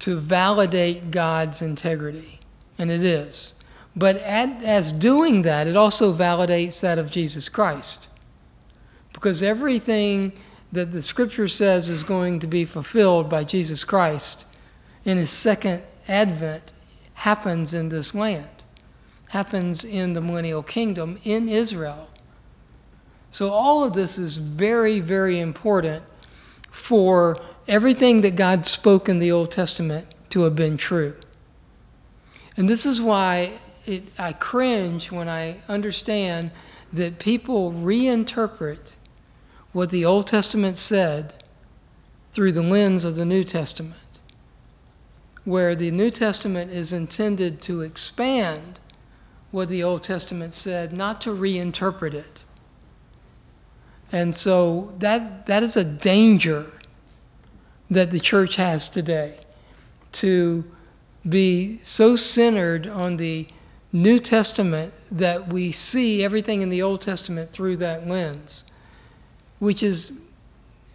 to 0.00 0.16
validate 0.16 1.10
God's 1.10 1.60
integrity, 1.60 2.40
and 2.78 2.90
it 2.90 3.02
is. 3.02 3.54
But 3.96 4.16
at, 4.16 4.62
as 4.62 4.92
doing 4.92 5.42
that, 5.42 5.66
it 5.66 5.76
also 5.76 6.12
validates 6.12 6.80
that 6.80 6.98
of 6.98 7.10
Jesus 7.10 7.48
Christ. 7.48 8.08
Because 9.12 9.42
everything 9.42 10.32
that 10.70 10.92
the 10.92 11.02
scripture 11.02 11.48
says 11.48 11.88
is 11.88 12.04
going 12.04 12.38
to 12.40 12.46
be 12.46 12.64
fulfilled 12.64 13.30
by 13.30 13.44
Jesus 13.44 13.82
Christ 13.84 14.46
in 15.04 15.16
his 15.16 15.30
second 15.30 15.82
advent 16.06 16.72
happens 17.14 17.72
in 17.72 17.88
this 17.88 18.14
land, 18.14 18.62
happens 19.30 19.84
in 19.84 20.12
the 20.12 20.20
millennial 20.20 20.62
kingdom 20.62 21.18
in 21.24 21.48
Israel. 21.48 22.10
So, 23.36 23.50
all 23.50 23.84
of 23.84 23.92
this 23.92 24.16
is 24.16 24.38
very, 24.38 24.98
very 24.98 25.40
important 25.40 26.02
for 26.70 27.38
everything 27.68 28.22
that 28.22 28.34
God 28.34 28.64
spoke 28.64 29.10
in 29.10 29.18
the 29.18 29.30
Old 29.30 29.50
Testament 29.50 30.06
to 30.30 30.44
have 30.44 30.56
been 30.56 30.78
true. 30.78 31.16
And 32.56 32.66
this 32.66 32.86
is 32.86 32.98
why 32.98 33.50
it, 33.84 34.04
I 34.18 34.32
cringe 34.32 35.12
when 35.12 35.28
I 35.28 35.58
understand 35.68 36.50
that 36.90 37.18
people 37.18 37.72
reinterpret 37.72 38.94
what 39.72 39.90
the 39.90 40.06
Old 40.06 40.26
Testament 40.26 40.78
said 40.78 41.34
through 42.32 42.52
the 42.52 42.62
lens 42.62 43.04
of 43.04 43.16
the 43.16 43.26
New 43.26 43.44
Testament, 43.44 44.18
where 45.44 45.74
the 45.74 45.90
New 45.90 46.10
Testament 46.10 46.70
is 46.70 46.90
intended 46.90 47.60
to 47.60 47.82
expand 47.82 48.80
what 49.50 49.68
the 49.68 49.82
Old 49.82 50.02
Testament 50.02 50.54
said, 50.54 50.90
not 50.90 51.20
to 51.20 51.28
reinterpret 51.28 52.14
it. 52.14 52.45
And 54.12 54.34
so 54.36 54.94
that, 54.98 55.46
that 55.46 55.62
is 55.62 55.76
a 55.76 55.84
danger 55.84 56.66
that 57.90 58.10
the 58.10 58.20
church 58.20 58.56
has 58.56 58.88
today 58.88 59.38
to 60.12 60.64
be 61.28 61.78
so 61.78 62.16
centered 62.16 62.86
on 62.86 63.16
the 63.16 63.48
New 63.92 64.18
Testament 64.18 64.92
that 65.10 65.48
we 65.48 65.72
see 65.72 66.22
everything 66.22 66.60
in 66.60 66.70
the 66.70 66.82
Old 66.82 67.00
Testament 67.00 67.52
through 67.52 67.76
that 67.78 68.06
lens, 68.06 68.64
which 69.58 69.82
is 69.82 70.12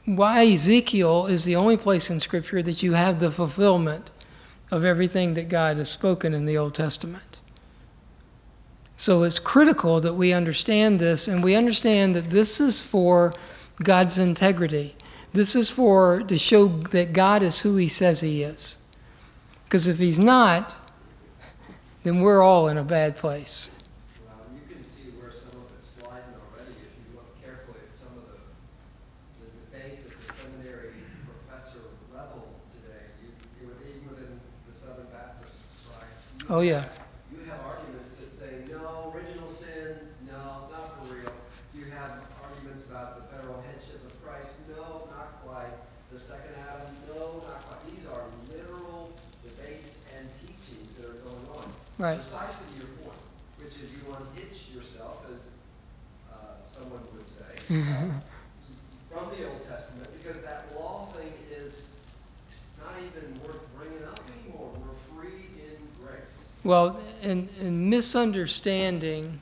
why 0.06 0.46
Ezekiel 0.46 1.28
is 1.28 1.46
the 1.46 1.56
only 1.56 1.78
place 1.78 2.10
in 2.10 2.20
Scripture 2.20 2.62
that 2.62 2.84
you 2.84 2.94
have 2.94 3.20
the 3.20 3.32
fulfillment 3.32 4.12
of 4.70 4.86
everything 4.86 5.34
that 5.34 5.50
God 5.50 5.78
has 5.78 5.90
spoken 5.90 6.34
in 6.34 6.46
the 6.46 6.58
Old 6.58 6.74
Testament. 6.74 7.31
So 9.02 9.24
it's 9.24 9.40
critical 9.40 10.00
that 10.02 10.14
we 10.14 10.32
understand 10.32 11.00
this 11.00 11.28
and 11.28 11.44
we 11.44 11.56
understand 11.56 12.16
that 12.16 12.30
this 12.30 12.62
is 12.62 12.84
for 12.84 13.34
God's 13.84 14.20
integrity. 14.20 14.96
This 15.34 15.56
is 15.56 15.72
for 15.72 16.22
to 16.22 16.38
show 16.38 16.68
that 16.68 17.12
God 17.12 17.42
is 17.42 17.62
who 17.62 17.78
he 17.78 17.88
says 17.88 18.22
he 18.22 18.44
is. 18.44 18.78
Because 19.64 19.88
if 19.88 19.98
he's 19.98 20.20
not, 20.20 20.78
then 22.04 22.22
we're 22.22 22.44
all 22.44 22.68
in 22.68 22.78
a 22.78 22.84
bad 22.84 23.18
place. 23.18 23.72
Well, 24.24 24.38
you 24.54 24.72
can 24.72 24.84
see 24.84 25.10
where 25.20 25.32
some 25.32 25.58
of 25.58 25.74
it's 25.80 25.98
sliding 25.98 26.38
already 26.38 26.78
if 26.78 26.94
you 27.02 27.18
look 27.18 27.42
carefully 27.42 27.80
at 27.90 27.96
some 27.96 28.14
of 28.22 28.30
the, 28.30 28.38
the 29.42 29.50
debates 29.66 30.06
at 30.06 30.14
the 30.24 30.32
seminary 30.32 30.94
professor 31.26 31.80
level 32.14 32.54
today. 32.70 33.18
You, 33.26 33.74
even 33.82 34.08
within 34.08 34.40
the 34.68 34.74
Southern 34.74 35.08
Baptist? 35.12 35.58
Oh, 36.52 36.62
yeah. 36.62 36.82
have- 36.82 37.00
You 37.34 37.40
have 37.50 37.62
arguments 37.66 38.12
that 38.20 38.30
say, 38.30 38.68
no, 38.70 39.14
original 39.16 39.48
sin, 39.48 39.96
no, 40.28 40.68
not 40.70 41.00
for 41.00 41.16
real. 41.16 41.32
You 41.74 41.86
have 41.96 42.20
arguments 42.44 42.86
about 42.86 43.16
the 43.16 43.24
federal 43.36 43.62
headship 43.62 44.04
of 44.06 44.12
Christ, 44.22 44.52
no, 44.68 45.08
not 45.16 45.40
quite. 45.48 45.72
The 46.12 46.20
second 46.20 46.56
Adam, 46.68 46.92
no, 47.08 47.40
not 47.48 47.64
quite. 47.64 47.80
These 47.88 48.06
are 48.08 48.28
literal 48.52 49.14
debates 49.46 50.04
and 50.18 50.28
teachings 50.44 50.92
that 51.00 51.08
are 51.08 51.24
going 51.24 51.48
on. 51.56 51.72
Right. 52.02 52.18
Precisely 52.18 52.66
to 52.66 52.78
your 52.80 52.96
point, 52.96 53.20
which 53.60 53.76
is 53.76 53.92
you 53.92 54.00
unhitch 54.10 54.74
yourself, 54.74 55.24
as 55.32 55.52
uh, 56.34 56.36
someone 56.66 57.02
would 57.14 57.28
say, 57.28 57.44
uh, 57.70 58.18
from 59.12 59.30
the 59.38 59.48
Old 59.48 59.64
Testament, 59.70 60.10
because 60.18 60.42
that 60.42 60.66
law 60.76 61.06
thing 61.14 61.32
is 61.56 62.00
not 62.80 62.96
even 62.98 63.40
worth 63.42 63.62
bringing 63.78 64.04
up 64.06 64.20
anymore. 64.44 64.72
We're 64.82 65.22
free 65.22 65.46
in 65.60 66.04
grace. 66.04 66.50
Well, 66.64 67.00
in, 67.22 67.50
in 67.60 67.88
misunderstanding 67.92 69.40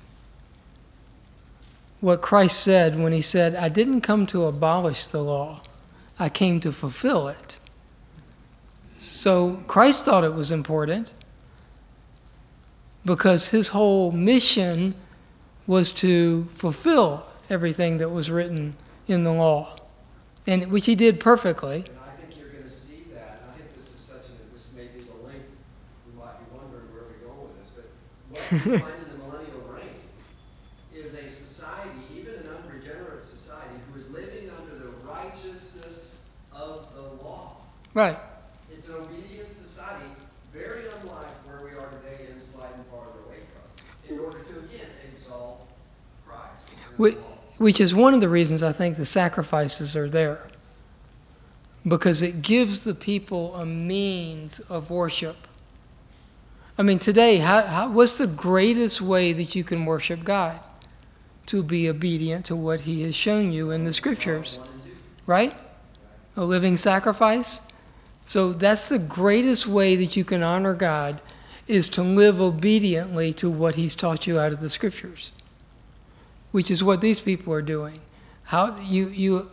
what 2.02 2.22
Christ 2.22 2.62
said 2.62 3.00
when 3.00 3.14
he 3.14 3.22
said, 3.22 3.56
I 3.56 3.70
didn't 3.70 4.02
come 4.02 4.26
to 4.28 4.44
abolish 4.48 5.08
the 5.08 5.24
law, 5.24 5.62
I 6.20 6.28
came 6.28 6.60
to 6.60 6.74
fulfill 6.74 7.30
it. 7.30 7.58
So 8.98 9.64
Christ 9.66 10.04
thought 10.04 10.26
it 10.26 10.34
was 10.34 10.52
important 10.52 11.14
because 13.06 13.50
his 13.50 13.70
whole 13.70 14.12
mission 14.12 14.96
was 15.68 15.92
to 15.94 16.46
fulfill 16.54 17.26
everything 17.50 17.98
that 17.98 18.10
was 18.10 18.30
written 18.30 18.76
in 19.08 19.24
the 19.24 19.32
law, 19.34 19.76
and 20.48 20.72
which 20.72 20.86
he 20.86 20.96
did 20.96 21.20
perfectly. 21.20 21.78
And 21.88 21.98
I 22.06 22.10
think 22.22 22.38
you're 22.40 22.50
gonna 22.50 22.70
see 22.70 23.04
that, 23.14 23.42
and 23.42 23.52
I 23.52 23.58
think 23.58 23.76
this 23.76 23.94
is 23.94 24.00
such 24.00 24.26
a, 24.30 24.54
this 24.54 24.70
may 24.76 24.86
be 24.88 25.04
the 25.04 25.26
link, 25.28 25.44
we 26.06 26.20
might 26.20 26.38
be 26.40 26.46
wondering 26.56 26.86
where 26.94 27.04
we're 27.10 27.28
going 27.28 27.48
with 27.48 27.58
this, 27.58 27.72
but 27.76 27.86
what 28.30 28.66
we 28.66 28.78
find 28.84 28.94
in 29.06 29.18
the 29.18 29.24
millennial 29.26 29.62
reign 29.74 30.00
is 30.94 31.14
a 31.14 31.30
society, 31.30 31.90
even 32.16 32.34
an 32.36 32.48
unregenerate 32.64 33.22
society, 33.24 33.76
who 33.92 33.98
is 34.00 34.10
living 34.12 34.50
under 34.60 34.76
the 34.76 34.96
righteousness 35.08 36.26
of 36.54 36.94
the 36.96 37.02
law. 37.24 37.58
Right. 37.94 38.18
It's 38.72 38.88
an 38.88 38.96
obedient 38.96 39.50
society, 39.50 40.06
very 40.54 40.84
unlike 41.02 41.32
where 41.48 41.62
we 41.64 41.72
are 41.78 41.90
today 41.90 42.28
and 42.32 42.42
sliding 42.42 42.84
farther 42.92 43.20
away 43.26 43.40
from, 43.50 44.14
in 44.14 44.20
order 44.20 44.40
to 44.40 44.60
again 44.60 44.88
exalt 45.12 45.68
Christ. 46.26 46.72
and 46.72 46.80
Whi- 46.80 46.84
the 46.84 46.89
law. 46.89 46.89
Which 47.00 47.80
is 47.80 47.96
one 47.96 48.14
of 48.14 48.20
the 48.20 48.28
reasons 48.28 48.62
I 48.62 48.74
think 48.74 48.98
the 48.98 49.06
sacrifices 49.06 49.96
are 49.96 50.10
there. 50.10 50.50
Because 51.88 52.22
it 52.22 52.42
gives 52.42 52.82
the 52.82 52.94
people 52.94 53.56
a 53.56 53.66
means 53.66 54.60
of 54.60 54.90
worship. 54.90 55.48
I 56.78 56.84
mean, 56.84 57.00
today, 57.00 57.38
how, 57.38 57.62
how, 57.62 57.90
what's 57.90 58.18
the 58.18 58.28
greatest 58.28 59.02
way 59.02 59.32
that 59.32 59.56
you 59.56 59.64
can 59.64 59.86
worship 59.86 60.26
God? 60.26 60.60
To 61.48 61.64
be 61.64 61.90
obedient 61.90 62.46
to 62.48 62.56
what 62.56 62.82
He 62.82 63.04
has 63.04 63.16
shown 63.16 63.54
you 63.54 63.72
in 63.72 63.86
the 63.86 63.94
scriptures, 63.94 64.60
right? 65.26 65.56
A 66.36 66.44
living 66.44 66.76
sacrifice. 66.76 67.62
So 68.26 68.52
that's 68.52 68.88
the 68.88 69.00
greatest 69.00 69.66
way 69.66 69.96
that 69.96 70.18
you 70.18 70.26
can 70.26 70.44
honor 70.44 70.74
God 70.74 71.22
is 71.66 71.88
to 71.90 72.04
live 72.04 72.42
obediently 72.42 73.32
to 73.34 73.50
what 73.50 73.76
He's 73.76 73.96
taught 73.96 74.28
you 74.28 74.38
out 74.38 74.52
of 74.52 74.60
the 74.60 74.70
scriptures 74.70 75.32
which 76.52 76.72
is 76.72 76.84
what 76.84 77.02
these 77.02 77.20
people 77.20 77.54
are 77.54 77.62
doing. 77.62 78.02
How 78.44 78.78
you 78.82 79.10
you 79.10 79.50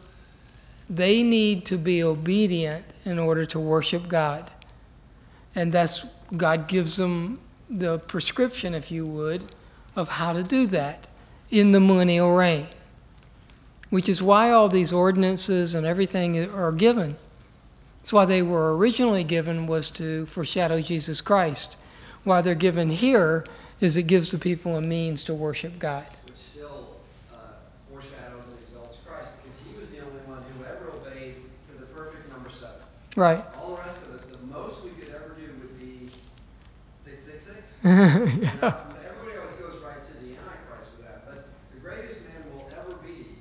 they 0.89 1.23
need 1.23 1.65
to 1.67 1.77
be 1.77 2.03
obedient 2.03 2.85
in 3.05 3.19
order 3.19 3.45
to 3.47 3.59
worship 3.59 4.09
God. 4.09 4.51
And 5.55 5.73
that's 5.73 6.07
God 6.37 6.69
gives 6.69 6.97
them 6.97 7.41
the 7.69 7.99
prescription, 7.99 8.75
if 8.75 8.91
you 8.91 9.05
would, 9.07 9.53
of 9.97 10.09
how 10.11 10.33
to 10.33 10.43
do 10.43 10.67
that 10.69 11.09
in 11.51 11.73
the 11.73 11.81
millennial 11.81 12.37
reign. 12.37 12.69
Which 13.91 14.09
is 14.09 14.23
why 14.23 14.51
all 14.51 14.69
these 14.69 14.93
ordinances 14.93 15.75
and 15.75 15.87
everything 15.87 16.39
are 16.51 16.73
given. 16.73 17.17
That's 17.99 18.13
why 18.13 18.25
they 18.25 18.43
were 18.43 18.77
originally 18.77 19.25
given 19.25 19.67
was 19.67 19.91
to 19.93 20.27
foreshadow 20.27 20.81
Jesus 20.81 21.21
Christ. 21.21 21.77
Why 22.23 22.41
they're 22.41 22.55
given 22.55 22.91
here 22.91 23.45
is 23.81 23.97
it 23.97 24.05
gives 24.05 24.31
the 24.31 24.39
people 24.39 24.77
a 24.77 24.81
means 24.81 25.23
to 25.25 25.35
worship 25.35 25.79
God. 25.79 26.07
which 26.25 26.37
still 26.37 26.97
uh, 27.33 27.37
foreshadows 27.91 28.45
and 28.49 28.59
exalts 28.61 28.99
Christ, 29.07 29.31
because 29.43 29.61
he 29.61 29.79
was 29.79 29.91
the 29.91 30.01
only 30.01 30.21
one 30.27 30.43
who 30.57 30.65
ever 30.65 30.91
obeyed 30.91 31.37
to 31.69 31.79
the 31.79 31.87
perfect 31.87 32.29
number 32.31 32.51
seven. 32.51 32.83
Right. 33.17 33.43
All 33.59 33.77
the 33.77 33.81
rest 33.81 33.97
of 34.03 34.15
us, 34.15 34.27
the 34.27 34.47
most 34.47 34.85
we 34.85 34.91
could 34.91 35.09
ever 35.09 35.35
do 35.39 35.47
would 35.61 35.81
be 35.81 36.11
six 36.99 37.23
six 37.23 37.45
six. 37.45 37.81
yeah. 37.83 37.97
Everybody 38.13 39.39
else 39.41 39.53
goes 39.59 39.81
right 39.83 40.03
to 40.07 40.13
the 40.23 40.37
Antichrist 40.37 40.91
with 40.99 41.07
that, 41.07 41.25
but 41.27 41.49
the 41.73 41.81
greatest 41.81 42.25
man 42.25 42.45
will 42.53 42.69
ever 42.79 42.95
be 42.97 43.39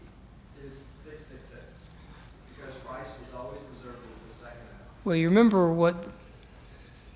is 0.64 0.74
six 0.74 1.26
six 1.26 1.50
six, 1.50 1.64
because 2.56 2.74
Christ 2.86 3.20
was 3.20 3.34
always 3.38 3.60
reserved 3.76 4.00
as 4.14 4.22
the 4.22 4.34
second 4.34 4.62
Adam. 4.74 4.88
Well, 5.04 5.18
you 5.18 5.28
remember 5.28 5.74
what 5.74 6.08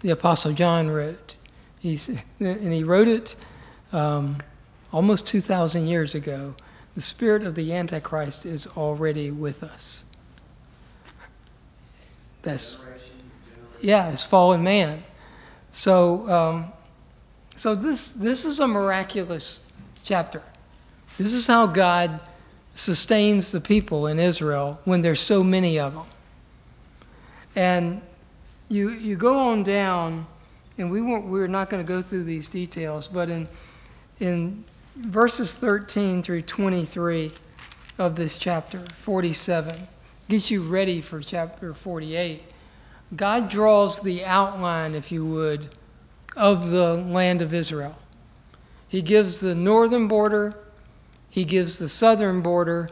the 0.02 0.10
Apostle 0.10 0.52
John 0.52 0.90
wrote. 0.90 1.38
He's, 1.80 2.10
and 2.42 2.74
he 2.74 2.84
wrote 2.84 3.08
it 3.08 3.38
um, 3.94 4.38
almost 4.92 5.26
2,000 5.28 5.88
years 5.88 6.14
ago. 6.14 6.56
The 6.96 7.02
spirit 7.02 7.44
of 7.44 7.56
the 7.56 7.74
Antichrist 7.74 8.46
is 8.46 8.68
already 8.76 9.32
with 9.32 9.64
us. 9.64 10.04
That's 12.42 12.84
yeah, 13.82 14.12
it's 14.12 14.26
fallen 14.26 14.64
man. 14.64 15.04
So, 15.72 16.30
um, 16.30 16.74
so 17.56 17.76
this 17.76 18.12
this 18.12 18.46
is 18.46 18.60
a 18.60 18.68
miraculous 18.68 19.62
chapter. 20.04 20.42
This 21.18 21.34
is 21.34 21.48
how 21.48 21.68
God 21.68 22.20
sustains 22.74 23.52
the 23.52 23.60
people 23.60 24.08
in 24.08 24.20
Israel 24.20 24.80
when 24.86 25.02
there's 25.02 25.22
so 25.22 25.44
many 25.44 25.78
of 25.78 25.94
them. 25.94 26.06
And 27.56 28.02
you, 28.70 28.92
you 28.92 29.18
go 29.18 29.38
on 29.50 29.64
down, 29.64 30.28
and 30.78 30.90
we 30.90 31.02
won't, 31.02 31.26
we're 31.26 31.48
not 31.48 31.70
going 31.70 31.86
to 31.86 31.88
go 31.88 32.02
through 32.02 32.24
these 32.24 32.48
details, 32.48 33.08
but 33.08 33.30
in, 33.30 33.50
in 34.20 34.64
verses 34.96 35.54
13 35.54 36.24
through 36.24 36.44
23 36.44 37.32
of 37.98 38.16
this 38.16 38.38
chapter, 38.38 38.86
47, 38.96 39.88
gets 40.30 40.52
you 40.52 40.62
ready 40.62 41.02
for 41.02 41.22
chapter 41.22 41.74
48. 41.74 42.44
God 43.16 43.50
draws 43.50 44.00
the 44.00 44.24
outline, 44.24 44.94
if 44.94 45.12
you 45.12 45.26
would, 45.26 45.70
of 46.38 46.70
the 46.70 46.94
land 46.94 47.42
of 47.42 47.52
Israel. 47.52 47.98
He 48.88 49.02
gives 49.02 49.40
the 49.40 49.56
northern 49.56 50.08
border, 50.08 50.54
he 51.32 51.44
gives 51.44 51.80
the 51.80 51.90
southern 51.90 52.42
border, 52.42 52.90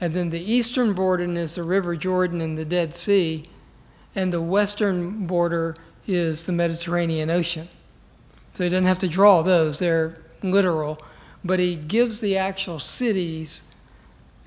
and 0.00 0.14
then 0.14 0.30
the 0.30 0.40
eastern 0.40 0.94
border 0.94 1.24
is 1.24 1.56
the 1.56 1.62
River 1.62 1.94
Jordan 1.94 2.40
and 2.40 2.56
the 2.56 2.64
Dead 2.64 2.94
Sea, 2.94 3.50
and 4.14 4.32
the 4.32 4.40
western 4.40 5.26
border 5.26 5.76
is 6.06 6.44
the 6.44 6.52
Mediterranean 6.52 7.28
Ocean. 7.28 7.68
So 8.54 8.64
he 8.64 8.70
doesn't 8.70 8.86
have 8.86 8.98
to 9.00 9.08
draw 9.08 9.42
those, 9.42 9.78
they're 9.78 10.16
literal, 10.42 11.02
but 11.44 11.60
he 11.60 11.76
gives 11.76 12.20
the 12.20 12.38
actual 12.38 12.78
cities. 12.78 13.62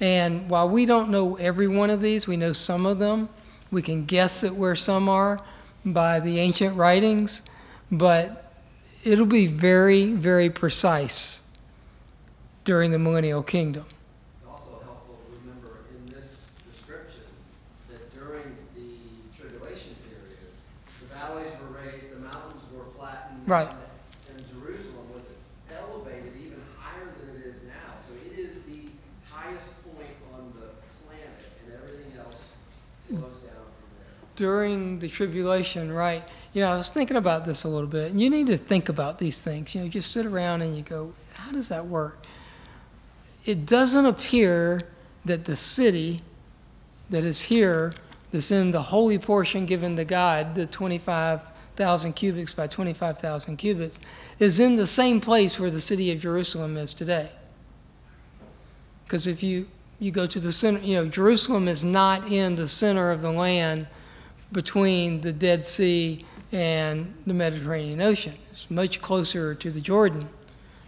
And 0.02 0.50
while 0.50 0.68
we 0.68 0.86
don't 0.88 1.10
know 1.10 1.36
every 1.36 1.68
one 1.68 1.92
of 1.92 2.02
these, 2.02 2.28
we 2.28 2.36
know 2.36 2.54
some 2.54 2.86
of 2.88 2.98
them. 3.00 3.30
We 3.72 3.82
can 3.84 4.06
guess 4.06 4.44
at 4.44 4.56
where 4.56 4.76
some 4.76 5.08
are 5.08 5.40
by 5.86 6.20
the 6.20 6.40
ancient 6.40 6.76
writings, 6.76 7.44
but 7.92 8.52
it'll 9.04 9.26
be 9.28 9.46
very, 9.46 10.12
very 10.12 10.50
precise 10.50 11.42
during 12.64 12.92
the 12.92 13.00
millennial 13.00 13.44
kingdom. 13.44 13.86
It's 14.40 14.50
also 14.50 14.82
helpful 14.84 15.20
to 15.24 15.40
remember 15.40 15.86
in 15.96 16.12
this 16.12 16.46
description 16.70 17.22
that 17.90 18.14
during 18.14 18.58
the 18.76 19.38
tribulation 19.38 19.96
period, 20.04 20.50
the 21.00 21.16
valleys 21.16 21.52
were 21.62 21.78
raised, 21.80 22.12
the 22.12 22.22
mountains 22.22 22.64
were 22.76 22.86
flattened. 22.98 23.48
Right. 23.48 23.70
And 24.30 24.38
Jerusalem 24.50 25.06
was 25.14 25.30
elevated 25.72 26.34
even 26.44 26.62
higher 26.78 27.14
than 27.22 27.42
it 27.42 27.46
is 27.46 27.62
now. 27.64 27.98
So 28.06 28.14
it 28.26 28.38
is 28.38 28.64
the 28.64 28.90
highest 29.32 29.82
point 29.84 30.14
on 30.36 30.54
the 30.60 30.68
planet, 31.08 31.34
and 31.66 31.74
everything 31.74 32.20
else 32.20 32.54
flows 33.08 33.42
down 33.42 33.66
from 33.74 33.90
there. 33.98 34.14
During 34.42 34.98
the 34.98 35.08
tribulation, 35.08 35.94
right? 35.94 36.24
You 36.52 36.62
know, 36.62 36.72
I 36.72 36.76
was 36.76 36.90
thinking 36.90 37.16
about 37.16 37.46
this 37.46 37.64
a 37.64 37.68
little 37.68 37.88
bit, 37.88 38.12
and 38.12 38.20
you 38.20 38.28
need 38.28 38.48
to 38.48 38.58
think 38.58 38.90
about 38.90 39.20
these 39.20 39.40
things. 39.40 39.76
You 39.76 39.84
know, 39.84 39.88
just 39.88 40.12
sit 40.12 40.26
around 40.26 40.64
and 40.64 40.76
you 40.76 40.82
go, 40.82 41.14
how 41.36 41.52
does 41.52 41.70
that 41.70 41.86
work? 41.86 42.26
It 43.46 43.68
doesn't 43.68 44.04
appear 44.04 44.90
that 45.26 45.46
the 45.46 45.56
city 45.56 46.22
that 47.12 47.24
is 47.24 47.42
here, 47.42 47.94
that's 48.32 48.50
in 48.50 48.72
the 48.72 48.82
holy 48.82 49.20
portion 49.20 49.68
given 49.68 49.96
to 49.98 50.06
God, 50.06 50.56
the 50.56 50.66
25,000 50.66 52.14
cubits 52.14 52.56
by 52.56 52.66
25,000 52.66 53.58
cubits, 53.58 54.00
is 54.40 54.60
in 54.60 54.76
the 54.76 54.88
same 54.88 55.22
place 55.22 55.60
where 55.60 55.70
the 55.70 55.80
city 55.80 56.12
of 56.12 56.20
Jerusalem 56.20 56.78
is 56.78 56.96
today. 56.96 57.30
Because 59.06 59.28
if 59.28 59.44
you, 59.44 59.68
you 60.00 60.10
go 60.10 60.26
to 60.26 60.40
the 60.40 60.52
center, 60.52 60.80
you 60.80 60.96
know, 60.96 61.08
Jerusalem 61.08 61.68
is 61.68 61.84
not 61.84 62.32
in 62.32 62.56
the 62.56 62.68
center 62.68 63.12
of 63.12 63.22
the 63.22 63.32
land 63.32 63.86
between 64.52 65.22
the 65.22 65.32
Dead 65.32 65.64
Sea 65.66 66.26
and 66.52 67.14
the 67.26 67.34
Mediterranean 67.34 68.02
Ocean. 68.02 68.36
It's 68.52 68.70
much 68.70 69.02
closer 69.02 69.56
to 69.56 69.72
the 69.72 69.82
Jordan 69.82 70.30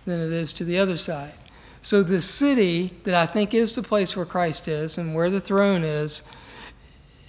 than 0.05 0.19
it 0.19 0.31
is 0.31 0.51
to 0.53 0.63
the 0.63 0.77
other 0.77 0.97
side. 0.97 1.33
So 1.81 2.01
the 2.01 2.21
city 2.21 2.93
that 3.03 3.13
I 3.13 3.25
think 3.25 3.53
is 3.53 3.75
the 3.75 3.83
place 3.83 4.15
where 4.15 4.25
Christ 4.25 4.67
is 4.67 4.97
and 4.97 5.13
where 5.13 5.29
the 5.29 5.41
throne 5.41 5.83
is, 5.83 6.23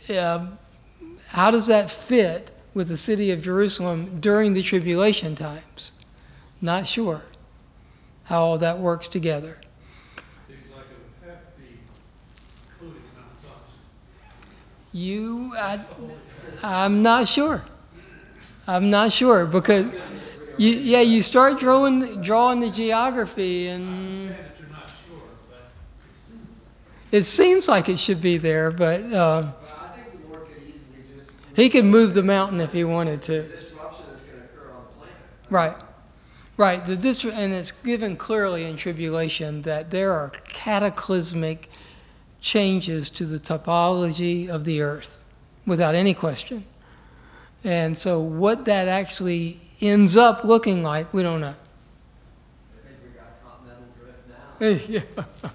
uh, 0.08 0.46
how 1.28 1.50
does 1.50 1.66
that 1.66 1.90
fit 1.90 2.52
with 2.72 2.88
the 2.88 2.96
city 2.96 3.30
of 3.30 3.42
Jerusalem 3.42 4.20
during 4.20 4.52
the 4.52 4.62
tribulation 4.62 5.34
times? 5.34 5.92
Not 6.60 6.86
sure 6.86 7.22
how 8.24 8.42
all 8.42 8.58
that 8.58 8.78
works 8.78 9.08
together. 9.08 9.58
Seems 10.46 10.70
like 10.72 10.86
it 10.86 10.98
would 11.20 11.30
have 11.30 11.54
to 11.54 11.60
be 11.60 11.78
including 12.70 13.02
Mount 13.16 13.34
Thompson. 13.42 13.80
You, 14.94 15.52
I, 15.58 15.80
I'm 16.62 17.02
not 17.02 17.26
sure. 17.26 17.64
I'm 18.68 18.90
not 18.90 19.12
sure 19.12 19.44
because, 19.44 19.92
you, 20.56 20.70
yeah, 20.70 21.00
you 21.00 21.20
start 21.20 21.58
drawing 21.58 22.22
drawing 22.22 22.60
the 22.60 22.70
geography, 22.70 23.66
and 23.66 24.36
it 27.10 27.24
seems 27.24 27.66
like 27.66 27.88
it 27.88 27.98
should 27.98 28.20
be 28.20 28.36
there. 28.36 28.70
But 28.70 29.12
uh, 29.12 29.52
he 31.56 31.68
could 31.68 31.84
move 31.84 32.14
the 32.14 32.22
mountain 32.22 32.60
if 32.60 32.72
he 32.72 32.84
wanted 32.84 33.20
to. 33.22 33.50
Right, 35.50 35.74
right. 36.56 36.86
The, 36.86 36.94
this, 36.94 37.24
and 37.24 37.52
it's 37.52 37.72
given 37.72 38.14
clearly 38.14 38.62
in 38.62 38.76
tribulation 38.76 39.62
that 39.62 39.90
there 39.90 40.12
are 40.12 40.30
cataclysmic 40.46 41.68
changes 42.44 43.08
to 43.08 43.24
the 43.24 43.38
topology 43.38 44.48
of 44.48 44.64
the 44.64 44.82
earth, 44.82 45.16
without 45.66 45.94
any 45.94 46.12
question. 46.12 46.64
And 47.64 47.96
so, 47.96 48.20
what 48.20 48.66
that 48.66 48.86
actually 48.86 49.56
ends 49.80 50.14
up 50.16 50.44
looking 50.44 50.82
like, 50.82 51.12
we 51.14 51.22
don't 51.22 51.40
know. 51.40 51.54
I 51.54 52.86
think 52.86 52.98
we 53.02 53.10
got 53.18 53.42
continental 53.42 53.88
drift 53.98 54.92
now. 54.92 55.48
yeah, 55.48 55.50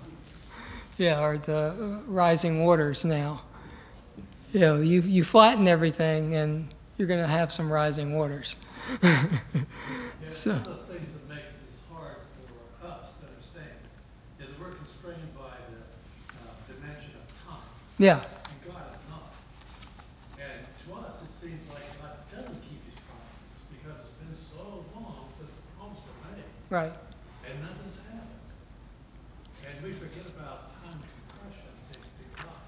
yeah, 0.98 1.24
or 1.24 1.38
the 1.38 1.58
uh, 1.58 2.12
rising 2.12 2.66
waters 2.66 3.06
now. 3.06 3.44
You 4.52 4.60
know, 4.62 4.82
you, 4.82 5.02
you 5.02 5.24
flatten 5.24 5.68
everything, 5.68 6.34
and 6.34 6.70
you're 6.98 7.08
going 7.08 7.22
to 7.22 7.28
have 7.28 7.52
some 7.52 7.72
rising 7.72 8.16
waters. 8.18 8.56
So- 10.32 10.52
one 10.52 10.60
of 10.60 10.88
the 10.88 10.94
things 10.94 11.10
that 11.12 11.28
makes 11.28 11.54
this 11.66 11.82
hard 11.92 12.18
for 12.38 12.86
us 12.88 13.14
to 13.20 13.26
understand 13.26 13.74
is 14.40 14.50
that 14.50 14.60
we're 14.60 14.76
constrained 14.78 15.34
by 15.36 15.58
the, 15.74 15.82
uh, 16.38 16.54
dimension 16.70 17.12
of 17.18 17.26
time, 17.50 17.66
Yeah, 18.00 18.16
and 18.16 18.24
God 18.74 18.84
right. 26.70 26.92
and 27.48 27.62
nothing's 27.62 28.00
happened. 28.00 28.30
And 29.68 29.84
we 29.84 29.92
forget 29.92 30.26
about 30.28 30.82
time 30.84 31.00
compression. 31.28 31.64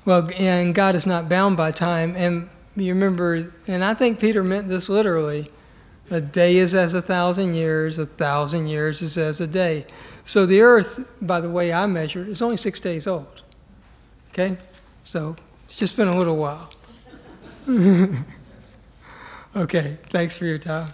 Well, 0.06 0.30
and 0.38 0.76
God 0.76 0.96
is 0.96 1.06
not 1.06 1.30
bound 1.30 1.56
by 1.56 1.72
time. 1.72 2.16
And 2.16 2.50
you 2.76 2.94
remember, 2.94 3.50
and 3.68 3.84
I 3.84 3.94
think 3.94 4.20
Peter 4.20 4.44
meant 4.44 4.68
this 4.68 4.90
literally 4.90 5.52
a 6.10 6.20
day 6.20 6.58
is 6.58 6.74
as 6.74 6.94
a 6.94 7.02
thousand 7.02 7.56
years, 7.56 7.98
a 7.98 8.06
thousand 8.06 8.68
years 8.68 9.02
is 9.02 9.18
as 9.18 9.40
a 9.40 9.48
day. 9.48 9.86
So 10.24 10.46
the 10.46 10.62
earth, 10.62 11.14
by 11.22 11.40
the 11.40 11.50
way 11.50 11.72
I 11.72 11.86
measure, 11.86 12.26
is 12.26 12.42
only 12.42 12.58
six 12.58 12.80
days 12.80 13.08
old. 13.08 13.42
Okay? 14.32 14.58
So 15.04 15.36
it's 15.66 15.76
just 15.76 15.98
been 15.98 16.08
a 16.08 16.18
little 16.18 16.38
while. 16.38 16.70
okay, 19.56 19.98
thanks 20.10 20.38
for 20.38 20.46
your 20.46 20.58
time. 20.58 20.94